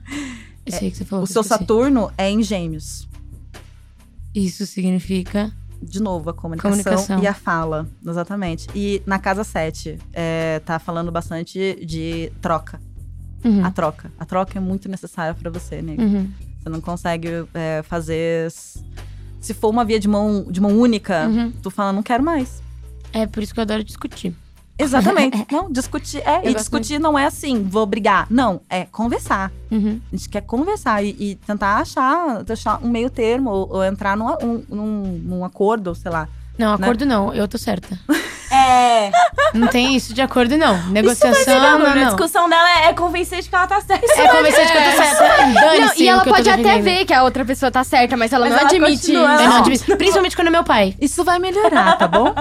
Eu 0.65 0.71
sei 0.71 0.87
o 0.87 0.91
que 0.91 0.97
você 0.97 1.05
falou. 1.05 1.23
O 1.25 1.27
seu. 1.27 1.43
Saturno 1.43 2.11
é 2.17 2.29
em 2.29 2.41
Gêmeos. 2.41 3.07
Isso 4.33 4.65
significa. 4.65 5.53
De 5.81 6.01
novo, 6.01 6.29
a 6.29 6.33
comunicação, 6.33 6.83
Comunicação. 6.83 7.23
e 7.23 7.27
a 7.27 7.33
fala, 7.33 7.87
exatamente. 8.05 8.67
E 8.75 9.01
na 9.05 9.19
casa 9.19 9.43
7, 9.43 9.97
é, 10.13 10.59
tá 10.65 10.79
falando 10.79 11.11
bastante 11.11 11.77
de 11.85 12.31
troca. 12.41 12.79
Uhum. 13.43 13.63
A 13.63 13.69
troca. 13.71 14.11
A 14.19 14.25
troca 14.25 14.57
é 14.57 14.61
muito 14.61 14.89
necessária 14.89 15.33
pra 15.35 15.49
você, 15.51 15.81
né? 15.81 15.95
Uhum. 15.99 16.31
Você 16.61 16.69
não 16.69 16.81
consegue 16.81 17.27
é, 17.53 17.83
fazer. 17.83 18.51
Se 19.39 19.53
for 19.53 19.69
uma 19.69 19.85
via 19.85 19.99
de 19.99 20.07
mão, 20.07 20.45
de 20.49 20.59
mão 20.59 20.71
única, 20.75 21.27
Uhum. 21.27 21.51
tu 21.61 21.69
fala, 21.69 21.93
não 21.93 22.01
quero 22.01 22.23
mais. 22.23 22.63
É 23.13 23.27
por 23.27 23.43
isso 23.43 23.53
que 23.53 23.59
eu 23.59 23.63
adoro 23.63 23.83
discutir. 23.83 24.35
Exatamente. 24.77 25.45
não, 25.51 25.71
discutir. 25.71 26.21
É, 26.25 26.49
e 26.49 26.53
discutir 26.53 26.99
não 26.99 27.17
é 27.17 27.25
assim, 27.25 27.63
vou 27.63 27.85
brigar. 27.85 28.27
Não, 28.29 28.61
é 28.69 28.85
conversar. 28.85 29.51
Uhum. 29.71 29.99
A 30.11 30.15
gente 30.15 30.29
quer 30.29 30.41
conversar 30.41 31.03
e, 31.03 31.15
e 31.19 31.35
tentar 31.47 31.77
achar, 31.77 32.43
achar 32.49 32.79
um 32.83 32.89
meio 32.89 33.09
termo 33.09 33.49
ou, 33.49 33.75
ou 33.77 33.83
entrar 33.85 34.15
num, 34.17 34.27
um- 34.41 34.63
num, 34.69 35.21
num 35.23 35.45
acordo, 35.45 35.95
sei 35.95 36.11
lá. 36.11 36.27
Não, 36.57 36.73
acordo 36.73 37.05
não, 37.05 37.33
eu 37.33 37.47
tô 37.47 37.57
certa. 37.57 37.97
É. 38.51 39.11
Não 39.55 39.67
tem 39.67 39.95
isso 39.95 40.13
de 40.13 40.21
acordo, 40.21 40.55
não. 40.55 40.77
Negociação, 40.89 41.59
Não, 41.59 41.79
não, 41.79 41.85
a 41.87 41.95
não. 41.95 42.05
discussão 42.05 42.47
dela 42.47 42.69
é, 42.79 42.89
é 42.89 42.93
convencer 42.93 43.41
de 43.41 43.49
que 43.49 43.55
ela 43.55 43.65
tá 43.65 43.81
certa. 43.81 44.05
É 44.05 44.27
convencer 44.29 44.65
de 44.67 44.71
que 44.71 44.77
eu 44.77 44.83
tô 44.83 44.91
certa. 44.97 45.45
Não, 45.47 45.93
e 45.97 46.07
ela 46.07 46.23
pode 46.23 46.49
até 46.49 46.61
defendendo. 46.61 46.83
ver 46.83 47.05
que 47.05 47.13
a 47.13 47.23
outra 47.23 47.43
pessoa 47.43 47.71
tá 47.71 47.83
certa, 47.83 48.15
mas 48.15 48.31
ela 48.31 48.45
Mas 48.45 48.53
não 48.53 48.59
ela 48.59 48.69
admite 48.69 49.01
continua, 49.01 49.41
Eu 49.41 49.49
não 49.49 49.57
admito. 49.57 49.97
Principalmente 49.97 50.35
quando 50.35 50.47
é 50.47 50.51
meu 50.51 50.63
pai. 50.63 50.95
Isso 51.01 51.23
vai 51.23 51.39
melhorar, 51.39 51.97
tá 51.97 52.07
bom? 52.07 52.33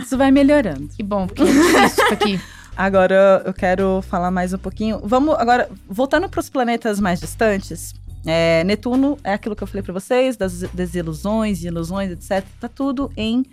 Isso 0.00 0.16
vai 0.16 0.30
melhorando. 0.30 0.88
Que 0.88 1.02
bom, 1.02 1.26
porque 1.26 1.42
é 1.42 1.46
difícil 1.46 1.86
isso 1.86 2.12
aqui. 2.12 2.40
Agora 2.76 3.42
eu 3.44 3.52
quero 3.52 4.00
falar 4.02 4.30
mais 4.30 4.52
um 4.52 4.58
pouquinho. 4.58 5.00
Vamos 5.02 5.34
agora, 5.36 5.68
voltando 5.88 6.28
para 6.28 6.38
os 6.38 6.48
planetas 6.48 7.00
mais 7.00 7.18
distantes. 7.18 7.92
é, 8.24 8.62
Netuno 8.62 9.18
é 9.24 9.32
aquilo 9.32 9.56
que 9.56 9.62
eu 9.64 9.66
falei 9.66 9.82
para 9.82 9.92
vocês, 9.92 10.36
das 10.36 10.60
desilusões, 10.72 11.64
ilusões, 11.64 12.12
etc. 12.12 12.46
Tá 12.60 12.68
tudo 12.68 13.10
em 13.16 13.44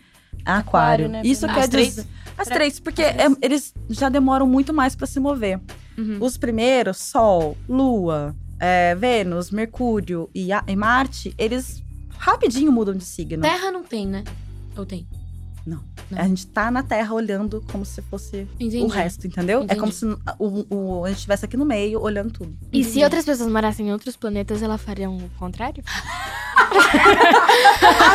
aquário. 0.45 0.59
Aquário, 0.59 1.09
né? 1.09 1.21
Isso 1.23 1.47
As 1.47 1.53
quer 1.55 1.67
três? 1.69 1.87
dizer. 1.95 2.05
As 2.37 2.47
três, 2.47 2.79
porque 2.79 3.01
é- 3.01 3.25
eles 3.41 3.73
já 3.89 4.09
demoram 4.09 4.45
muito 4.45 4.71
mais 4.71 4.95
para 4.95 5.07
se 5.07 5.19
mover. 5.19 5.59
Uhum. 5.97 6.17
Os 6.19 6.37
primeiros, 6.37 6.97
Sol, 6.97 7.57
Lua, 7.67 8.35
é, 8.59 8.93
Vênus, 8.93 9.49
Mercúrio 9.49 10.29
e, 10.35 10.51
a- 10.53 10.63
e 10.67 10.75
Marte, 10.75 11.33
eles 11.37 11.81
rapidinho 12.19 12.71
mudam 12.71 12.93
de 12.93 13.05
signo. 13.05 13.41
Terra 13.41 13.71
não 13.71 13.83
tem, 13.83 14.05
né? 14.05 14.23
Ou 14.77 14.85
tem? 14.85 15.07
Não. 15.65 15.79
A 16.15 16.23
gente 16.27 16.45
tá 16.47 16.69
na 16.69 16.83
Terra 16.83 17.11
olhando 17.13 17.63
como 17.71 17.83
se 17.83 17.99
fosse 18.03 18.47
Entendi. 18.59 18.77
o 18.77 18.87
resto, 18.87 19.25
entendeu? 19.25 19.61
É 19.61 19.63
Entendi. 19.63 19.79
como 19.79 19.91
se 19.91 20.05
o, 20.37 20.65
o- 20.69 21.03
a 21.05 21.07
gente 21.09 21.17
estivesse 21.17 21.43
aqui 21.45 21.57
no 21.57 21.65
meio 21.65 21.99
olhando 21.99 22.31
tudo. 22.31 22.55
E 22.71 22.83
se 22.83 23.03
outras 23.03 23.25
pessoas 23.25 23.49
morassem 23.49 23.87
em 23.87 23.91
outros 23.91 24.15
planetas, 24.15 24.61
elas 24.61 24.79
fariam 24.79 25.17
o 25.17 25.29
contrário? 25.39 25.83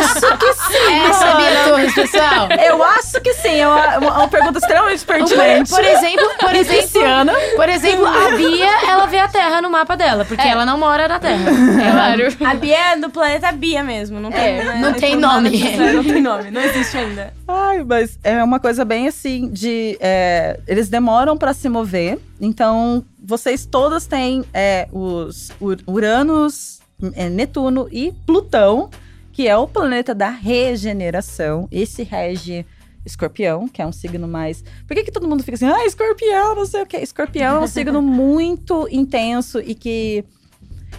Essa 0.00 1.24
é 1.26 1.30
a 1.32 1.36
minha 1.36 1.64
torre, 1.64 1.92
pessoal. 1.92 2.48
Eu 2.64 2.82
acho 2.82 3.20
que 3.20 3.32
sim, 3.34 3.56
é 3.60 3.66
uma, 3.68 3.94
é 3.94 3.98
uma 3.98 4.28
pergunta 4.28 4.58
extremamente 4.58 5.04
Por, 5.04 5.16
pertinente. 5.16 5.70
por 5.70 5.84
exemplo, 5.84 6.28
por 6.38 6.54
exemplo, 6.54 6.82
Pisciana. 6.82 7.32
por 7.56 7.68
exemplo, 7.68 8.06
a 8.06 8.30
Bia, 8.36 8.90
ela 8.90 9.06
vê 9.06 9.18
a 9.18 9.28
Terra 9.28 9.60
no 9.62 9.70
mapa 9.70 9.96
dela, 9.96 10.24
porque 10.24 10.46
ela 10.46 10.64
não 10.64 10.78
mora 10.78 11.08
na 11.08 11.18
Terra. 11.18 11.50
Ela- 11.50 12.50
A 12.50 12.54
Bia 12.54 12.92
é 12.92 12.96
do 12.96 13.10
planeta 13.10 13.50
Bia 13.52 13.82
mesmo. 13.82 14.20
Não 14.20 14.30
tem, 14.30 14.40
É, 14.60 14.64
né? 14.64 14.78
não 14.80 14.92
tem 14.94 15.16
nada 15.16 15.40
nome. 15.40 15.60
Não 15.92 16.04
tem 16.04 16.22
nome, 16.22 16.50
não 16.50 16.60
existe 16.60 16.96
ainda. 16.96 17.32
Ai, 17.52 17.82
mas 17.84 18.18
é 18.22 18.42
uma 18.44 18.60
coisa 18.60 18.84
bem 18.84 19.08
assim 19.08 19.48
de. 19.48 19.96
é, 20.00 20.60
eles 20.66 20.88
demoram 20.88 21.36
pra 21.36 21.52
se 21.52 21.68
mover. 21.68 22.18
Então, 22.40 23.04
vocês 23.22 23.66
todas 23.66 24.06
têm 24.06 24.44
é, 24.54 24.88
os 24.92 25.50
Ur- 25.60 25.80
Uranus, 25.86 26.80
é, 27.14 27.28
Netuno 27.28 27.88
e 27.90 28.12
Plutão, 28.26 28.88
que 29.32 29.48
é 29.48 29.56
o 29.56 29.66
planeta 29.66 30.14
da 30.14 30.28
regeneração. 30.30 31.66
Esse 31.70 32.02
rege 32.02 32.64
escorpião, 33.04 33.66
que 33.66 33.80
é 33.82 33.86
um 33.86 33.92
signo 33.92 34.28
mais. 34.28 34.62
Por 34.86 34.94
que, 34.94 35.04
que 35.04 35.10
todo 35.12 35.26
mundo 35.26 35.42
fica 35.42 35.54
assim, 35.56 35.66
ah, 35.66 35.84
escorpião, 35.86 36.54
não 36.54 36.66
sei 36.66 36.82
o 36.82 36.86
quê? 36.86 36.98
Escorpião 36.98 37.56
é 37.56 37.60
um 37.60 37.66
signo 37.66 38.00
muito 38.02 38.86
intenso 38.90 39.60
e 39.60 39.74
que. 39.74 40.24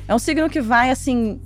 É 0.08 0.14
um 0.16 0.20
signo 0.20 0.50
que 0.50 0.60
vai 0.62 0.90
assim. 0.90 1.40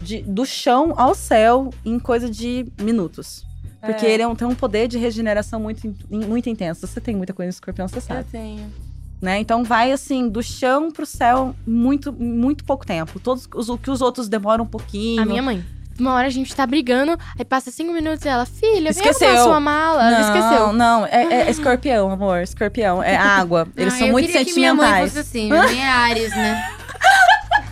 de- 0.00 0.22
do 0.22 0.44
chão 0.44 0.94
ao 0.96 1.14
céu 1.14 1.70
em 1.84 1.98
coisa 1.98 2.28
de 2.28 2.66
minutos. 2.80 3.44
Porque 3.84 4.06
É. 4.06 4.10
ele 4.12 4.22
é 4.22 4.26
um- 4.28 4.34
tem 4.36 4.46
um 4.46 4.54
poder 4.54 4.86
de 4.88 4.96
regeneração 4.96 5.58
muito, 5.60 5.92
muito 6.08 6.48
intenso. 6.48 6.86
Você 6.86 7.00
tem 7.00 7.16
muita 7.16 7.32
coisa 7.32 7.48
no 7.48 7.50
escorpião, 7.50 7.88
você 7.88 7.98
Eu 7.98 8.00
sabe. 8.02 8.24
tenho. 8.30 8.72
Né? 9.20 9.38
Então 9.38 9.62
vai 9.62 9.92
assim, 9.92 10.28
do 10.28 10.42
chão 10.42 10.90
pro 10.90 11.04
céu, 11.06 11.54
muito, 11.66 12.12
muito 12.12 12.64
pouco 12.64 12.84
tempo. 12.86 13.20
Todos 13.20 13.48
os 13.54 13.68
o 13.68 13.78
que 13.78 13.90
os 13.90 14.00
outros 14.00 14.28
demoram 14.28 14.64
um 14.64 14.66
pouquinho. 14.66 15.22
A 15.22 15.24
minha 15.24 15.42
mãe. 15.42 15.64
Uma 16.00 16.14
hora 16.14 16.26
a 16.26 16.30
gente 16.30 16.52
tá 16.56 16.66
brigando, 16.66 17.16
aí 17.38 17.44
passa 17.44 17.70
cinco 17.70 17.92
minutos 17.92 18.24
e 18.24 18.28
ela, 18.28 18.46
filha, 18.46 18.90
vem 18.92 19.02
Esqueceu. 19.02 19.28
arrumar 19.28 19.44
sua 19.44 19.60
mala. 19.60 20.10
Não, 20.10 20.20
esqueceu. 20.20 20.72
não, 20.72 21.06
é, 21.06 21.24
é 21.42 21.50
escorpião, 21.50 22.10
amor. 22.10 22.40
Escorpião, 22.40 23.02
é 23.02 23.14
água. 23.16 23.68
Eles 23.76 23.94
Ah, 23.94 23.98
são 23.98 24.06
eu 24.08 24.12
muito 24.12 24.26
queria 24.26 24.44
que 24.44 24.54
minha 24.54 24.74
mãe 24.74 24.86
sentimentais. 24.86 25.12
fosse 25.12 25.20
assim. 25.20 25.50
Minha 25.50 25.62
mãe 25.62 25.80
é 25.84 25.88
Ares, 25.88 26.30
né? 26.30 26.70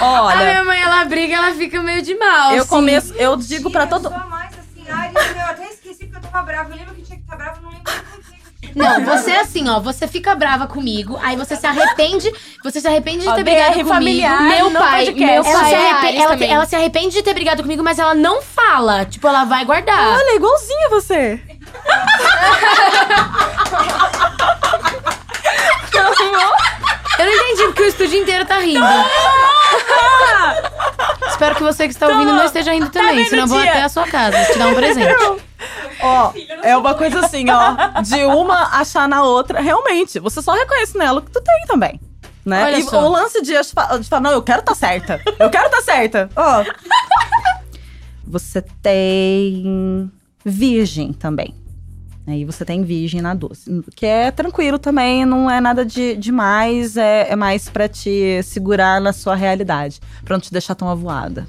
A 0.00 0.22
Olha, 0.24 0.36
minha 0.44 0.64
mãe, 0.64 0.80
ela 0.80 1.04
briga, 1.04 1.34
ela 1.36 1.54
fica 1.54 1.80
meio 1.80 2.02
de 2.02 2.14
mal. 2.16 2.52
eu 2.52 2.62
assim. 2.62 2.68
começo, 2.68 3.14
eu 3.14 3.36
digo 3.36 3.70
pra 3.70 3.86
todo. 3.86 4.06
Eu 4.06 4.10
sou 4.10 4.28
mais 4.94 5.16
assim, 5.16 5.28
Ares, 5.28 5.36
eu 5.36 5.46
até 5.50 5.68
esqueci 5.72 6.06
porque 6.06 6.16
eu 6.16 6.20
tava 6.30 6.42
brava. 6.44 6.70
Eu 6.70 6.76
lembro 6.76 6.94
que 6.94 7.02
tinha 7.02 7.18
que 7.18 7.24
estar 7.24 7.36
brava, 7.36 7.58
eu 7.58 7.62
não 7.62 7.70
lembro 7.70 7.92
o 7.92 8.62
que. 8.62 8.78
Não, 8.78 9.04
você 9.04 9.30
é 9.32 9.40
assim, 9.40 9.68
ó. 9.68 9.80
Você 9.80 10.08
fica 10.08 10.34
brava 10.34 10.66
comigo, 10.66 11.18
aí 11.22 11.36
você 11.36 11.56
se 11.56 11.66
arrepende. 11.66 12.32
Você 12.64 12.80
se 12.80 12.88
arrepende 12.88 13.22
de 13.22 13.28
Ó, 13.28 13.34
ter 13.34 13.42
BR 13.44 13.50
brigado 13.50 13.72
comigo. 13.72 13.88
familiar, 13.90 14.42
Meu 14.44 14.70
no 14.70 14.78
pai, 14.78 15.04
podcast. 15.06 15.26
meu 15.26 15.44
ela, 15.44 15.50
Ela 15.60 15.64
se 15.68 15.74
é 15.74 15.90
arrepe- 15.90 16.06
Ares 16.06 16.20
ela, 16.20 16.30
também. 16.30 16.50
ela 16.52 16.66
se 16.66 16.76
arrepende 16.76 17.10
de 17.16 17.22
ter 17.22 17.34
brigado 17.34 17.62
comigo, 17.62 17.82
mas 17.82 17.98
ela 17.98 18.14
não 18.14 18.40
fala. 18.40 19.04
Tipo, 19.04 19.28
ela 19.28 19.44
vai 19.44 19.64
guardar. 19.64 20.16
Olha, 20.16 20.36
igualzinha 20.36 20.88
você. 20.88 21.40
Eu 27.22 27.26
não 27.26 27.44
entendi 27.44 27.62
porque 27.66 27.82
o 27.82 27.86
estúdio 27.86 28.20
inteiro 28.20 28.44
tá 28.44 28.58
rindo. 28.58 28.84
Espero 31.28 31.54
que 31.54 31.62
você 31.62 31.84
que 31.86 31.94
está 31.94 32.08
ouvindo 32.08 32.32
não 32.32 32.44
esteja 32.44 32.72
rindo 32.72 32.90
também, 32.90 33.18
vendo, 33.18 33.28
senão 33.28 33.44
eu 33.44 33.48
vou 33.48 33.58
até 33.58 33.82
a 33.82 33.88
sua 33.88 34.06
casa 34.08 34.44
te 34.44 34.58
dar 34.58 34.68
um 34.68 34.74
presente. 34.74 35.14
Ó, 36.02 36.32
é 36.62 36.76
uma 36.76 36.94
coisa 36.94 37.20
assim, 37.20 37.44
ó. 37.48 38.00
De 38.00 38.24
uma 38.24 38.80
achar 38.80 39.08
na 39.08 39.22
outra. 39.22 39.60
Realmente, 39.60 40.18
você 40.18 40.42
só 40.42 40.52
reconhece 40.52 40.98
nela 40.98 41.20
o 41.20 41.22
que 41.22 41.30
tu 41.30 41.40
tem 41.40 41.64
também. 41.68 42.00
Né? 42.44 42.64
Olha 42.64 42.78
e 42.78 42.82
só. 42.82 43.06
o 43.06 43.08
lance 43.08 43.40
de, 43.40 43.52
de 43.52 44.08
falar, 44.08 44.20
não, 44.20 44.32
eu 44.32 44.42
quero 44.42 44.62
tá 44.62 44.74
certa. 44.74 45.20
Eu 45.38 45.48
quero 45.48 45.70
tá 45.70 45.80
certa. 45.80 46.28
Ó. 46.34 46.64
Você 48.26 48.62
tem 48.82 50.10
virgem 50.44 51.12
também. 51.12 51.54
Aí 52.26 52.44
você 52.44 52.64
tem 52.64 52.82
virgem 52.82 53.20
na 53.20 53.34
12. 53.34 53.82
Que 53.96 54.06
é 54.06 54.30
tranquilo 54.30 54.78
também, 54.78 55.24
não 55.24 55.50
é 55.50 55.60
nada 55.60 55.84
de 55.84 56.16
demais, 56.16 56.96
é, 56.96 57.28
é 57.30 57.36
mais 57.36 57.68
pra 57.68 57.88
te 57.88 58.40
segurar 58.44 59.00
na 59.00 59.12
sua 59.12 59.34
realidade. 59.34 60.00
Pra 60.24 60.36
não 60.36 60.40
te 60.40 60.52
deixar 60.52 60.74
tão 60.74 60.88
avoada. 60.88 61.46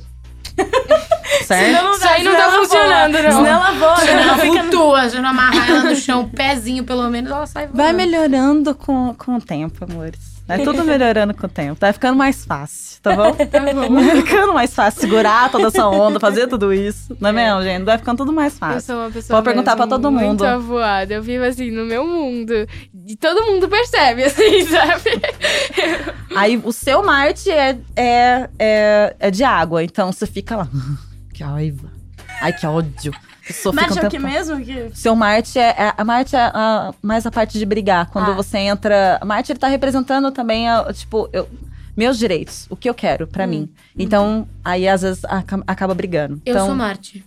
certo? 1.45 1.65
Senão 1.65 1.83
não 1.83 1.93
Isso 1.93 2.07
aí 2.07 2.23
não 2.23 2.31
senão 2.31 2.51
tá 2.51 2.57
funcionando, 2.57 3.13
não. 3.13 3.31
Senão 3.31 3.45
ela 3.45 3.71
voa, 3.73 3.97
Se 3.97 4.05
né? 4.05 4.21
ela 4.21 4.37
fica... 4.37 4.63
flutua, 4.63 5.09
se 5.09 5.19
não 5.19 5.29
amarrar 5.29 5.69
ela 5.69 5.83
no 5.83 5.95
chão, 5.95 6.21
o 6.21 6.29
pezinho 6.29 6.83
pelo 6.83 7.07
menos, 7.09 7.31
ela 7.31 7.45
sai 7.45 7.67
voando. 7.67 7.77
Vai 7.77 7.93
melhorando 7.93 8.73
com, 8.73 9.13
com 9.13 9.35
o 9.35 9.41
tempo, 9.41 9.85
amores. 9.89 10.32
Vai 10.45 10.61
tudo 10.61 10.83
melhorando 10.83 11.33
com 11.33 11.45
o 11.45 11.49
tempo. 11.49 11.77
Vai 11.79 11.93
ficando 11.93 12.17
mais 12.17 12.43
fácil, 12.43 13.01
tá 13.01 13.15
bom? 13.15 13.31
Vai 13.93 14.21
ficando 14.21 14.53
mais 14.53 14.73
fácil 14.73 14.99
segurar 15.01 15.49
toda 15.49 15.67
essa 15.67 15.87
onda, 15.87 16.19
fazer 16.19 16.47
tudo 16.47 16.73
isso. 16.73 17.15
Não 17.19 17.29
é 17.29 17.31
mesmo, 17.31 17.63
gente? 17.63 17.83
Vai 17.85 17.97
ficando 17.97 18.17
tudo 18.17 18.33
mais 18.33 18.51
Eu 18.53 18.59
fácil. 18.59 18.81
sou 18.81 18.95
uma 18.97 19.09
pessoa 19.09 19.37
Pode 19.37 19.45
perguntar 19.45 19.75
pra 19.77 19.87
todo 19.87 20.11
muito 20.11 20.25
mundo. 20.25 20.43
avoada. 20.43 21.13
Eu 21.13 21.23
vivo 21.23 21.45
assim 21.45 21.71
no 21.71 21.85
meu 21.85 22.05
mundo. 22.05 22.53
E 23.07 23.15
todo 23.15 23.45
mundo 23.45 23.69
percebe, 23.69 24.23
assim, 24.25 24.65
sabe? 24.65 25.21
Aí 26.35 26.61
o 26.63 26.73
seu 26.73 27.01
Marte 27.03 27.49
é, 27.49 27.77
é, 27.95 28.49
é, 28.59 29.15
é 29.19 29.31
de 29.31 29.43
água, 29.45 29.81
então 29.81 30.11
você 30.11 30.27
fica 30.27 30.57
lá. 30.57 30.67
que 31.33 31.41
raiva. 31.43 31.89
Ai, 32.41 32.51
que 32.51 32.67
ódio. 32.67 33.13
Um 33.65 33.99
é 34.03 34.07
o 34.07 34.09
que 34.09 34.19
mesmo? 34.19 34.59
Que... 34.63 34.89
Seu 34.93 35.15
Marte 35.15 35.59
é, 35.59 35.69
é- 35.77 35.93
a 35.97 36.03
Marte 36.05 36.35
é 36.35 36.39
a- 36.53 36.93
mais 37.01 37.25
a 37.25 37.31
parte 37.31 37.59
de 37.59 37.65
brigar. 37.65 38.09
Quando 38.09 38.31
Ah. 38.31 38.35
você 38.35 38.57
entra, 38.59 39.19
Marte 39.25 39.51
ele 39.51 39.59
tá 39.59 39.67
representando 39.67 40.31
também 40.31 40.69
a, 40.69 40.91
tipo, 40.93 41.29
eu- 41.33 41.49
meus 41.95 42.17
direitos, 42.17 42.65
o 42.69 42.75
que 42.75 42.89
eu 42.89 42.93
quero 42.93 43.27
pra 43.27 43.45
mim. 43.45 43.69
Então, 43.97 44.47
aí 44.63 44.87
às 44.87 45.01
vezes 45.01 45.23
aca- 45.25 45.63
acaba 45.67 45.93
brigando. 45.93 46.41
Eu 46.45 46.53
então, 46.55 46.67
sou 46.67 46.75
Marte. 46.75 47.23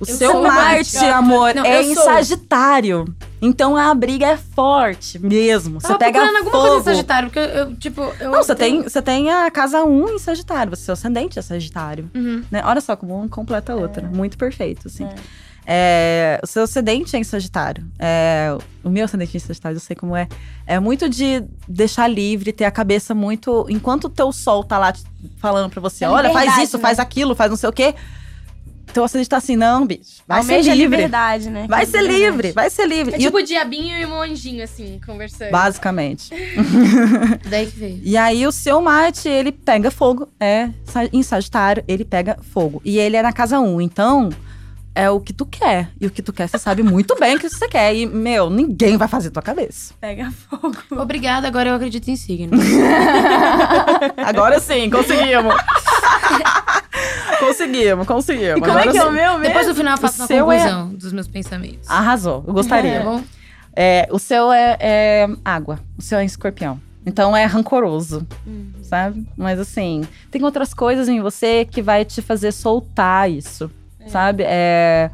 o 0.00 0.04
eu 0.08 0.16
seu 0.16 0.42
Marte, 0.42 0.96
Marte. 0.96 1.04
amor, 1.10 1.54
Não, 1.54 1.64
é 1.64 1.82
em 1.82 1.94
sou. 1.94 2.04
Sagitário. 2.04 3.04
Então 3.42 3.74
a 3.76 3.94
briga 3.94 4.26
é 4.26 4.36
forte 4.36 5.18
mesmo. 5.18 5.80
Você 5.80 5.96
pega 5.96 6.18
procurando 6.20 6.36
alguma 6.36 6.50
fogo. 6.52 6.66
coisa 6.74 6.80
em 6.90 6.94
Sagitário, 6.94 7.28
porque 7.30 7.38
eu, 7.38 7.44
eu, 7.44 7.76
tipo... 7.76 8.00
Eu, 8.20 8.32
Não, 8.32 8.42
você 8.42 8.52
eu- 8.52 8.56
tem, 8.56 8.82
você 8.82 9.00
tem 9.00 9.30
a 9.30 9.50
casa 9.50 9.82
1 9.84 10.08
em 10.10 10.18
Sagitário, 10.18 10.74
você, 10.74 10.82
seu 10.84 10.92
ascendente 10.94 11.38
é 11.38 11.42
Sagitário. 11.42 12.10
Uhum. 12.14 12.42
Né? 12.50 12.62
Olha 12.64 12.80
só 12.82 12.94
como 12.96 13.18
um 13.22 13.28
completa 13.28 13.72
a 13.72 13.76
outra. 13.76 14.06
Muito 14.08 14.36
perfeito, 14.36 14.88
assim. 14.88 15.04
É, 15.04 15.14
o 16.42 16.46
seu 16.46 16.64
ascendente 16.64 17.14
é 17.14 17.18
em 17.18 17.24
Sagitário. 17.24 17.86
É, 17.98 18.56
o 18.82 18.90
meu 18.90 19.04
ascendente 19.04 19.36
é 19.36 19.38
em 19.38 19.40
Sagitário, 19.40 19.76
eu 19.76 19.80
sei 19.80 19.94
como 19.94 20.16
é. 20.16 20.26
É 20.66 20.80
muito 20.80 21.08
de 21.08 21.44
deixar 21.68 22.08
livre, 22.08 22.52
ter 22.52 22.64
a 22.64 22.70
cabeça 22.70 23.14
muito. 23.14 23.66
Enquanto 23.68 24.04
o 24.04 24.10
teu 24.10 24.32
sol 24.32 24.64
tá 24.64 24.78
lá 24.78 24.92
te 24.92 25.04
falando 25.38 25.70
pra 25.70 25.80
você: 25.80 26.04
É 26.04 26.08
olha, 26.08 26.30
faz 26.30 26.58
isso, 26.58 26.76
né? 26.76 26.82
faz 26.82 26.98
aquilo, 26.98 27.34
faz 27.34 27.50
não 27.50 27.56
sei 27.56 27.68
o 27.68 27.72
quê. 27.72 27.94
Teu 28.92 29.04
ascendente 29.04 29.28
tá 29.28 29.36
assim: 29.36 29.54
não, 29.54 29.86
bicho. 29.86 30.22
Vai 30.26 30.40
Almeja 30.40 30.70
ser 30.70 30.76
livre. 30.76 30.96
liberdade, 30.96 31.50
né? 31.50 31.66
Vai 31.68 31.86
ser 31.86 32.02
liberdade. 32.02 32.24
livre, 32.24 32.52
vai 32.52 32.70
ser 32.70 32.86
livre. 32.86 33.14
É 33.14 33.18
tipo 33.18 33.38
o 33.38 33.42
diabinho 33.42 33.96
e 33.96 34.04
o 34.04 34.08
monjinho, 34.08 34.64
assim, 34.64 35.00
conversando. 35.04 35.52
Basicamente. 35.52 36.30
Daí 37.48 37.66
que 37.66 37.78
veio. 37.78 38.00
E 38.02 38.16
aí 38.16 38.46
o 38.46 38.52
seu 38.52 38.80
Marte, 38.80 39.28
ele 39.28 39.52
pega 39.52 39.90
fogo, 39.90 40.28
é 40.40 40.70
em 41.12 41.22
Sagitário, 41.22 41.84
ele 41.86 42.04
pega 42.04 42.36
fogo. 42.52 42.82
E 42.84 42.98
ele 42.98 43.16
é 43.16 43.22
na 43.22 43.32
casa 43.32 43.60
1, 43.60 43.80
então 43.80 44.30
é 44.94 45.08
o 45.10 45.20
que 45.20 45.32
tu 45.32 45.46
quer. 45.46 45.90
E 46.00 46.06
o 46.06 46.10
que 46.10 46.22
tu 46.22 46.32
quer, 46.32 46.48
você 46.48 46.58
sabe 46.58 46.82
muito 46.82 47.16
bem 47.18 47.38
que 47.38 47.48
você 47.48 47.68
quer. 47.68 47.94
E, 47.94 48.06
meu, 48.06 48.50
ninguém 48.50 48.96
vai 48.96 49.08
fazer 49.08 49.30
tua 49.30 49.42
cabeça. 49.42 49.94
Pega 50.00 50.30
fogo. 50.30 50.76
Obrigada, 50.90 51.46
agora 51.46 51.70
eu 51.70 51.74
acredito 51.74 52.08
em 52.08 52.16
signo. 52.16 52.58
Agora 54.16 54.60
sim, 54.60 54.90
conseguimos. 54.90 55.54
conseguimos, 57.38 58.06
conseguimos. 58.06 58.56
E 58.58 58.60
como 58.60 58.72
Agora 58.72 58.88
é 58.88 58.92
que 58.92 58.98
é 58.98 59.04
o 59.04 59.12
meu 59.12 59.32
mesmo? 59.38 59.42
Depois 59.42 59.66
no 59.66 59.74
final 59.74 59.94
eu 59.94 59.98
faço 59.98 60.22
O 60.22 60.26
uma 60.26 60.54
é- 60.54 60.58
conclusão 60.58 60.88
dos 60.94 61.12
meus 61.12 61.28
pensamentos. 61.28 61.88
Arrasou, 61.88 62.44
eu 62.46 62.52
gostaria. 62.52 62.98
Tá 62.98 63.04
bom? 63.04 63.22
É, 63.74 64.08
o 64.10 64.18
seu 64.18 64.52
é, 64.52 64.76
é 64.80 65.28
água, 65.44 65.78
o 65.96 66.02
seu 66.02 66.18
é 66.18 66.24
escorpião. 66.24 66.80
Então 67.06 67.34
é 67.34 67.44
rancoroso, 67.46 68.26
sabe? 68.82 69.26
Mas 69.36 69.58
assim, 69.58 70.02
tem 70.30 70.44
outras 70.44 70.74
coisas 70.74 71.08
em 71.08 71.20
você 71.20 71.64
que 71.64 71.80
vai 71.80 72.04
te 72.04 72.20
fazer 72.20 72.52
soltar 72.52 73.30
isso, 73.30 73.70
sabe? 74.08 74.42
É, 74.46 75.10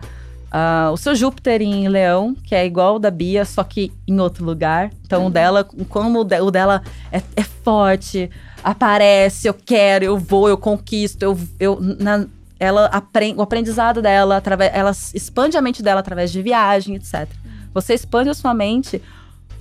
ah, 0.50 0.90
o 0.92 0.96
seu 0.96 1.14
Júpiter 1.14 1.60
em 1.62 1.88
Leão, 1.88 2.34
que 2.44 2.54
é 2.54 2.64
igual 2.64 2.96
o 2.96 2.98
da 2.98 3.10
Bia, 3.10 3.44
só 3.44 3.62
que 3.64 3.92
em 4.06 4.20
outro 4.20 4.44
lugar. 4.44 4.90
Então 5.04 5.26
o 5.26 5.30
dela, 5.30 5.64
como 5.88 6.20
o, 6.20 6.24
de- 6.24 6.40
o 6.40 6.50
dela 6.50 6.82
é, 7.12 7.20
é 7.36 7.42
forte, 7.42 8.30
aparece, 8.62 9.48
eu 9.48 9.54
quero, 9.54 10.04
eu 10.04 10.18
vou, 10.18 10.48
eu 10.48 10.56
conquisto, 10.58 11.22
eu, 11.22 11.38
eu 11.60 11.78
na- 11.80 12.26
ela 12.58 12.86
aprende, 12.86 13.38
o 13.38 13.42
aprendizado 13.42 14.00
dela, 14.00 14.36
através, 14.38 14.70
ela 14.74 14.90
expande 15.12 15.56
a 15.58 15.60
mente 15.62 15.82
dela 15.82 16.00
através 16.00 16.32
de 16.32 16.40
viagem, 16.40 16.94
etc. 16.94 17.28
Você 17.74 17.92
expande 17.92 18.30
a 18.30 18.34
sua 18.34 18.54
mente 18.54 19.02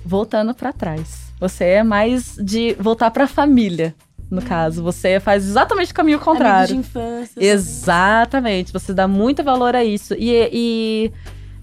voltando 0.04 0.54
pra 0.54 0.72
trás. 0.72 1.26
Você 1.38 1.64
é 1.64 1.82
mais 1.82 2.36
de 2.40 2.74
voltar 2.80 3.10
pra 3.10 3.26
família, 3.28 3.94
no 4.30 4.42
caso. 4.42 4.82
Você 4.82 5.20
faz 5.20 5.44
exatamente 5.46 5.92
o 5.92 5.94
caminho 5.94 6.18
contrário. 6.18 6.68
de 6.68 6.76
infância. 6.76 7.32
Exatamente. 7.36 8.72
Você 8.72 8.92
dá 8.92 9.06
muito 9.06 9.42
valor 9.42 9.74
a 9.76 9.84
isso. 9.84 10.14
E, 10.14 10.48
e 10.52 11.12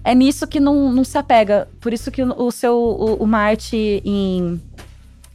é 0.02 0.14
nisso 0.14 0.46
que 0.46 0.60
não, 0.60 0.92
não 0.92 1.04
se 1.04 1.16
apega. 1.18 1.68
Por 1.80 1.92
isso 1.92 2.10
que 2.10 2.22
o 2.22 2.50
seu 2.50 2.76
o, 2.76 3.22
o 3.22 3.26
Marte 3.26 4.02
em, 4.04 4.60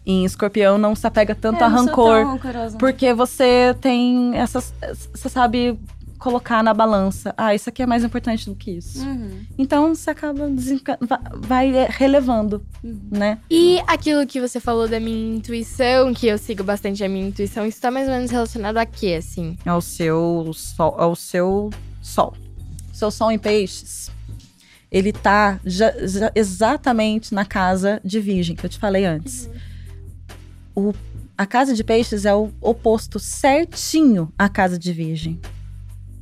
em 0.05 0.25
escorpião 0.25 0.77
não 0.77 0.95
se 0.95 1.05
apega 1.05 1.35
tanto 1.35 1.61
É, 1.61 1.65
a 1.65 1.67
rancor. 1.67 2.39
Porque 2.77 3.13
você 3.13 3.75
tem 3.79 4.35
essas. 4.35 4.73
Você 5.13 5.29
sabe 5.29 5.77
colocar 6.19 6.61
na 6.63 6.73
balança. 6.73 7.33
Ah, 7.37 7.55
isso 7.55 7.69
aqui 7.69 7.81
é 7.81 7.85
mais 7.85 8.03
importante 8.03 8.45
do 8.49 8.55
que 8.55 8.71
isso. 8.71 8.99
Uhum. 9.03 9.45
Então 9.57 9.95
você 9.95 10.09
acaba 10.11 10.47
desenca... 10.49 10.97
va- 11.01 11.21
vai 11.35 11.75
é, 11.75 11.87
relevando, 11.89 12.61
Uhum. 12.83 12.99
né? 13.09 13.39
E 13.49 13.79
aquilo 13.87 14.27
que 14.27 14.39
você 14.41 14.59
falou 14.59 14.87
da 14.87 14.99
minha 14.99 15.37
intuição, 15.37 16.13
que 16.13 16.27
eu 16.27 16.37
sigo 16.37 16.63
bastante 16.63 17.03
a 17.03 17.09
minha 17.09 17.27
intuição, 17.27 17.65
isso 17.65 17.79
tá 17.81 17.89
mais 17.89 18.07
ou 18.07 18.13
menos 18.13 18.29
relacionado 18.29 18.77
a 18.77 18.85
quê, 18.85 19.15
assim? 19.17 19.57
Ao 19.65 19.81
seu 19.81 20.51
sol. 20.53 20.95
Ao 20.97 21.15
seu 21.15 21.69
sol. 22.01 22.33
Seu 22.93 23.09
sol 23.09 23.31
em 23.31 23.39
peixes. 23.39 24.11
Ele 24.91 25.13
tá 25.13 25.59
já- 25.63 25.93
já 26.05 26.31
exatamente 26.35 27.33
na 27.33 27.45
casa 27.45 28.01
de 28.03 28.19
virgem, 28.19 28.55
que 28.55 28.65
eu 28.65 28.69
te 28.69 28.77
falei 28.79 29.05
antes. 29.05 29.49
O, 30.75 30.93
a 31.37 31.45
casa 31.45 31.73
de 31.73 31.83
peixes 31.83 32.25
é 32.25 32.33
o 32.33 32.49
oposto 32.59 33.19
certinho 33.19 34.31
à 34.37 34.49
casa 34.49 34.77
de 34.77 34.91
virgem. 34.91 35.39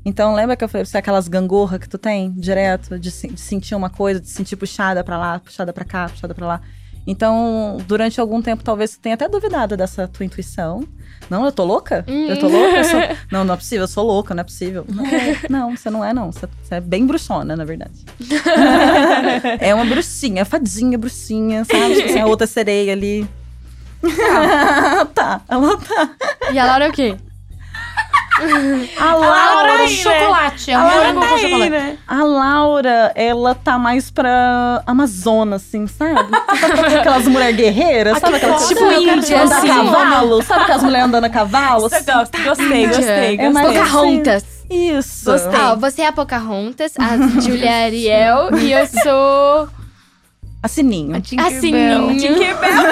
Então, 0.08 0.34
lembra 0.34 0.55
que 0.55 0.64
eu 0.64 0.70
falei 0.70 0.86
pra 0.86 0.89
você 0.89 0.97
aquelas 0.97 1.28
gangorra 1.28 1.78
que 1.78 1.89
tu 1.89 1.97
tem 1.97 2.32
direto, 2.32 2.97
de, 2.97 3.12
se- 3.12 3.28
de 3.28 3.41
sentir 3.41 3.76
uma 3.76 3.89
coisa, 3.89 4.22
de 4.22 4.30
sentir 4.30 4.55
puxada 4.55 5.03
pra 5.03 5.18
lá, 5.18 5.38
puxada 5.39 5.74
pra 5.74 5.84
cá, 5.84 6.08
puxada 6.08 6.34
pra 6.34 6.47
lá. 6.47 6.62
Então, 7.05 7.78
durante 7.86 8.20
algum 8.22 8.41
tempo, 8.41 8.64
talvez 8.64 8.91
você 8.91 8.99
tenha 9.01 9.16
até 9.16 9.28
duvidado 9.28 9.76
dessa 9.76 10.08
tua 10.08 10.26
intuição. 10.26 10.88
Não, 11.30 11.43
eu 11.45 11.51
tô 11.51 11.66
louca? 11.66 12.05
Eu 12.08 12.39
tô 12.39 12.47
louca? 12.47 12.78
Eu 12.78 12.84
sou- 12.86 12.99
Não, 13.30 13.43
não 13.43 13.53
é 13.55 13.58
possível, 13.58 13.84
eu 13.84 13.88
sou 13.89 14.05
louca, 14.05 14.34
não 14.34 14.41
é 14.41 14.43
possível. 14.45 14.86
Não, 14.88 15.03
não, 15.49 15.76
você 15.76 15.89
não 15.89 16.05
é, 16.05 16.14
não. 16.14 16.32
Você, 16.32 16.47
é 16.72 16.80
bem 16.80 17.05
bruxona, 17.05 17.53
na 17.58 17.66
verdade. 17.66 18.05
é 19.60 19.74
uma 19.76 19.84
bruxinha, 19.86 20.45
fadinha, 20.45 20.97
bruxinha, 20.97 21.66
sabe? 21.66 21.95
Tipo 21.95 22.10
assim, 22.10 22.20
a 22.22 22.26
outra 22.28 22.47
sereia 22.47 22.93
ali. 22.93 23.28
tá, 25.14 25.41
ela 25.49 25.78
tá. 25.78 26.10
E 26.53 26.60
a 26.60 26.66
Laura 26.66 26.86
é 26.86 26.89
o 26.89 26.93
quê? 26.93 27.18
A 28.97 29.03
A 29.03 29.15
Laura 29.15 29.27
Laura, 29.35 29.83
é 29.83 29.88
chocolate. 29.88 30.71
É 30.71 30.77
um 30.77 30.81
morango 30.81 31.19
com 31.21 31.38
chocolate. 31.38 31.69
né? 31.69 31.97
a 32.07 32.23
Laura, 32.23 33.11
ela 33.15 33.55
tá 33.55 33.77
mais 33.79 34.11
pra 34.11 34.83
Amazonas, 34.85 35.63
assim, 35.67 35.88
sabe? 35.88 36.29
Sabe 36.59 36.95
aquelas 36.97 37.27
mulheres 37.27 37.55
guerreiras? 37.55 38.19
Sabe 38.19 38.35
aquelas 38.35 38.67
tipo 38.67 38.79
tipo 38.88 39.01
índia, 39.01 39.41
andar 39.43 39.55
a 39.55 39.57
assim. 39.59 39.67
cavalo? 39.67 40.43
Sabe 40.43 40.61
aquelas 40.63 40.83
mulheres 40.83 41.07
andando 41.07 41.23
a 41.25 41.29
cavalo? 41.29 41.81
Você 41.89 42.01
gosta? 42.01 42.38
Gostei, 42.43 42.88
gostei, 42.88 43.38
É 43.39 43.49
mais 43.49 43.65
gostei. 43.67 43.83
Pocahontas. 43.83 44.45
Isso. 44.69 45.31
Gostei. 45.31 45.59
Ah, 45.59 45.75
você 45.75 46.01
é 46.01 46.07
a 46.07 46.11
Pocahontas, 46.11 46.91
a 46.99 47.39
Julia 47.41 47.85
Ariel 47.85 48.49
e 48.59 48.71
eu 48.71 48.85
sou 49.01 49.67
A 50.61 50.67
Sininho. 50.67 51.15
a 51.15 51.49
Sininho. 51.49 52.17
Tinkerbell. 52.19 52.83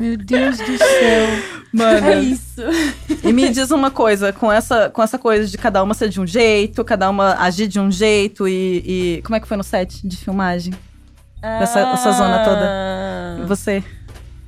Meu 0.00 0.16
Deus 0.16 0.58
do 0.58 0.78
céu. 0.78 1.26
Mano. 1.72 2.06
É 2.06 2.20
isso. 2.20 2.62
E 3.22 3.32
me 3.32 3.48
diz 3.50 3.70
uma 3.70 3.90
coisa, 3.90 4.32
com 4.32 4.50
essa, 4.50 4.88
com 4.90 5.02
essa 5.02 5.18
coisa 5.18 5.48
de 5.48 5.58
cada 5.58 5.82
uma 5.82 5.92
ser 5.94 6.08
de 6.08 6.20
um 6.20 6.26
jeito, 6.26 6.84
cada 6.84 7.10
uma 7.10 7.34
agir 7.34 7.66
de 7.66 7.80
um 7.80 7.90
jeito 7.90 8.46
e. 8.46 9.16
e- 9.18 9.22
como 9.22 9.34
é 9.36 9.40
que 9.40 9.48
foi 9.48 9.56
no 9.56 9.64
set 9.64 10.06
de 10.06 10.16
filmagem? 10.16 10.72
Essa- 11.42 11.80
essa 11.80 12.12
zona 12.12 12.38
toda. 12.44 12.60
Ah. 12.64 13.44
Você? 13.46 13.82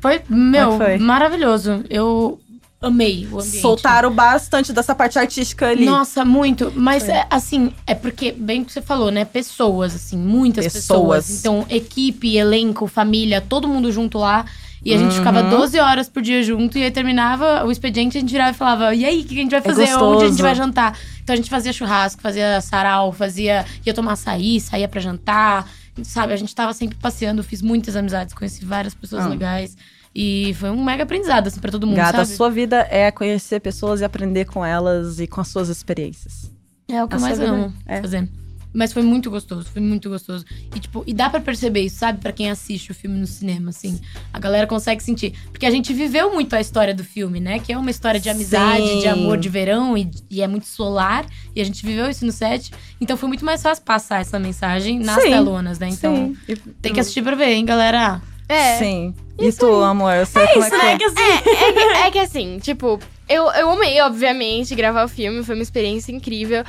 Foi, 0.00 0.20
meu, 0.28 0.74
é 0.74 0.76
foi? 0.78 0.98
maravilhoso. 0.98 1.84
Eu 1.90 2.40
amei 2.80 3.26
o 3.30 3.38
ambiente. 3.40 3.60
Soltaram 3.60 4.10
bastante 4.12 4.72
dessa 4.72 4.94
parte 4.94 5.18
artística 5.18 5.66
ali. 5.68 5.84
Nossa, 5.84 6.24
muito. 6.24 6.72
Mas, 6.76 7.08
é, 7.08 7.26
assim, 7.28 7.72
é 7.86 7.94
porque, 7.94 8.30
bem 8.32 8.62
que 8.64 8.72
você 8.72 8.80
falou, 8.80 9.10
né? 9.10 9.24
Pessoas, 9.24 9.94
assim, 9.96 10.16
muitas 10.16 10.64
Pessoas. 10.72 11.26
pessoas. 11.26 11.40
Então, 11.40 11.66
equipe, 11.68 12.36
elenco, 12.36 12.86
família, 12.86 13.40
todo 13.40 13.66
mundo 13.68 13.90
junto 13.90 14.18
lá. 14.18 14.44
E 14.86 14.94
a 14.94 14.98
gente 14.98 15.12
Uhum. 15.12 15.18
ficava 15.18 15.42
12 15.42 15.80
horas 15.80 16.08
por 16.08 16.22
dia 16.22 16.42
junto. 16.44 16.78
E 16.78 16.84
aí 16.84 16.90
terminava 16.92 17.64
o 17.64 17.72
expediente, 17.72 18.16
a 18.16 18.20
gente 18.20 18.30
virava 18.30 18.50
e 18.52 18.54
falava: 18.54 18.94
E 18.94 19.04
aí, 19.04 19.22
o 19.22 19.24
que 19.24 19.34
a 19.34 19.42
gente 19.42 19.50
vai 19.50 19.60
fazer? 19.60 19.94
Onde 19.96 20.22
a 20.22 20.26
É 20.26 20.30
gente 20.30 20.42
vai 20.42 20.54
jantar? 20.54 20.96
Então 21.24 21.34
a 21.34 21.36
gente 21.36 21.50
fazia 21.50 21.72
churrasco, 21.72 22.22
fazia 22.22 22.60
sarau, 22.60 23.12
fazia. 23.12 23.64
ia 23.84 23.92
tomar 23.92 24.12
açaí, 24.12 24.60
saía 24.60 24.86
pra 24.86 25.00
jantar. 25.00 25.68
Sabe, 26.02 26.32
a 26.32 26.36
gente 26.36 26.54
tava 26.54 26.72
sempre 26.74 26.96
passeando, 26.98 27.42
fiz 27.42 27.62
muitas 27.62 27.96
amizades, 27.96 28.32
conheci 28.34 28.64
várias 28.64 28.94
pessoas 28.94 29.24
Ah. 29.24 29.28
legais. 29.28 29.76
E 30.14 30.54
foi 30.60 30.70
um 30.70 30.84
mega 30.84 31.02
aprendizado, 31.02 31.46
assim, 31.48 31.58
pra 31.60 31.70
todo 31.70 31.86
mundo, 31.86 31.96
Gata, 31.96 32.22
a 32.22 32.24
sabe? 32.24 32.36
sua 32.36 32.48
vida 32.50 32.86
é 32.90 33.10
conhecer 33.10 33.60
pessoas 33.60 34.00
e 34.00 34.04
aprender 34.04 34.44
com 34.44 34.64
elas 34.64 35.18
e 35.20 35.26
com 35.26 35.40
as 35.40 35.48
suas 35.48 35.68
experiências. 35.68 36.50
É 36.88 37.02
o 37.02 37.08
que 37.08 37.14
eu 37.14 37.18
A 37.18 37.20
mais 37.20 37.36
sua 37.36 37.44
vida 37.46 37.56
amo 37.56 37.74
é. 37.86 38.00
fazer. 38.00 38.28
Mas 38.76 38.92
foi 38.92 39.02
muito 39.02 39.30
gostoso, 39.30 39.70
foi 39.72 39.80
muito 39.80 40.10
gostoso. 40.10 40.44
E, 40.74 40.78
tipo, 40.78 41.02
e 41.06 41.14
dá 41.14 41.30
pra 41.30 41.40
perceber 41.40 41.80
isso, 41.80 41.96
sabe? 41.96 42.20
Pra 42.20 42.30
quem 42.30 42.50
assiste 42.50 42.90
o 42.90 42.94
filme 42.94 43.18
no 43.18 43.26
cinema, 43.26 43.70
assim. 43.70 43.98
A 44.30 44.38
galera 44.38 44.66
consegue 44.66 45.02
sentir. 45.02 45.32
Porque 45.50 45.64
a 45.64 45.70
gente 45.70 45.94
viveu 45.94 46.34
muito 46.34 46.54
a 46.54 46.60
história 46.60 46.94
do 46.94 47.02
filme, 47.02 47.40
né? 47.40 47.58
Que 47.58 47.72
é 47.72 47.78
uma 47.78 47.90
história 47.90 48.20
de 48.20 48.28
amizade, 48.28 48.86
Sim. 48.86 48.98
de 48.98 49.08
amor 49.08 49.38
de 49.38 49.48
verão 49.48 49.96
e, 49.96 50.10
e 50.30 50.42
é 50.42 50.46
muito 50.46 50.66
solar. 50.66 51.24
E 51.54 51.60
a 51.62 51.64
gente 51.64 51.86
viveu 51.86 52.10
isso 52.10 52.26
no 52.26 52.32
set. 52.32 52.70
Então 53.00 53.16
foi 53.16 53.28
muito 53.28 53.46
mais 53.46 53.62
fácil 53.62 53.82
passar 53.82 54.20
essa 54.20 54.38
mensagem 54.38 54.98
nas 54.98 55.22
Sim. 55.22 55.30
telonas, 55.30 55.78
né? 55.78 55.88
Então 55.88 56.36
Sim. 56.46 56.56
Tem 56.82 56.92
que 56.92 57.00
assistir 57.00 57.22
pra 57.22 57.34
ver, 57.34 57.52
hein, 57.52 57.64
galera? 57.64 58.20
É. 58.46 58.76
Sim. 58.78 59.14
E 59.38 59.52
tu, 59.52 59.82
amor? 59.82 60.24
Você, 60.24 60.32
como 60.32 60.44
é 60.44 60.52
que 60.52 60.58
Isso, 60.58 60.68
foi? 60.70 60.78
né? 60.78 60.98
Que 60.98 61.04
assim. 61.04 61.22
É 61.22 61.72
que, 61.72 61.78
é 62.06 62.10
que 62.12 62.18
assim, 62.18 62.58
tipo, 62.58 62.98
eu, 63.28 63.44
eu 63.52 63.70
amei, 63.70 64.00
obviamente, 64.00 64.74
gravar 64.74 65.04
o 65.04 65.08
filme, 65.08 65.42
foi 65.44 65.54
uma 65.54 65.62
experiência 65.62 66.12
incrível. 66.12 66.64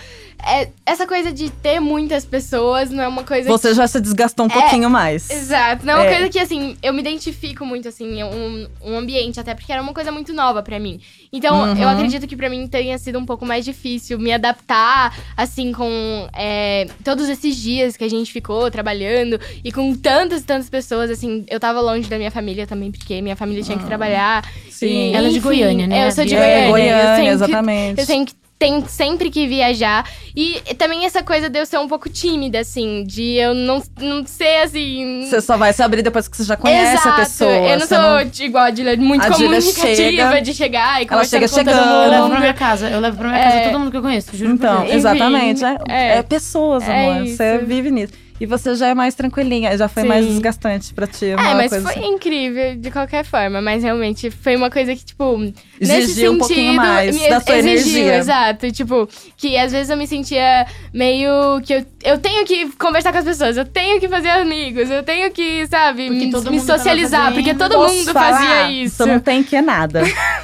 É, 0.45 0.69
essa 0.85 1.07
coisa 1.07 1.31
de 1.31 1.49
ter 1.49 1.79
muitas 1.79 2.23
pessoas 2.23 2.91
não 2.91 3.03
é 3.03 3.07
uma 3.07 3.23
coisa 3.23 3.49
Você 3.49 3.73
já 3.73 3.87
se 3.87 3.99
desgastou 3.99 4.45
um 4.45 4.49
pouquinho 4.49 4.87
mais. 4.87 5.27
Exato. 5.31 5.83
Não 5.83 5.93
é 5.93 5.95
uma 5.97 6.05
É. 6.05 6.13
coisa 6.15 6.29
que, 6.29 6.37
assim, 6.39 6.77
eu 6.83 6.93
me 6.93 6.99
identifico 6.99 7.65
muito, 7.65 7.87
assim, 7.87 8.21
um, 8.23 8.67
um 8.83 8.97
ambiente, 8.97 9.39
até 9.39 9.55
porque 9.55 9.71
era 9.71 9.81
uma 9.81 9.93
coisa 9.93 10.11
muito 10.11 10.33
nova 10.33 10.61
pra 10.61 10.77
mim. 10.79 10.99
Então, 11.33 11.71
Uhum. 11.73 11.81
eu 11.81 11.89
acredito 11.89 12.27
que 12.27 12.35
pra 12.35 12.49
mim 12.51 12.67
tenha 12.67 12.97
sido 12.99 13.17
um 13.17 13.25
pouco 13.25 13.45
mais 13.45 13.65
difícil 13.65 14.19
me 14.19 14.31
adaptar, 14.31 15.17
assim, 15.35 15.71
com 15.71 16.27
é, 16.33 16.85
todos 17.03 17.27
esses 17.29 17.55
dias 17.55 17.97
que 17.97 18.03
a 18.03 18.09
gente 18.09 18.31
ficou 18.31 18.69
trabalhando 18.69 19.39
e 19.63 19.71
com 19.71 19.95
tantas 19.95 20.41
e 20.41 20.45
tantas 20.45 20.69
pessoas, 20.69 21.09
assim. 21.09 21.45
Eu 21.49 21.59
tava 21.59 21.81
longe 21.81 22.07
da 22.09 22.17
minha 22.17 22.31
família 22.31 22.56
também, 22.65 22.91
porque 22.91 23.21
minha 23.21 23.35
família 23.35 23.61
tinha 23.61 23.77
que 23.77 23.85
trabalhar. 23.85 24.43
Sim. 24.71 25.11
E, 25.11 25.13
Ela 25.13 25.27
é 25.27 25.29
de 25.29 25.37
enfim, 25.37 25.47
Goiânia, 25.47 25.85
né, 25.87 26.07
Eu 26.07 26.11
sou 26.11 26.23
de 26.25 26.31
Bia? 26.35 26.39
Goiânia. 26.39 26.63
É, 26.63 26.65
eu 26.67 26.71
Goiânia, 26.71 27.15
sempre- 27.15 27.27
exatamente. 27.27 27.99
eu 27.99 28.05
sempre, 28.05 28.33
tenho 28.59 28.83
sempre 28.87 29.29
que 29.29 29.45
viajar. 29.47 30.03
E 30.35 30.59
também 30.79 31.05
essa 31.05 31.21
coisa 31.21 31.47
de 31.47 31.59
eu 31.59 31.65
ser 31.65 31.77
um 31.77 31.87
pouco 31.87 32.09
tímida, 32.09 32.59
assim, 32.59 33.03
de 33.05 33.33
eu 33.35 33.53
não, 33.53 33.81
não 33.99 34.25
ser 34.25 34.63
assim. 34.63 35.25
Você 35.29 35.41
só 35.41 35.57
vai 35.57 35.71
se 35.73 35.83
abrir 35.83 36.01
depois 36.01 36.27
que 36.27 36.35
você 36.35 36.43
já 36.43 36.55
conhece 36.57 36.93
Exato. 36.93 37.09
a 37.09 37.11
pessoa. 37.13 37.51
Eu 37.51 37.79
não 37.79 37.85
você 37.87 37.95
sou 37.95 38.45
igual 38.47 38.63
a 38.63 38.71
Julia, 38.73 38.97
muito 38.97 39.21
A 39.23 39.29
Julia 39.31 39.47
comunicativa 39.59 39.95
chega- 39.95 40.39
de 40.41 40.53
chegar 40.55 40.93
e 41.01 41.05
Ela 41.05 41.07
conversar 41.07 41.37
chega 41.37 41.49
com 41.49 41.55
todo 41.55 41.65
chegando. 41.65 41.93
Eu 42.03 42.09
levo 42.09 42.21
mundo. 42.23 42.31
pra 42.31 42.39
minha 42.39 42.53
casa, 42.53 42.89
eu 42.89 42.99
levo 42.99 43.17
pra 43.17 43.27
minha 43.27 43.39
É. 43.39 43.43
casa 43.51 43.69
todo 43.69 43.79
mundo 43.79 43.91
que 43.91 43.97
eu 43.97 44.01
conheço, 44.01 44.35
juro 44.35 44.51
Então. 44.53 44.85
Enfim, 44.85 44.95
exatamente. 44.95 45.63
É, 45.63 45.77
é. 45.87 46.17
é 46.17 46.23
pessoas, 46.23 46.87
É 46.87 47.09
amor. 47.11 47.25
isso. 47.25 47.37
Você 47.37 47.59
vive 47.59 47.91
nisso. 47.91 48.13
E 48.39 48.45
você 48.45 48.75
já 48.75 48.87
é 48.87 48.93
mais 48.93 49.15
tranquilinha, 49.15 49.75
já 49.77 49.87
foi 49.87 50.03
Sim. 50.03 50.09
mais 50.09 50.25
desgastante 50.25 50.93
pra 50.93 51.07
ti. 51.07 51.25
É, 51.27 51.35
uma 51.35 51.55
mas 51.55 51.69
coisa 51.71 51.89
foi 51.91 52.01
assim. 52.01 52.13
incrível 52.13 52.75
de 52.75 52.91
qualquer 52.91 53.23
forma. 53.25 53.61
Mas 53.61 53.83
realmente 53.83 54.29
foi 54.29 54.55
uma 54.55 54.69
coisa 54.69 54.95
que, 54.95 55.03
tipo, 55.03 55.37
nesse 55.79 55.93
Exigiu 56.11 56.33
um 56.33 56.37
pouquinho 56.37 56.73
sentido, 56.73 56.85
mais 56.85 57.15
me 57.19 57.29
da 57.29 57.39
sua 57.41 57.57
exigiu, 57.57 57.97
energia. 58.01 58.17
Exato. 58.17 58.71
Tipo, 58.71 59.09
que 59.35 59.57
às 59.57 59.71
vezes 59.71 59.89
eu 59.89 59.97
me 59.97 60.05
sentia 60.07 60.65
meio 60.93 61.59
que 61.63 61.73
eu, 61.73 61.85
eu 62.03 62.17
tenho 62.19 62.45
que 62.45 62.67
conversar 62.77 63.11
com 63.11 63.17
as 63.17 63.25
pessoas, 63.25 63.57
eu 63.57 63.65
tenho 63.65 63.99
que 63.99 64.07
fazer 64.07 64.29
amigos, 64.29 64.89
eu 64.89 65.01
tenho 65.03 65.31
que, 65.31 65.65
sabe, 65.67 66.07
Porque 66.07 66.25
me, 66.25 66.31
todo 66.31 66.51
me 66.51 66.57
mundo 66.57 66.65
tava 66.67 66.77
socializar, 66.79 67.19
fazendo. 67.21 67.33
porque 67.35 67.53
todo 67.55 67.71
Posso 67.75 67.95
mundo 67.95 68.13
falar? 68.13 68.33
fazia 68.39 68.71
isso. 68.71 68.95
Você 68.97 69.05
não 69.05 69.19
tem 69.19 69.43
que 69.43 69.59
nada, 69.61 70.03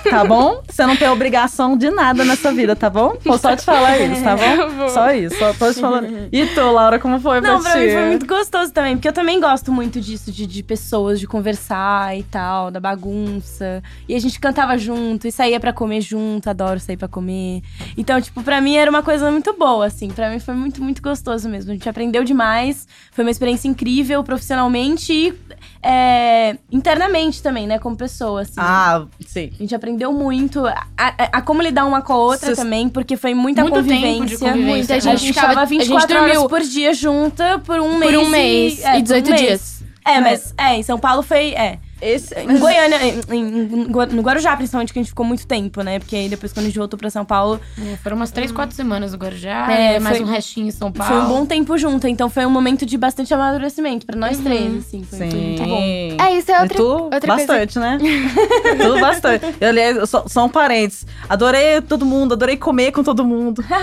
tá 0.10 0.24
bom? 0.26 0.62
Você 0.68 0.86
não 0.86 0.96
tem 0.96 1.10
obrigação 1.10 1.78
de 1.78 1.90
nada 1.92 2.26
nessa 2.26 2.52
vida, 2.52 2.76
tá 2.76 2.90
bom? 2.90 3.16
Vou 3.24 3.38
só 3.38 3.56
te 3.56 3.64
falar 3.64 3.98
isso, 4.00 4.24
tá 4.24 4.34
Tá 4.44 4.56
bom? 4.58 4.70
bom. 4.74 4.90
Só 4.90 5.12
isso, 5.12 5.38
só 5.38 5.54
tô 5.54 5.72
te 5.72 5.80
falando. 5.80 6.30
E 6.32 6.46
tu, 6.48 6.62
Laura, 6.72 6.98
como 7.00 7.20
foi 7.20 7.40
Não, 7.42 7.62
pra 7.62 7.72
pra 7.72 7.82
ti? 7.82 7.83
Mim 7.86 7.92
foi 7.92 8.06
muito 8.08 8.26
gostoso 8.26 8.72
também, 8.74 8.96
porque 8.96 9.08
eu 9.08 9.14
também 9.14 9.40
gosto 9.40 9.72
muito 9.72 10.00
disso, 10.02 10.32
de, 10.32 10.46
de 10.48 10.64
pessoas, 10.64 11.20
de 11.20 11.28
conversar 11.28 12.18
e 12.18 12.24
tal, 12.24 12.72
da 12.72 12.80
bagunça. 12.80 13.82
E 14.08 14.16
a 14.16 14.20
gente 14.20 14.40
cantava 14.40 14.78
junto 14.78 15.28
e 15.28 15.32
saía 15.32 15.60
pra 15.60 15.72
comer 15.74 16.02
junto, 16.02 16.50
adoro 16.50 16.80
sair 16.80 16.98
pra 16.98 17.08
comer. 17.08 17.62
Então, 17.98 18.20
tipo, 18.22 18.42
pra 18.44 18.60
mim 18.62 18.76
era 18.76 18.90
uma 18.90 19.04
coisa 19.04 19.32
muito 19.32 19.54
boa, 19.54 19.86
assim. 19.86 20.10
Pra 20.10 20.30
mim 20.30 20.40
foi 20.40 20.54
muito, 20.54 20.82
muito 20.84 21.02
gostoso 21.02 21.48
mesmo. 21.50 21.72
A 21.72 21.74
gente 21.74 21.88
aprendeu 21.90 22.24
demais, 22.24 22.88
foi 23.12 23.24
uma 23.24 23.32
experiência 23.32 23.68
incrível 23.68 24.24
profissionalmente 24.24 25.12
e 25.14 25.34
é, 25.82 26.58
internamente 26.72 27.42
também, 27.44 27.68
né, 27.68 27.78
como 27.80 27.96
pessoa, 27.96 28.42
assim. 28.42 28.54
Ah, 28.58 29.06
sim. 29.26 29.50
A 29.54 29.58
gente 29.58 29.76
aprendeu 29.76 30.12
muito 30.14 30.66
a, 30.66 30.86
a- 30.98 31.30
a 31.34 31.42
como 31.42 31.62
lidar 31.62 31.86
uma 31.86 32.02
com 32.02 32.14
a 32.14 32.18
outra 32.18 32.48
Cês- 32.48 32.58
também, 32.58 32.88
porque 32.90 33.18
foi 33.18 33.34
muita 33.34 33.62
Muito 33.64 33.76
convivência. 33.76 34.08
tempo 34.14 34.26
de 34.26 34.38
convivência. 34.38 34.66
Muita 34.76 34.94
A 34.96 35.00
gente 35.00 35.18
gente 35.20 35.34
ficava- 35.34 35.50
ficava 35.50 35.62
a 35.62 35.66
gente 35.66 35.80
24 35.84 36.20
horas 36.22 36.44
por 36.48 36.62
dia 36.62 36.94
junta 36.94 37.60
por 37.74 37.82
um 37.82 37.98
mês. 37.98 38.12
por 38.12 38.20
um 38.20 38.30
mês 38.30 38.84
é, 38.84 38.90
e 38.90 38.94
por 38.94 39.02
18 39.02 39.26
um 39.26 39.30
mês. 39.30 39.42
dias. 39.42 39.84
É, 40.06 40.20
mas 40.20 40.54
é, 40.58 40.76
em 40.76 40.84
São 40.84 41.00
Paulo 41.00 41.24
foi. 41.24 41.54
É. 41.54 41.80
Esse, 42.04 42.36
Em 42.40 42.58
Goiânia, 42.60 42.98
em, 43.30 43.32
em- 43.32 43.88
no 44.12 44.22
Guarujá, 44.22 44.56
principalmente, 44.58 44.92
que 44.92 45.00
a 45.00 45.02
gente 45.02 45.10
ficou 45.10 45.26
muito 45.26 45.48
tempo, 45.48 45.82
né? 45.82 46.00
Porque 46.00 46.16
aí 46.16 46.28
depois, 46.30 46.52
quando 46.52 46.66
a 46.66 46.70
gente 46.70 46.78
voltou 46.78 46.98
pra 47.00 47.10
São 47.10 47.24
Paulo, 47.24 47.60
É, 47.82 47.96
foram 47.98 48.18
umas 48.18 48.32
três, 48.32 48.52
quatro 48.52 48.76
semanas 48.76 49.14
no 49.14 49.18
Guarujá. 49.18 49.72
É, 49.72 49.96
É, 49.96 50.00
mais 50.00 50.18
foi- 50.18 50.26
um 50.26 50.30
restinho 50.30 50.68
em 50.68 50.72
São 50.72 50.92
Paulo. 50.92 51.14
foi 51.14 51.22
um 51.22 51.28
bom 51.28 51.46
tempo 51.46 51.78
junto. 51.78 52.08
Então 52.08 52.30
foi 52.30 52.46
um 52.46 52.50
momento 52.50 52.86
de 52.86 52.98
bastante 52.98 53.34
amadurecimento 53.34 54.06
pra 54.06 54.16
nós 54.16 54.38
três, 54.40 54.78
assim. 54.78 55.04
Foi, 55.04 55.30
Sim. 55.30 55.36
muito 55.38 55.64
bom. 55.64 55.80
É, 55.82 56.38
isso 56.38 56.52
é 56.52 56.62
outra, 56.62 56.74
e 56.74 56.78
tu, 56.78 56.84
outra 56.86 57.20
coisa. 57.22 57.36
bastante, 57.36 57.80
né? 57.80 57.98
tu, 58.82 59.00
bastante. 59.00 59.46
Eu, 59.62 59.70
aliás, 59.70 59.98
eu 59.98 60.08
só, 60.08 60.26
só 60.28 60.46
um 60.46 60.50
parênteses. 60.50 61.06
Adorei 61.30 61.82
todo 61.82 62.06
mundo, 62.06 62.34
adorei 62.34 62.58
comer 62.58 62.92
com 62.92 63.04
todo 63.04 63.24
mundo. 63.26 63.64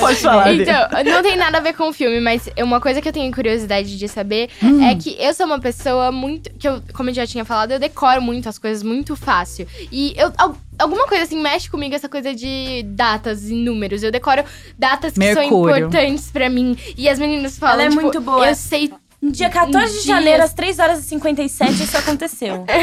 Pode 0.00 0.16
falar. 0.20 0.54
Então, 0.54 0.88
não 1.04 1.22
tem 1.22 1.36
nada 1.36 1.58
a 1.58 1.60
ver 1.60 1.72
com 1.74 1.88
o 1.88 1.92
filme, 1.92 2.20
mas 2.20 2.48
uma 2.58 2.80
coisa 2.80 3.00
que 3.00 3.08
eu 3.08 3.12
tenho 3.12 3.32
curiosidade 3.32 3.98
de 3.98 4.08
saber 4.08 4.48
Hum. 4.62 4.82
é 4.84 4.94
que 4.94 5.16
eu 5.20 5.32
sou 5.34 5.46
uma 5.46 5.58
pessoa 5.58 6.10
muito. 6.20 6.50
que 6.58 6.68
eu, 6.68 6.82
como 6.92 7.10
eu 7.10 7.14
já 7.14 7.26
tinha 7.26 7.44
falado, 7.44 7.72
eu 7.72 7.78
decoro 7.78 8.20
muito 8.22 8.48
as 8.48 8.58
coisas 8.58 8.82
muito 8.82 9.16
fácil. 9.16 9.66
E 9.90 10.14
eu. 10.16 10.32
al- 10.38 10.56
Alguma 10.78 11.06
coisa 11.06 11.24
assim 11.24 11.38
mexe 11.38 11.68
comigo 11.68 11.94
essa 11.94 12.08
coisa 12.08 12.34
de 12.34 12.82
datas 12.86 13.50
e 13.50 13.54
números. 13.54 14.02
Eu 14.02 14.10
decoro 14.10 14.42
datas 14.78 15.12
que 15.12 15.22
são 15.34 15.42
Mercúrio. 15.42 15.76
importantes 15.88 16.30
pra 16.30 16.48
mim. 16.48 16.74
E 16.96 17.06
as 17.06 17.18
meninas 17.18 17.58
falam. 17.58 17.74
Ela 17.74 17.82
é 17.84 17.88
tipo, 17.90 18.00
muito 18.00 18.20
boa. 18.22 18.48
Eu 18.48 18.54
sei. 18.54 18.90
No 19.22 19.30
dia 19.30 19.50
14 19.50 19.86
de 19.86 19.92
Dias. 19.92 20.04
janeiro, 20.04 20.42
às 20.42 20.54
3 20.54 20.78
horas 20.78 20.98
e 21.00 21.02
57, 21.02 21.82
isso 21.82 21.96
aconteceu. 21.96 22.64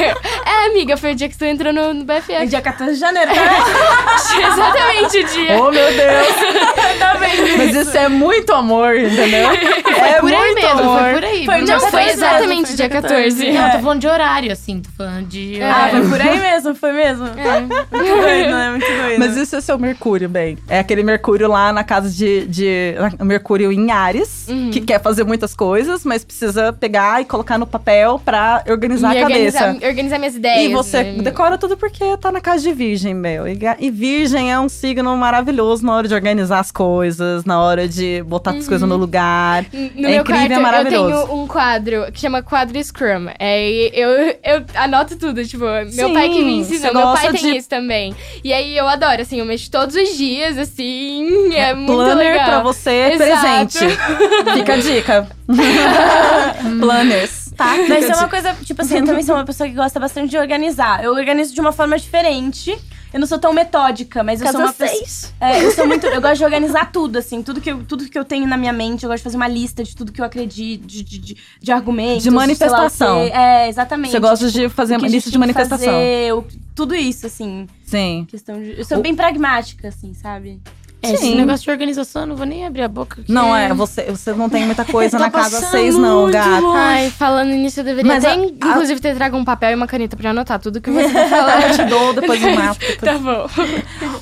É, 0.48 0.68
amiga, 0.70 0.96
foi 0.98 1.12
o 1.12 1.16
dia 1.16 1.28
que 1.30 1.38
tu 1.38 1.44
entrou 1.46 1.72
no, 1.74 1.94
no 1.94 1.94
No 1.96 2.06
BFF. 2.06 2.48
dia 2.48 2.62
14 2.62 2.94
de 2.94 3.00
janeiro, 3.00 3.32
tá? 3.34 3.42
Exatamente 4.54 5.18
o 5.20 5.24
dia. 5.26 5.62
Oh, 5.62 5.72
meu 5.72 5.88
Deus! 5.94 6.28
tá 7.00 7.14
vendo? 7.16 7.58
Mas 7.58 7.76
isso 7.76 7.98
é 7.98 8.08
muito 8.10 8.54
amor, 8.54 8.96
entendeu? 8.98 9.50
é 9.52 10.20
por 10.20 10.32
aí 10.34 10.38
muito 10.38 10.56
mesmo, 10.62 10.80
amor. 10.80 11.00
foi 11.02 11.14
por 11.14 11.24
aí. 11.24 11.46
Foi 11.46 11.62
Não, 11.62 11.80
foi 11.80 11.92
14 11.92 12.10
exatamente 12.12 12.68
foi 12.68 12.76
dia 12.76 12.76
dia 12.76 12.90
14. 12.90 13.52
Não, 13.52 13.66
eu 13.66 13.72
tô 13.72 13.80
falando 13.80 14.00
de 14.02 14.08
horário, 14.08 14.52
assim. 14.52 14.82
Tô 14.82 14.90
falando 14.98 15.28
de. 15.28 15.62
Ah, 15.62 15.88
foi 15.92 16.08
por 16.10 16.22
aí 16.22 16.40
mesmo, 16.40 16.76
foi 16.76 16.92
mesmo. 16.94 17.26
É. 17.28 17.60
Muito 17.62 18.22
doido, 18.22 18.52
né? 18.52 18.70
Muito 18.72 18.86
doido. 18.88 19.20
Mas 19.20 19.38
isso 19.38 19.56
é 19.56 19.62
seu 19.62 19.78
Mercúrio, 19.78 20.30
bem. 20.30 20.58
É 20.68 20.80
aquele 20.80 21.04
Mercúrio 21.04 21.48
lá 21.50 21.72
na 21.74 21.84
casa 21.84 22.10
de. 22.10 22.46
de 22.48 22.96
Mercúrio 23.22 23.72
em 23.72 23.92
Ares, 23.92 24.46
Uhum. 24.48 24.72
que 24.72 24.80
quer 24.82 25.02
fazer 25.02 25.24
muitas 25.26 25.54
coisas, 25.54 26.04
mas 26.06 26.26
precisa 26.28 26.74
pegar 26.74 27.22
e 27.22 27.26
colocar 27.26 27.58
no 27.58 27.66
papel 27.66 28.20
pra 28.24 28.64
organizar 28.70 29.16
E 29.16 29.18
a 29.18 29.22
cabeça. 29.22 29.58
organizar, 29.64 29.88
organizar 29.88 30.20
minhas 30.20 30.36
ideias. 30.36 30.70
E 30.70 30.74
você 30.74 31.04
né? 31.04 31.22
decora 31.24 31.58
tudo 31.58 31.78
porque 31.78 32.18
tá 32.18 32.32
na 32.32 32.42
casa 32.42 32.62
de 32.62 32.74
virgem, 32.74 33.14
meu. 33.14 33.48
E, 33.48 33.58
e 33.80 33.90
virgem 33.90 34.52
é 34.52 34.60
um 34.60 34.68
signo 34.70 35.16
maravilhoso 35.18 35.86
na 35.86 35.96
hora 35.96 36.08
de 36.08 36.14
organizar 36.14 36.60
as 36.60 36.72
coisas, 36.72 37.46
na 37.46 37.62
hora 37.62 37.88
de 37.88 38.22
botar 38.24 38.52
as 38.52 38.68
coisas 38.68 38.88
no 38.88 38.98
lugar. 38.98 39.66
No 39.74 40.08
É 40.08 40.12
meu 40.12 40.22
incrível, 40.22 40.24
quarto, 40.26 40.52
é 40.52 40.60
maravilhoso. 40.60 41.10
eu 41.16 41.28
tenho 41.28 41.40
um 41.42 41.48
quadro 41.48 42.12
que 42.12 42.20
chama 42.20 42.42
quadro 42.44 42.84
Scrum. 42.84 43.28
É, 43.40 43.72
eu, 43.94 44.10
eu 44.44 44.66
anoto 44.76 45.16
tudo, 45.18 45.44
tipo, 45.46 45.64
meu 45.66 46.08
Sim, 46.10 46.14
pai 46.14 46.30
que 46.30 46.44
me 46.44 46.58
ensinou. 46.60 46.94
Meu 46.94 47.14
pai 47.14 47.32
tem 47.32 47.42
de- 47.54 47.58
isso 47.58 47.70
também. 47.70 48.14
E 48.44 48.52
aí 48.54 48.78
eu 48.78 48.88
adoro, 48.88 49.22
assim, 49.22 49.40
eu 49.40 49.46
mexo 49.46 49.72
todos 49.72 49.96
os 49.96 50.18
dias, 50.18 50.58
assim, 50.58 51.54
é 51.56 51.74
muito 51.74 51.94
Planner 51.94 52.32
legal. 52.34 52.46
pra 52.46 52.64
você, 52.64 53.12
Exato. 53.14 53.18
presente. 53.18 53.98
Fica 54.54 54.74
a 54.74 54.78
dica. 54.78 55.28
Planners. 56.80 57.52
Tá? 57.56 57.76
Mas 57.90 58.10
é 58.10 58.16
uma 58.16 58.28
coisa, 58.30 58.54
tipo 58.64 58.82
assim, 58.82 58.98
eu 58.98 59.06
também 59.06 59.24
sou 59.24 59.36
uma 59.36 59.46
pessoa 59.46 59.68
que 59.68 59.76
gosta 59.76 60.00
bastante 60.00 60.30
de 60.30 60.38
organizar. 60.38 61.04
Eu 61.04 61.14
organizo 61.14 61.54
de 61.54 61.62
uma 61.62 61.72
forma 61.72 61.98
diferente. 61.98 62.78
Eu 63.14 63.22
não 63.22 63.26
sou 63.28 63.40
tão 63.40 63.54
metódica, 63.54 64.22
mas 64.22 64.42
eu 64.42 64.52
sou 64.52 64.60
uma 64.60 64.74
pessoa. 64.74 65.32
É, 65.40 65.64
eu 65.64 65.72
sou 65.72 65.88
muito. 65.88 66.06
Eu 66.06 66.22
gosto 66.22 66.40
de 66.40 66.44
organizar 66.44 66.92
tudo, 66.92 67.18
assim. 67.18 67.42
Tudo 67.42 67.62
que, 67.62 67.72
eu, 67.72 67.82
tudo 67.86 68.04
que 68.10 68.20
eu 68.20 68.26
tenho 68.26 68.46
na 68.46 68.58
minha 68.58 68.74
mente, 68.74 69.04
eu 69.06 69.10
gosto 69.10 69.20
de 69.20 69.24
fazer 69.24 69.38
uma 69.38 69.48
lista 69.48 69.82
de 69.82 69.96
tudo 69.96 70.12
que 70.12 70.20
eu 70.20 70.26
acredito, 70.26 70.86
de, 70.86 71.04
de, 71.04 71.18
de, 71.18 71.38
de 71.62 71.72
argumentos. 71.72 72.24
De 72.24 72.30
manifestação. 72.30 73.20
lá. 73.20 73.64
É, 73.64 73.70
exatamente. 73.70 74.12
Você 74.12 74.20
gosta 74.20 74.52
de 74.52 74.68
fazer 74.68 74.98
uma 74.98 75.08
lista 75.08 75.32
de 75.32 75.38
manifestação. 75.38 75.86
fazer, 75.88 76.34
o- 76.34 76.46
tudo 76.76 76.94
isso, 76.94 77.26
assim. 77.26 77.66
Sim. 77.86 78.28
Questão 78.30 78.62
de. 78.62 78.78
Eu 78.78 78.84
sou 78.84 78.98
O- 78.98 79.02
bem 79.02 79.16
pragmática, 79.16 79.88
assim, 79.88 80.14
sabe? 80.14 80.60
É, 81.02 81.14
esse 81.14 81.24
Sim. 81.28 81.36
negócio 81.36 81.64
de 81.64 81.70
organização, 81.70 82.24
eu 82.24 82.28
não 82.30 82.36
vou 82.36 82.46
nem 82.46 82.66
abrir 82.66 82.82
a 82.82 82.88
boca. 82.88 83.22
Não 83.30 83.56
é, 83.56 83.72
você, 83.74 84.04
você 84.06 84.34
não 84.34 84.50
tem 84.50 84.66
muita 84.66 84.84
coisa 84.84 85.12
Tá 85.20 85.26
na 85.26 85.30
casa 85.32 85.58
passando 85.58 85.70
seis, 85.72 85.96
não, 85.96 86.24
muito 86.24 86.34
gato. 86.34 86.62
longe. 86.64 86.78
Ai, 86.80 87.10
falando 87.12 87.50
nisso, 87.50 87.80
eu 87.80 87.84
deveria 87.84 88.12
Mas 88.14 88.26
até, 88.26 88.34
a- 88.34 88.42
a- 88.42 88.46
inclusive, 88.46 89.00
ter 89.00 89.16
trago 89.16 89.38
um 89.38 89.46
papel 89.46 89.72
e 89.72 89.76
uma 89.76 89.86
caneta 89.88 90.18
pra 90.18 90.32
anotar 90.32 90.60
tudo 90.60 90.82
que 90.82 90.90
você 90.90 91.08
tá 91.14 91.22
Eu 91.22 91.30
falando. 91.30 91.76
te 91.76 91.84
dou, 91.86 92.14
depois 92.14 92.42
eu 92.42 92.56
mato. 92.56 92.80
depois- 92.80 92.98
tá 93.00 93.18
bom. 93.20 93.48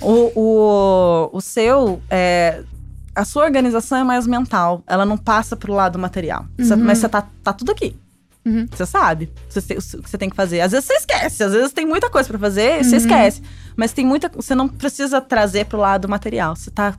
O, 0.01 0.31
o, 0.35 1.29
o 1.37 1.41
seu, 1.41 2.01
é, 2.09 2.61
a 3.15 3.23
sua 3.23 3.45
organização 3.45 3.97
é 3.99 4.03
mais 4.03 4.27
mental. 4.27 4.83
Ela 4.85 5.05
não 5.05 5.17
passa 5.17 5.55
pro 5.55 5.73
lado 5.73 5.97
material. 5.97 6.45
Você- 6.57 6.75
mas 6.75 6.97
você 6.97 7.07
tá, 7.09 7.25
tá 7.43 7.53
tudo 7.53 7.71
aqui. 7.71 7.95
Uhum. 8.45 8.67
Você 8.71 8.85
sabe 8.85 9.31
o 9.49 9.53
que 9.61 10.09
você 10.09 10.17
tem 10.17 10.29
que 10.29 10.35
fazer. 10.35 10.61
Às 10.61 10.71
vezes 10.71 10.85
você 10.85 10.93
esquece, 10.93 11.43
às 11.43 11.51
vezes 11.51 11.73
tem 11.73 11.85
muita 11.85 12.09
coisa 12.09 12.29
pra 12.29 12.37
fazer 12.37 12.79
e 12.79 12.83
você 12.83 12.97
esquece. 12.97 13.41
Mas 13.75 13.91
tem 13.91 14.05
muita. 14.05 14.29
Você 14.35 14.53
não 14.53 14.67
precisa 14.67 15.19
trazer 15.19 15.65
pro 15.65 15.79
lado 15.79 16.07
material. 16.07 16.55
Você 16.55 16.69
tá, 16.69 16.93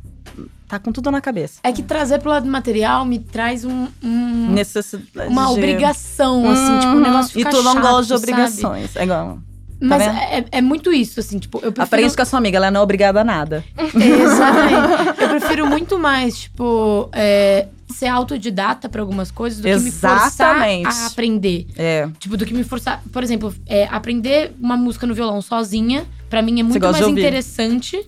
tá 0.67 0.79
com 0.81 0.91
tudo 0.91 1.11
na 1.11 1.21
cabeça. 1.21 1.61
É 1.63 1.71
que 1.73 1.83
trazer 1.83 2.19
pro 2.19 2.31
lado 2.31 2.47
material 2.49 3.05
me 3.05 3.19
traz 3.21 3.65
um, 3.65 3.87
um- 4.03 4.51
Necessidade. 4.51 5.29
uma 5.31 5.51
obrigação, 5.51 6.51
assim, 6.51 6.79
tipo, 6.81 6.93
um 6.93 6.97
Uhum. 6.97 7.01
negócio 7.01 7.31
E 7.31 7.45
fica 7.45 7.51
tu 7.51 7.63
não 7.63 7.75
chato, 7.75 7.83
gosta 7.83 8.03
de 8.03 8.09
sabe? 8.09 8.33
obrigações. 8.33 8.97
É 8.97 9.05
igual. 9.05 9.39
Mas 9.79 10.03
vendo? 10.03 10.17
é, 10.19 10.45
é 10.53 10.61
muito 10.63 10.91
isso, 10.93 11.21
assim, 11.21 11.39
tipo, 11.39 11.59
eu 11.59 11.71
prefiro... 11.71 11.83
Aprende 11.85 12.17
com 12.17 12.23
a 12.23 12.25
sua 12.25 12.39
amiga, 12.39 12.57
ela 12.57 12.71
não 12.71 12.81
é 12.81 12.83
obrigada 12.83 13.21
a 13.21 13.25
nada. 13.25 13.63
Exatamente. 13.95 15.23
Eu 15.23 15.29
prefiro 15.29 15.67
muito 15.67 15.99
mais, 15.99 16.39
tipo, 16.39 17.09
é, 17.13 17.69
ser 17.89 18.07
autodidata 18.07 18.89
pra 18.89 19.01
algumas 19.01 19.31
coisas 19.31 19.61
do 19.61 19.65
que 19.65 19.77
me 19.77 19.89
Exatamente. 19.89 20.85
forçar 20.85 21.05
a 21.05 21.07
aprender. 21.07 21.67
É. 21.77 22.09
Tipo, 22.19 22.37
do 22.37 22.45
que 22.45 22.55
me 22.55 22.65
forçar. 22.65 23.03
Por 23.13 23.23
exemplo, 23.23 23.55
é, 23.67 23.85
aprender 23.85 24.53
uma 24.61 24.77
música 24.77 25.07
no 25.07 25.15
violão 25.15 25.41
sozinha, 25.41 26.05
pra 26.29 26.43
mim 26.43 26.61
é 26.61 26.63
muito 26.63 26.81
mais 26.81 27.07
interessante 27.07 27.99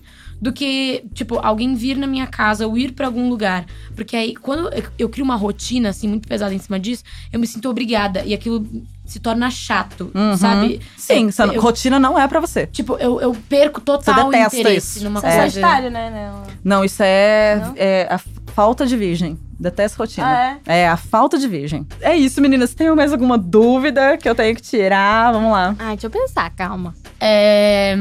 do 0.41 0.53
que, 0.53 1.03
tipo, 1.13 1.37
alguém 1.39 1.75
vir 1.75 1.97
na 1.97 2.07
minha 2.07 2.25
casa 2.25 2.65
ou 2.65 2.77
ir 2.77 2.93
pra 2.93 3.07
algum 3.07 3.29
lugar. 3.29 3.65
Porque 3.93 4.15
aí, 4.15 4.35
quando 4.35 4.69
eu, 4.73 4.83
eu 4.97 5.09
crio 5.09 5.25
uma 5.25 5.35
rotina, 5.35 5.89
assim, 5.89 6.07
muito 6.07 6.27
pesada 6.27 6.53
em 6.53 6.59
cima 6.59 6.79
disso, 6.79 7.03
eu 7.31 7.39
me 7.39 7.45
sinto 7.45 7.69
obrigada. 7.69 8.23
E 8.25 8.33
aquilo 8.33 8.65
se 9.11 9.19
torna 9.19 9.49
chato, 9.49 10.11
Uhum. 10.13 10.37
sabe? 10.37 10.81
Sim, 10.97 11.29
Eu- 11.37 11.53
eu- 11.53 11.61
rotina 11.61 11.99
não 11.99 12.17
é 12.19 12.27
pra 12.27 12.39
você. 12.39 12.67
Tipo, 12.67 12.95
eu, 12.97 13.19
eu 13.19 13.35
perco 13.49 13.81
total 13.81 14.15
Você 14.15 14.31
detesta 14.31 14.59
interesse 14.59 14.97
isso. 14.97 15.03
numa 15.03 15.19
Você 15.19 15.27
é 15.27 15.29
coisa. 15.37 15.45
sagitário, 15.45 15.89
né? 15.91 16.31
Não, 16.63 16.83
isso 16.85 17.01
é, 17.03 17.55
Não? 17.63 17.73
é 17.75 18.07
a 18.09 18.17
falta 18.53 18.85
de 18.85 18.95
virgem. 18.95 19.37
Detesto 19.59 19.97
rotina. 19.97 20.27
Ah, 20.27 20.57
é? 20.67 20.81
É 20.83 20.87
a 20.87 20.95
falta 20.95 21.37
de 21.37 21.47
virgem. 21.47 21.85
É 22.01 22.15
isso, 22.15 22.39
meninas. 22.41 22.73
Tem 22.73 22.89
mais 22.95 23.11
alguma 23.11 23.37
dúvida 23.37 24.17
que 24.17 24.29
eu 24.29 24.33
tenho 24.35 24.55
que 24.55 24.61
tirar? 24.61 25.33
Vamos 25.33 25.51
lá. 25.51 25.75
Ai, 25.77 25.95
deixa 25.97 26.07
eu 26.07 26.11
pensar, 26.11 26.49
calma. 26.51 26.93
É... 27.19 27.97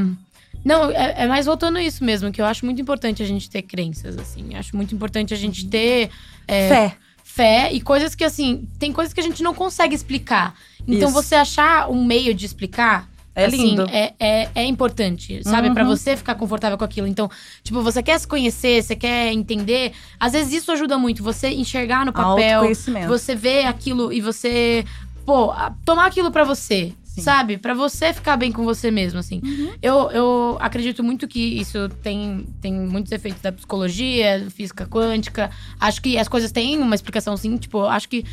Não, 0.64 0.90
é, 0.90 1.14
é 1.24 1.26
mais 1.26 1.46
voltando 1.46 1.78
a 1.78 1.82
isso 1.82 2.04
mesmo, 2.04 2.30
que 2.30 2.40
eu 2.40 2.44
acho 2.44 2.64
muito 2.64 2.80
importante 2.82 3.22
a 3.22 3.26
gente 3.26 3.48
ter 3.48 3.62
crenças, 3.62 4.18
assim. 4.18 4.54
Acho 4.56 4.76
muito 4.76 4.94
importante 4.94 5.32
a 5.32 5.36
gente 5.36 5.66
ter 5.66 6.10
é, 6.46 6.68
Fé. 6.68 6.96
Fé 7.32 7.70
e 7.72 7.80
coisas 7.80 8.14
que, 8.14 8.24
assim, 8.24 8.66
tem 8.78 8.92
coisas 8.92 9.12
que 9.12 9.20
a 9.20 9.22
gente 9.22 9.42
não 9.42 9.54
consegue 9.54 9.94
explicar. 9.94 10.54
Então, 10.86 11.08
Isso. 11.10 11.12
você 11.12 11.34
achar 11.34 11.88
um 11.90 12.02
meio 12.04 12.32
de 12.34 12.46
explicar 12.46 13.06
É 13.34 13.44
Assim, 13.44 13.56
lindo. 13.76 13.86
é, 13.92 14.14
é, 14.18 14.48
é 14.52 14.64
importante, 14.64 15.40
sabe? 15.44 15.70
Pra 15.72 15.84
Uhum. 15.84 15.90
você 15.90 16.16
ficar 16.16 16.34
confortável 16.34 16.76
com 16.76 16.84
aquilo. 16.84 17.06
Então, 17.06 17.30
tipo, 17.62 17.80
você 17.82 18.02
quer 18.02 18.18
se 18.18 18.26
conhecer, 18.26 18.82
você 18.82 18.96
quer 18.96 19.32
entender. 19.32 19.92
Às 20.18 20.32
vezes 20.32 20.52
isso 20.54 20.72
ajuda 20.72 20.98
muito. 20.98 21.22
Você 21.22 21.50
enxergar 21.50 22.04
no 22.04 22.12
papel, 22.12 22.62
você 23.06 23.36
ver 23.36 23.66
aquilo 23.66 24.12
e 24.12 24.20
você, 24.20 24.84
pô, 25.24 25.52
tomar 25.84 26.06
aquilo 26.06 26.32
pra 26.32 26.42
você. 26.42 26.92
Sim. 27.18 27.24
Sabe? 27.24 27.58
Pra 27.58 27.74
você 27.74 28.12
ficar 28.12 28.36
bem 28.36 28.52
com 28.52 28.64
você 28.64 28.90
mesmo, 28.90 29.18
assim. 29.18 29.40
Eu, 29.82 30.10
eu 30.10 30.56
acredito 30.60 31.02
muito 31.02 31.26
que 31.26 31.60
isso 31.60 31.88
tem, 32.02 32.46
tem 32.60 32.72
muitos 32.72 33.12
efeitos 33.12 33.42
da 33.42 33.52
psicologia, 33.52 34.46
física 34.50 34.86
quântica. 34.86 35.50
Acho 35.80 36.00
que 36.00 36.16
as 36.16 36.28
coisas 36.28 36.52
têm 36.52 36.78
uma 36.78 36.94
explicação, 36.94 37.36
sim. 37.36 37.56
Tipo, 37.56 37.84
acho 37.84 38.08
que. 38.08 38.24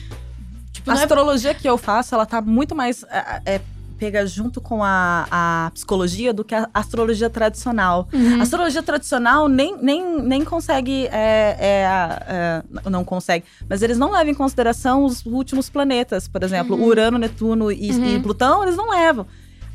Tipo, 0.72 0.92
A 0.92 0.96
é 0.96 0.98
astrologia 0.98 1.54
que 1.54 1.68
eu 1.68 1.78
faço, 1.78 2.14
ela 2.14 2.26
tá 2.26 2.42
muito 2.42 2.76
mais. 2.76 3.04
É, 3.04 3.42
é, 3.56 3.62
pega 3.98 4.26
junto 4.28 4.60
com 4.60 4.84
a, 4.84 5.26
a 5.32 5.72
psicologia 5.74 6.34
do 6.34 6.44
que 6.44 6.54
a 6.54 6.70
astrologia 6.74 7.30
tradicional. 7.30 8.08
Uhum. 8.14 8.40
A 8.40 8.44
astrologia 8.44 8.84
tradicional 8.84 9.48
nem, 9.48 9.78
nem, 9.82 10.22
nem 10.22 10.44
consegue. 10.44 11.08
é, 11.08 11.56
é, 11.60 12.64
é, 12.86 12.90
não 12.90 13.04
consegue. 13.04 13.46
Mas 13.70 13.82
eles 13.82 13.98
não 13.98 14.12
levam 14.12 14.30
em 14.32 14.36
consideração 14.36 15.04
os 15.06 15.26
últimos 15.26 15.70
planetas. 15.70 16.28
Por 16.28 16.44
exemplo, 16.44 16.76
Urano, 16.82 17.18
Netuno 17.18 17.72
e, 17.72 17.92
Uhum. 17.92 18.16
e 18.16 18.20
Plutão, 18.20 18.64
eles 18.64 18.76
não 18.76 18.90
levam. 18.90 19.26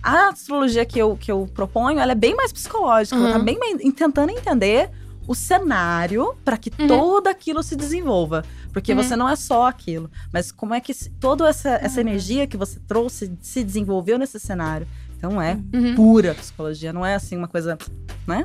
A 0.03 0.29
astrologia 0.29 0.85
que 0.87 0.99
eu, 0.99 1.17
que 1.19 1.31
eu 1.31 1.49
proponho, 1.55 1.99
ela 1.99 2.13
é 2.13 2.15
bem 2.15 2.35
mais 2.35 2.53
psicológica. 2.53 3.17
Ela 3.17 3.33
tá 3.33 3.39
Uhum. 3.39 3.45
bem 3.45 3.59
mais 3.59 3.77
tentando 3.95 4.31
entender 4.31 4.91
o 5.31 5.35
cenário 5.35 6.35
para 6.45 6.57
que 6.57 6.73
Uhum. 6.77 6.89
todo 6.89 7.27
aquilo 7.29 7.63
se 7.63 7.77
desenvolva. 7.77 8.45
Porque 8.73 8.93
Uhum. 8.93 9.01
você 9.03 9.15
não 9.15 9.29
é 9.29 9.37
só 9.37 9.69
aquilo. 9.69 10.11
Mas 10.33 10.51
como 10.51 10.75
é 10.75 10.81
que 10.81 10.93
toda 11.21 11.49
essa, 11.49 11.69
essa 11.81 12.01
energia 12.01 12.49
que 12.49 12.57
você 12.57 12.81
trouxe 12.81 13.31
se 13.41 13.63
desenvolveu 13.63 14.19
nesse 14.19 14.41
cenário? 14.41 14.89
Então 15.17 15.41
é 15.41 15.57
Uhum. 15.73 15.95
pura 15.95 16.35
psicologia, 16.35 16.93
não 16.93 17.07
é 17.07 17.15
assim 17.15 17.37
uma 17.37 17.47
coisa, 17.47 17.79
né? 18.27 18.45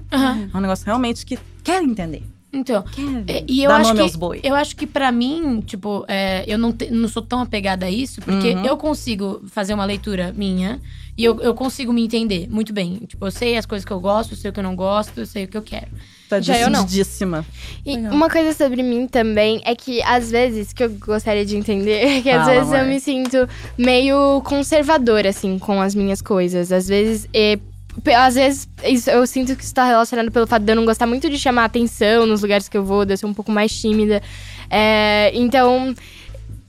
É 0.53 0.55
um 0.57 0.61
negócio 0.61 0.85
realmente 0.85 1.25
que 1.25 1.39
quer 1.63 1.81
entender. 1.81 2.21
Então, 2.53 2.85
É, 3.27 3.43
e 3.47 3.63
eu 3.63 3.71
acho 3.71 3.93
que-. 3.93 4.47
Eu 4.47 4.55
acho 4.55 4.75
que 4.77 4.87
pra 4.87 5.11
mim, 5.11 5.59
tipo, 5.61 6.05
é, 6.07 6.43
eu 6.47 6.57
não, 6.57 6.71
te- 6.71 6.89
não 6.89 7.07
sou 7.09 7.21
tão 7.21 7.41
apegada 7.41 7.85
a 7.87 7.91
isso, 7.91 8.21
porque 8.21 8.53
Uhum. 8.53 8.65
eu 8.65 8.77
consigo 8.77 9.41
fazer 9.47 9.73
uma 9.73 9.83
leitura 9.83 10.31
minha 10.37 10.79
e 11.17 11.23
eu, 11.25 11.41
eu 11.41 11.53
consigo 11.53 11.91
me 11.91 12.01
entender 12.05 12.47
muito 12.49 12.71
bem. 12.71 12.97
Tipo, 13.07 13.25
eu 13.25 13.31
sei 13.31 13.57
as 13.57 13.65
coisas 13.65 13.83
que 13.83 13.91
eu 13.91 13.99
gosto, 13.99 14.33
eu 14.33 14.37
sei 14.37 14.51
o 14.51 14.53
que 14.53 14.59
eu 14.59 14.63
não 14.63 14.75
gosto, 14.75 15.17
eu 15.17 15.25
sei 15.25 15.43
o 15.43 15.47
que 15.49 15.57
eu 15.57 15.61
quero. 15.63 15.89
Tá 16.29 16.41
já 16.41 16.57
eu 16.59 16.69
não. 16.69 16.83
decididíssima. 16.83 17.45
E 17.85 17.95
Legal. 17.95 18.11
uma 18.13 18.29
coisa 18.29 18.51
sobre 18.53 18.81
mim 18.81 19.07
também 19.07 19.61
é 19.63 19.75
que, 19.75 20.01
às 20.01 20.31
vezes, 20.31 20.73
que 20.73 20.83
eu 20.83 20.89
gostaria 20.89 21.45
de 21.45 21.55
entender, 21.55 22.03
é 22.03 22.21
que 22.23 22.29
às 22.29 22.43
Fala, 22.45 22.53
vezes 22.55 22.71
eu 22.73 22.79
amor. 22.79 22.89
me 22.89 22.99
sinto 22.99 23.49
meio 23.77 24.41
conservadora, 24.43 25.29
assim, 25.29 25.59
com 25.59 25.79
as 25.81 25.93
minhas 25.93 26.21
coisas. 26.21 26.71
Às 26.71 26.87
vezes. 26.87 27.27
é, 27.33 27.59
pe- 28.03 28.13
às 28.13 28.35
vezes 28.35 28.67
isso- 28.83 29.09
eu 29.09 29.25
sinto 29.27 29.55
que 29.55 29.63
isso 29.63 29.73
tá 29.73 29.85
relacionado 29.85 30.31
pelo 30.31 30.47
fato 30.47 30.63
de 30.63 30.71
eu 30.71 30.75
não 30.75 30.83
gostar 30.85 31.05
muito 31.05 31.29
de 31.29 31.37
chamar 31.37 31.65
atenção 31.65 32.25
nos 32.25 32.41
lugares 32.41 32.67
que 32.67 32.77
eu 32.77 32.83
vou, 32.83 33.05
de 33.05 33.13
eu 33.13 33.17
ser 33.17 33.25
um 33.27 33.33
pouco 33.33 33.51
mais 33.51 33.71
tímida. 33.79 34.21
É, 34.69 35.31
então. 35.33 35.93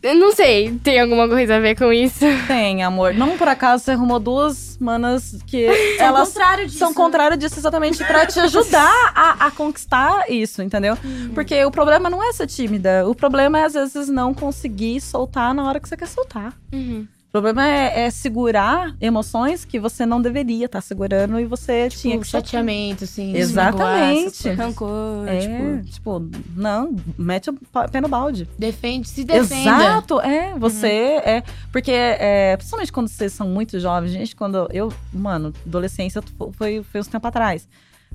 Eu 0.02 0.14
Não 0.14 0.32
sei, 0.32 0.78
tem 0.82 1.00
alguma 1.00 1.28
coisa 1.28 1.56
a 1.56 1.60
ver 1.60 1.76
com 1.76 1.92
isso? 1.92 2.24
Tem, 2.46 2.82
amor. 2.82 3.14
Não 3.14 3.36
por 3.36 3.48
acaso 3.48 3.84
você 3.84 3.92
arrumou 3.92 4.18
duas 4.20 4.76
manas 4.78 5.36
que 5.46 5.66
São 5.96 5.96
elas 6.06 6.28
contrário 6.28 6.66
disso. 6.66 6.78
são 6.78 6.94
contrárias 6.94 7.38
disso 7.38 7.58
exatamente 7.58 8.04
pra 8.04 8.26
te 8.26 8.38
ajudar 8.40 9.12
a, 9.14 9.46
a 9.46 9.50
conquistar 9.50 10.30
isso, 10.30 10.62
entendeu? 10.62 10.96
Porque 11.34 11.64
o 11.64 11.70
problema 11.70 12.08
não 12.10 12.22
é 12.22 12.32
ser 12.32 12.46
tímida. 12.46 13.06
O 13.08 13.14
problema 13.14 13.58
é, 13.58 13.64
às 13.64 13.74
vezes, 13.74 14.08
não 14.08 14.32
conseguir 14.34 15.00
soltar 15.00 15.54
na 15.54 15.66
hora 15.66 15.80
que 15.80 15.88
você 15.88 15.96
quer 15.96 16.08
soltar. 16.08 16.52
Uhum. 16.72 17.06
O 17.36 17.42
problema 17.42 17.68
é, 17.68 18.04
é 18.06 18.10
segurar 18.10 18.96
emoções 18.98 19.62
que 19.62 19.78
você 19.78 20.06
não 20.06 20.22
deveria 20.22 20.64
estar 20.64 20.80
segurando 20.80 21.38
e 21.38 21.44
você 21.44 21.88
tinha 21.90 22.12
Tipo, 22.14 22.24
que 22.24 22.30
soltar. 22.30 22.48
chateamento, 22.48 23.04
assim. 23.04 23.32
se 23.32 23.38
Exatamente. 23.38 24.48
Rancor, 24.50 25.28
É, 25.28 25.40
tipo... 25.40 25.92
tipo... 25.92 26.30
não, 26.56 26.96
mete 27.18 27.50
o 27.50 27.54
pé 27.92 28.00
no 28.00 28.08
balde. 28.08 28.48
Defende, 28.58 29.06
se 29.06 29.22
defenda. 29.22 29.70
Exato, 29.70 30.18
é, 30.20 30.54
você 30.58 30.86
é, 30.86 31.42
porque 31.70 31.92
é, 31.92 32.56
principalmente 32.56 32.90
quando 32.90 33.08
vocês 33.08 33.34
são 33.34 33.46
muito 33.46 33.78
jovens, 33.78 34.12
gente, 34.12 34.34
quando 34.34 34.66
eu, 34.72 34.90
mano, 35.12 35.52
adolescência 35.66 36.22
foi, 36.52 36.82
foi 36.82 37.00
uns 37.00 37.06
tempo 37.06 37.26
atrás. 37.26 37.68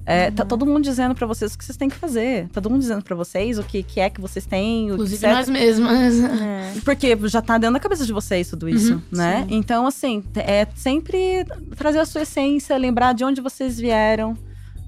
É, 0.05 0.31
Tá 0.31 0.43
todo 0.43 0.65
mundo 0.65 0.81
dizendo 0.83 1.13
pra 1.13 1.27
vocês 1.27 1.53
o 1.53 1.57
que 1.57 1.63
vocês 1.63 1.77
têm 1.77 1.89
que 1.89 1.95
fazer. 1.95 2.47
Tá 2.49 2.59
todo 2.61 2.71
mundo 2.71 2.81
dizendo 2.81 3.03
pra 3.03 3.15
vocês 3.15 3.57
o 3.59 3.63
que, 3.63 3.83
que 3.83 3.99
é 3.99 4.09
que 4.09 4.19
vocês 4.19 4.45
têm, 4.45 4.89
Inclusive 4.89 5.27
nós 5.27 5.47
mesmas. 5.49 6.19
É. 6.19 6.73
Porque 6.83 7.17
já 7.27 7.41
tá 7.41 7.57
dentro 7.57 7.73
da 7.73 7.79
cabeça 7.79 8.05
de 8.05 8.11
vocês 8.13 8.49
tudo 8.49 8.67
isso, 8.67 8.93
Uhum, 8.95 9.01
né? 9.11 9.45
Então, 9.49 9.85
assim, 9.85 10.23
é 10.35 10.67
sempre 10.75 11.45
trazer 11.75 11.99
a 11.99 12.05
sua 12.05 12.21
essência, 12.23 12.75
lembrar 12.77 13.13
de 13.13 13.23
onde 13.23 13.41
vocês 13.41 13.77
vieram. 13.79 14.35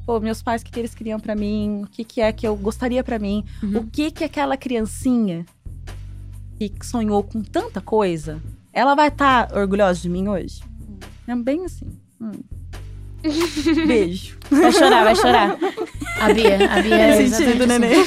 Pô, 0.06 0.20
meus 0.20 0.42
pais, 0.42 0.62
o 0.62 0.66
que, 0.66 0.72
que 0.72 0.80
eles 0.80 0.94
queriam 0.94 1.20
pra 1.20 1.36
mim? 1.36 1.84
O 1.84 1.88
que, 1.88 2.04
que 2.04 2.20
é 2.20 2.32
que 2.34 2.46
eu 2.46 2.56
gostaria 2.56 3.04
pra 3.04 3.18
mim? 3.20 3.46
Uhum. 3.62 3.78
O 3.78 3.84
que 3.86 4.12
que 4.12 4.24
aquela 4.24 4.58
criancinha 4.58 5.46
que 6.58 6.72
sonhou 6.86 7.22
com 7.24 7.42
tanta 7.42 7.80
coisa, 7.82 8.42
ela 8.72 8.96
vai 8.96 9.08
estar 9.10 9.52
orgulhosa 9.56 10.02
de 10.02 10.10
mim 10.10 10.28
hoje? 10.28 10.62
É 11.28 11.36
bem 11.36 11.66
assim. 11.66 11.88
Hum. 12.22 12.32
Beijo. 13.88 14.38
Vai 14.50 14.72
chorar, 14.72 15.04
vai 15.04 15.16
chorar. 15.16 15.58
A 16.20 16.34
Bia, 16.34 16.56
a 16.72 16.82
Bia. 16.82 17.22
Exatamente 17.22 17.36
sentido, 17.36 17.64
assim. 17.64 17.80
neném. 17.80 18.06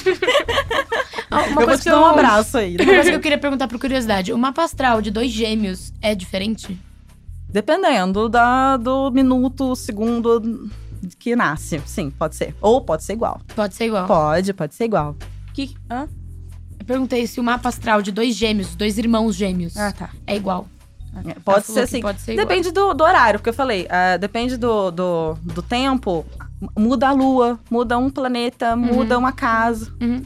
Uma 1.53 1.63
eu 1.63 1.67
vou 1.67 1.79
te 1.79 1.85
dar 1.85 1.91
eu, 1.93 1.99
um 2.01 2.05
abraço 2.05 2.59
aí. 2.59 2.77
Uma 2.77 2.85
coisa 2.85 3.11
que 3.11 3.17
eu 3.17 3.21
queria 3.21 3.39
perguntar 3.39 3.69
por 3.69 3.79
curiosidade. 3.79 4.33
O 4.33 4.39
mapa 4.39 4.63
astral 4.63 5.03
de 5.03 5.11
dois 5.11 5.31
gêmeos 5.31 5.93
é 6.01 6.15
diferente? 6.15 6.79
Dependendo 7.49 8.29
da, 8.29 8.77
do 8.77 9.11
minuto, 9.11 9.75
segundo 9.75 10.71
que 11.19 11.35
nasce. 11.37 11.81
Sim, 11.87 12.11
pode 12.11 12.37
ser. 12.37 12.55
Ou 12.61 12.81
pode 12.81 13.05
ser 13.05 13.15
igual. 13.15 13.41
Pode 13.55 13.75
ser 13.75 13.87
igual. 13.87 14.07
Pode, 14.07 14.53
pode 14.53 14.75
ser 14.75 14.85
igual. 14.85 15.17
Que... 15.55 15.75
Hã? 15.91 16.09
Eu 16.79 16.85
perguntei 16.87 17.27
se 17.27 17.41
o 17.41 17.43
mapa 17.43 17.69
astral 17.69 18.03
de 18.03 18.13
dois 18.13 18.35
gêmeos, 18.35 18.75
dois 18.75 18.99
irmãos 18.99 19.35
gêmeos, 19.35 19.77
Ah, 19.77 19.93
tá. 19.93 20.11
é 20.27 20.37
igual. 20.37 20.67
É, 21.25 21.35
Pode 21.45 21.67
ser 21.67 21.81
assim. 21.81 22.01
Pode 22.01 22.21
ser. 22.21 22.37
Depende 22.37 22.71
do, 22.71 22.93
do 22.93 23.05
horário, 23.05 23.39
porque 23.39 23.51
eu 23.51 23.55
falei, 23.55 23.87
ah, 23.91 24.17
depende 24.17 24.57
do, 24.57 24.91
do, 24.91 25.35
do 25.43 25.63
tempo. 25.63 26.25
Muda 26.77 27.09
a 27.09 27.13
lua, 27.13 27.59
muda 27.71 27.99
um 27.99 28.11
planeta, 28.11 28.75
muda 28.77 29.19
uma 29.19 29.33
casa. 29.33 29.93
Uhum. 30.01 30.23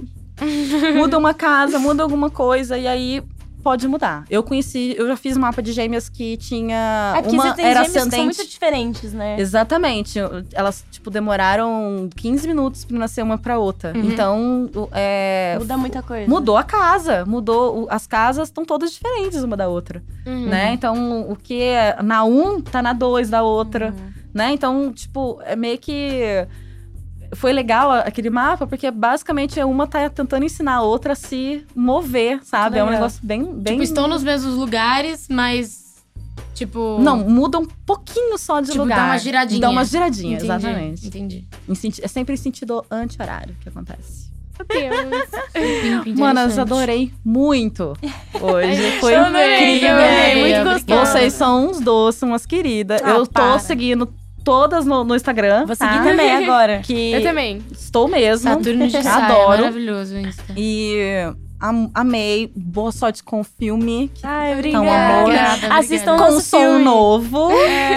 muda 0.97 1.19
uma 1.19 1.35
casa, 1.35 1.79
muda 1.79 2.03
alguma 2.03 2.31
coisa, 2.31 2.79
e 2.79 2.87
aí 2.87 3.23
pode 3.61 3.87
mudar. 3.87 4.25
Eu 4.29 4.43
conheci, 4.43 4.95
eu 4.99 5.07
já 5.07 5.17
fiz 5.17 5.37
mapa 5.37 5.63
de 5.63 5.73
gêmeas 5.73 6.09
que 6.09 6.37
tinha. 6.37 7.15
Aqui 7.17 7.31
uma 7.31 7.43
você 7.49 7.55
tem 7.55 7.65
era 7.67 7.85
gêmeos 7.85 7.87
que 7.93 7.99
são 7.99 8.09
ascendente. 8.09 8.25
muito 8.37 8.51
diferentes, 8.51 9.13
né? 9.13 9.37
Exatamente. 9.39 10.19
Elas, 10.53 10.85
tipo, 10.91 11.11
demoraram 11.11 12.09
15 12.17 12.49
minutos 12.49 12.85
pra 12.85 12.99
nascer 12.99 13.23
uma 13.23 13.39
pra 13.39 13.59
outra. 13.59 13.93
Uhum. 13.97 14.05
Então, 14.05 14.71
é, 14.93 15.57
Muda 15.59 15.77
muita 15.77 16.03
coisa. 16.03 16.29
mudou 16.29 16.57
a 16.57 16.65
casa. 16.65 17.25
Mudou. 17.25 17.87
As 17.91 18.07
casas 18.07 18.49
estão 18.49 18.65
todas 18.65 18.91
diferentes 18.93 19.43
uma 19.43 19.57
da 19.57 19.69
outra. 19.69 20.03
Uhum. 20.27 20.47
Né? 20.47 20.73
Então, 20.73 21.31
o 21.31 21.37
que 21.37 21.63
é 21.63 22.03
na 22.03 22.25
um 22.25 22.61
tá 22.61 22.83
na 22.83 22.93
dois 22.93 23.31
da 23.31 23.43
outra. 23.43 23.95
Uhum. 23.97 24.13
Né? 24.33 24.53
Então, 24.53 24.93
tipo, 24.93 25.41
é 25.45 25.55
meio 25.57 25.79
que. 25.79 26.47
Foi 27.35 27.53
legal 27.53 27.91
aquele 27.93 28.29
mapa, 28.31 28.67
porque 28.67 28.91
basicamente 28.91 29.63
uma 29.63 29.87
tá 29.87 30.09
tentando 30.11 30.45
ensinar 30.45 30.77
a 30.77 30.83
outra 30.83 31.13
a 31.13 31.17
se 31.17 31.65
mover, 31.75 32.41
sabe? 32.43 32.79
É 32.79 32.85
um 32.85 32.91
negócio 32.91 33.21
bem. 33.23 33.45
bem... 33.45 33.75
Tipo, 33.75 33.83
estão 33.83 34.09
nos 34.09 34.23
mesmos 34.23 34.55
lugares, 34.55 35.27
mas. 35.31 36.03
Tipo. 36.55 36.99
Não, 37.01 37.19
muda 37.19 37.59
um 37.59 37.67
pouquinho 37.87 38.37
só 38.37 38.61
de 38.61 38.69
Tipo, 38.73 38.83
lugar. 38.83 38.99
dá 38.99 39.05
uma 39.05 39.19
giradinha. 39.19 39.61
Dá 39.61 39.71
uma 39.71 39.85
giradinha, 39.85 40.35
Entendi, 40.37 40.45
exatamente. 40.45 41.07
Entendi. 41.07 41.49
É 42.03 42.09
sempre 42.09 42.35
em 42.35 42.37
sentido 42.37 42.85
anti-horário 42.91 43.55
que 43.61 43.69
acontece. 43.69 44.31
Deus. 44.69 45.29
Mano, 46.19 46.41
eu 46.41 46.61
adorei 46.61 47.13
muito 47.25 47.97
hoje. 48.41 48.91
Foi 49.01 49.15
adorei 49.15 49.77
incrível. 49.77 50.41
muito 50.41 50.73
gostoso. 50.75 51.13
Vocês 51.13 51.33
são 51.33 51.71
uns 51.71 51.81
doces, 51.81 52.23
umas 52.23 52.45
queridas. 52.45 53.01
Ah, 53.03 53.11
eu 53.11 53.27
tô 53.27 53.33
para. 53.33 53.59
seguindo 53.59 54.07
todas 54.51 54.85
no, 54.85 55.05
no 55.05 55.15
Instagram. 55.15 55.65
Vou 55.65 55.77
tá? 55.77 55.93
seguir 55.93 56.03
também 56.11 56.35
agora. 56.45 56.81
Que 56.81 57.13
Eu 57.13 57.23
também. 57.23 57.63
estou 57.71 58.09
mesmo. 58.09 58.51
Saturno 58.51 58.89
de 58.89 59.01
saia, 59.01 59.27
Adoro. 59.27 59.59
maravilhoso 59.59 60.17
o 60.17 60.19
Insta. 60.19 60.53
E 60.57 61.33
am- 61.61 61.91
amei. 61.95 62.51
Boa 62.57 62.93
sorte 62.93 63.23
com 63.23 63.41
o 63.41 63.45
filme. 63.45 64.11
Ai, 64.23 64.49
Então, 64.51 64.59
obrigada. 64.83 65.13
amor. 65.15 65.23
Obrigada, 65.25 65.75
Assistam 65.75 66.13
obrigada. 66.13 66.19
Com 66.29 66.35
nosso 66.35 66.47
som 66.49 66.59
filme. 66.61 66.85
novo. 66.85 67.49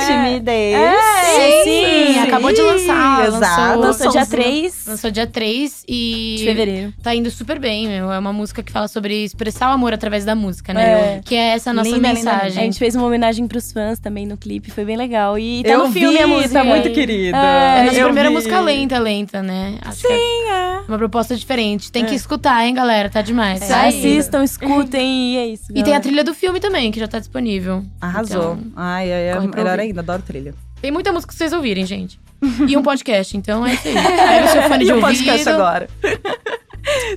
Timidez. 0.05 0.75
É, 0.75 1.63
sim, 1.63 2.19
acabou 2.19 2.51
de 2.53 2.61
lançar, 2.61 3.27
Exato. 3.27 3.79
lançou- 3.79 4.11
dia 4.11 4.25
Somzinho. 4.25 4.43
3 4.43 4.85
Lançou 4.87 5.11
dia 5.11 5.27
3 5.27 5.83
e. 5.87 6.35
de 6.39 6.43
fevereiro. 6.45 6.93
Tá 7.01 7.15
indo 7.15 7.29
super 7.31 7.59
bem, 7.59 7.87
meu. 7.87 8.11
É 8.11 8.19
uma 8.19 8.33
música 8.33 8.61
que 8.61 8.71
fala 8.71 8.87
sobre 8.87 9.23
expressar 9.23 9.69
o 9.69 9.73
amor 9.73 9.93
através 9.93 10.25
da 10.25 10.35
música, 10.35 10.73
né? 10.73 11.17
É. 11.17 11.21
Que 11.23 11.35
é 11.35 11.49
essa 11.53 11.71
nossa 11.73 11.89
Linda, 11.89 12.09
linda, 12.09 12.19
linda. 12.19 12.31
A 12.31 12.33
mensagem. 12.35 12.63
gente 12.65 12.79
fez 12.79 12.95
uma 12.95 13.05
homenagem 13.07 13.47
pros 13.47 13.71
fãs 13.71 13.99
também 13.99 14.25
no 14.25 14.37
clipe, 14.37 14.71
foi 14.71 14.85
bem 14.85 14.97
legal. 14.97 15.37
E 15.37 15.63
tá 15.63 15.69
Eu 15.69 15.79
no 15.87 15.91
filme 15.91 16.17
vi, 16.17 16.23
a 16.23 16.27
música. 16.27 16.53
tá 16.53 16.63
muito 16.63 16.91
querida. 16.91 17.37
É, 17.37 17.41
É 17.43 17.81
a 17.81 17.83
nossa 17.85 17.97
Eu 17.97 18.05
primeira 18.05 18.29
vi. 18.29 18.35
música 18.35 18.59
lenta, 18.59 18.99
lenta, 18.99 19.41
né? 19.41 19.77
Acho 19.83 20.07
Sim, 20.07 20.13
é. 20.49 20.81
Uma 20.87 20.97
proposta 20.97 21.35
diferente. 21.35 21.91
Tem 21.91 22.05
que 22.05 22.13
escutar, 22.15 22.65
hein, 22.65 22.73
galera? 22.73 23.09
Tá 23.09 23.21
demais. 23.21 23.52
É, 23.61 23.65
Sai. 23.67 23.89
assistam, 23.89 24.43
escutem 24.43 25.33
e 25.33 25.37
é 25.37 25.45
isso. 25.47 25.65
E 25.71 25.75
tem 25.75 25.81
a 25.81 25.85
galera. 25.85 26.01
trilha 26.01 26.23
do 26.23 26.33
filme 26.33 26.59
também, 26.59 26.91
que 26.91 26.99
já 26.99 27.07
tá 27.07 27.19
disponível. 27.19 27.83
Arrasou. 28.01 28.53
Então, 28.59 28.71
ai, 28.75 29.11
ai, 29.11 29.21
é 29.29 29.39
melhor 29.39 29.67
ouvir. 29.67 29.79
ainda. 29.81 30.01
Adoro 30.01 30.21
trilha. 30.21 30.53
Tem 30.81 30.91
muita 30.91 31.11
música 31.11 31.31
pra 31.31 31.37
vocês 31.37 31.53
ouvirem, 31.53 31.85
gente. 31.85 32.19
E 32.67 32.75
um 32.75 32.83
podcast, 32.83 33.37
então 33.37 33.65
é 33.65 33.73
isso 33.73 33.87
aí. 33.87 33.93
Pega 33.93 34.45
o 34.45 34.49
seu 34.49 34.61
fone 34.63 34.83
de 34.83 34.89
E 34.89 34.93
o 34.93 34.95
ouvido 34.97 35.01
podcast 35.17 35.49
agora. 35.49 35.87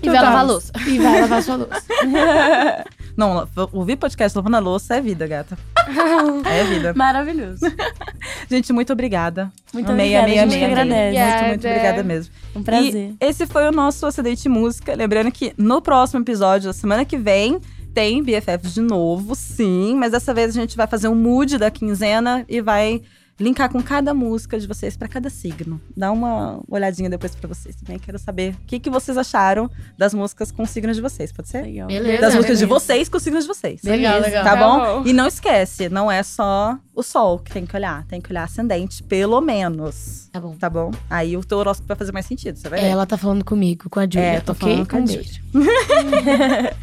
E 0.01 0.07
vai 0.09 0.22
lavar 0.22 0.39
a 0.39 0.43
louça. 0.43 0.72
e 0.87 0.99
vai 0.99 1.20
lavar 1.22 1.43
sua 1.43 1.57
louça. 1.57 1.82
Não, 3.17 3.49
ouvir 3.73 3.97
podcast 3.97 4.37
lavando 4.37 4.57
a 4.57 4.61
louça 4.61 4.97
é 4.97 5.01
vida, 5.01 5.27
gata. 5.27 5.59
É 6.45 6.64
vida. 6.64 6.93
Maravilhoso. 6.95 7.61
Gente, 8.51 8.73
muito 8.73 8.93
obrigada. 8.93 9.53
Muito 9.73 9.91
amei, 9.91 10.19
obrigada, 10.19 10.25
amei, 10.27 10.39
a 10.39 10.43
gente 10.43 10.55
amei, 10.55 10.59
que 10.59 10.64
amei. 10.64 10.83
agradece. 10.83 11.29
Muito, 11.29 11.49
muito 11.49 11.67
Obrigada. 11.67 11.79
obrigada 11.79 12.03
mesmo. 12.03 12.35
Um 12.57 12.62
prazer. 12.62 13.14
E 13.21 13.25
esse 13.25 13.47
foi 13.47 13.69
o 13.69 13.73
nosso 13.73 14.05
acidente 14.05 14.49
música. 14.49 14.95
Lembrando 14.95 15.31
que 15.31 15.55
no 15.57 15.81
próximo 15.81 16.21
episódio, 16.21 16.67
da 16.69 16.73
semana 16.73 17.05
que 17.05 17.17
vem, 17.17 17.61
tem 17.95 18.23
BFF 18.23 18.69
de 18.69 18.81
novo, 18.81 19.35
sim. 19.35 19.95
Mas 19.97 20.12
dessa 20.12 20.35
vez 20.35 20.51
a 20.57 20.61
gente 20.61 20.77
vai 20.77 20.87
fazer 20.87 21.09
um 21.09 21.14
mood 21.14 21.57
da 21.57 21.71
quinzena 21.71 22.45
e 22.49 22.61
vai 22.61 23.01
linkar 23.39 23.70
com 23.70 23.82
cada 23.82 24.14
música 24.14 24.59
de 24.59 24.66
vocês 24.66 24.97
pra 24.97 25.07
cada 25.09 25.28
signo. 25.28 25.80
Dá 25.97 26.11
uma 26.11 26.61
olhadinha 26.68 27.11
depois 27.11 27.34
pra 27.34 27.47
vocês 27.49 27.76
também. 27.76 27.99
Quero 27.99 28.18
saber 28.18 28.55
o 28.55 28.66
que, 28.66 28.78
que 28.80 28.89
vocês 28.91 29.16
acharam 29.18 29.70
das 29.99 30.14
músicas 30.14 30.51
com 30.51 30.64
signos 30.64 30.97
de 30.97 31.03
vocês, 31.03 31.32
pode 31.32 31.49
ser? 31.49 31.62
Legal. 31.62 31.89
Beleza. 31.89 32.20
Das 32.22 32.34
músicas 32.34 32.59
de 32.59 32.66
beleza. 32.66 32.84
vocês 32.87 33.09
com 33.09 33.16
os 33.18 33.22
signos 33.22 33.45
de 33.45 33.49
vocês. 33.49 33.82
Legal, 33.82 34.20
legal. 34.20 34.45
Tá, 34.45 34.57
bom? 34.57 35.03
bom. 35.03 35.09
E 35.09 35.12
não 35.12 35.26
esquece, 35.26 35.89
não 35.89 36.11
é 36.11 36.22
só 36.22 36.78
o 36.95 37.03
sol 37.03 37.39
que 37.39 37.53
tem 37.53 37.66
que 37.66 37.76
olhar. 37.76 38.05
Tem 38.07 38.20
que 38.20 38.30
olhar 38.32 38.45
ascendente, 38.45 39.03
pelo 39.03 39.41
menos. 39.41 40.28
Tá 40.32 40.41
bom. 40.41 40.57
Tá 40.57 40.70
bom? 40.70 40.91
Aí 41.11 41.37
o 41.37 41.45
teu 41.45 41.59
horóscopo 41.59 41.89
vai 41.89 41.97
fazer 41.97 42.12
mais 42.12 42.24
sentido, 42.26 42.59
você 42.59 42.68
vai 42.68 42.80
ver. 42.80 42.87
Ela 42.87 43.05
tá 43.05 43.18
falando 43.18 43.45
comigo, 43.45 43.91
com 43.91 44.01
a 44.01 44.05
Julia, 44.05 44.20
É, 44.20 44.41
tô 44.41 44.53
ok? 44.53 44.68
falando 44.70 44.89
com 44.89 44.97
a 44.97 45.01
Julia. 45.01 45.16
beijo. 45.22 45.41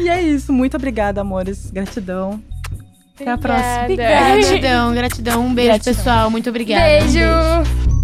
E 0.00 0.08
é 0.08 0.22
isso. 0.22 0.52
Muito 0.52 0.76
obrigada, 0.76 1.20
amores. 1.20 1.70
Gratidão. 1.70 2.42
Até 3.22 3.30
a 3.30 3.38
próxima. 3.38 3.82
Obrigada. 3.82 4.34
Gratidão, 4.36 4.94
gratidão. 4.94 5.46
Um 5.46 5.54
beijo, 5.54 5.70
Gratidão. 5.70 5.94
pessoal. 5.94 6.30
Muito 6.30 6.50
obrigada. 6.50 6.82
Beijo. 6.84 8.01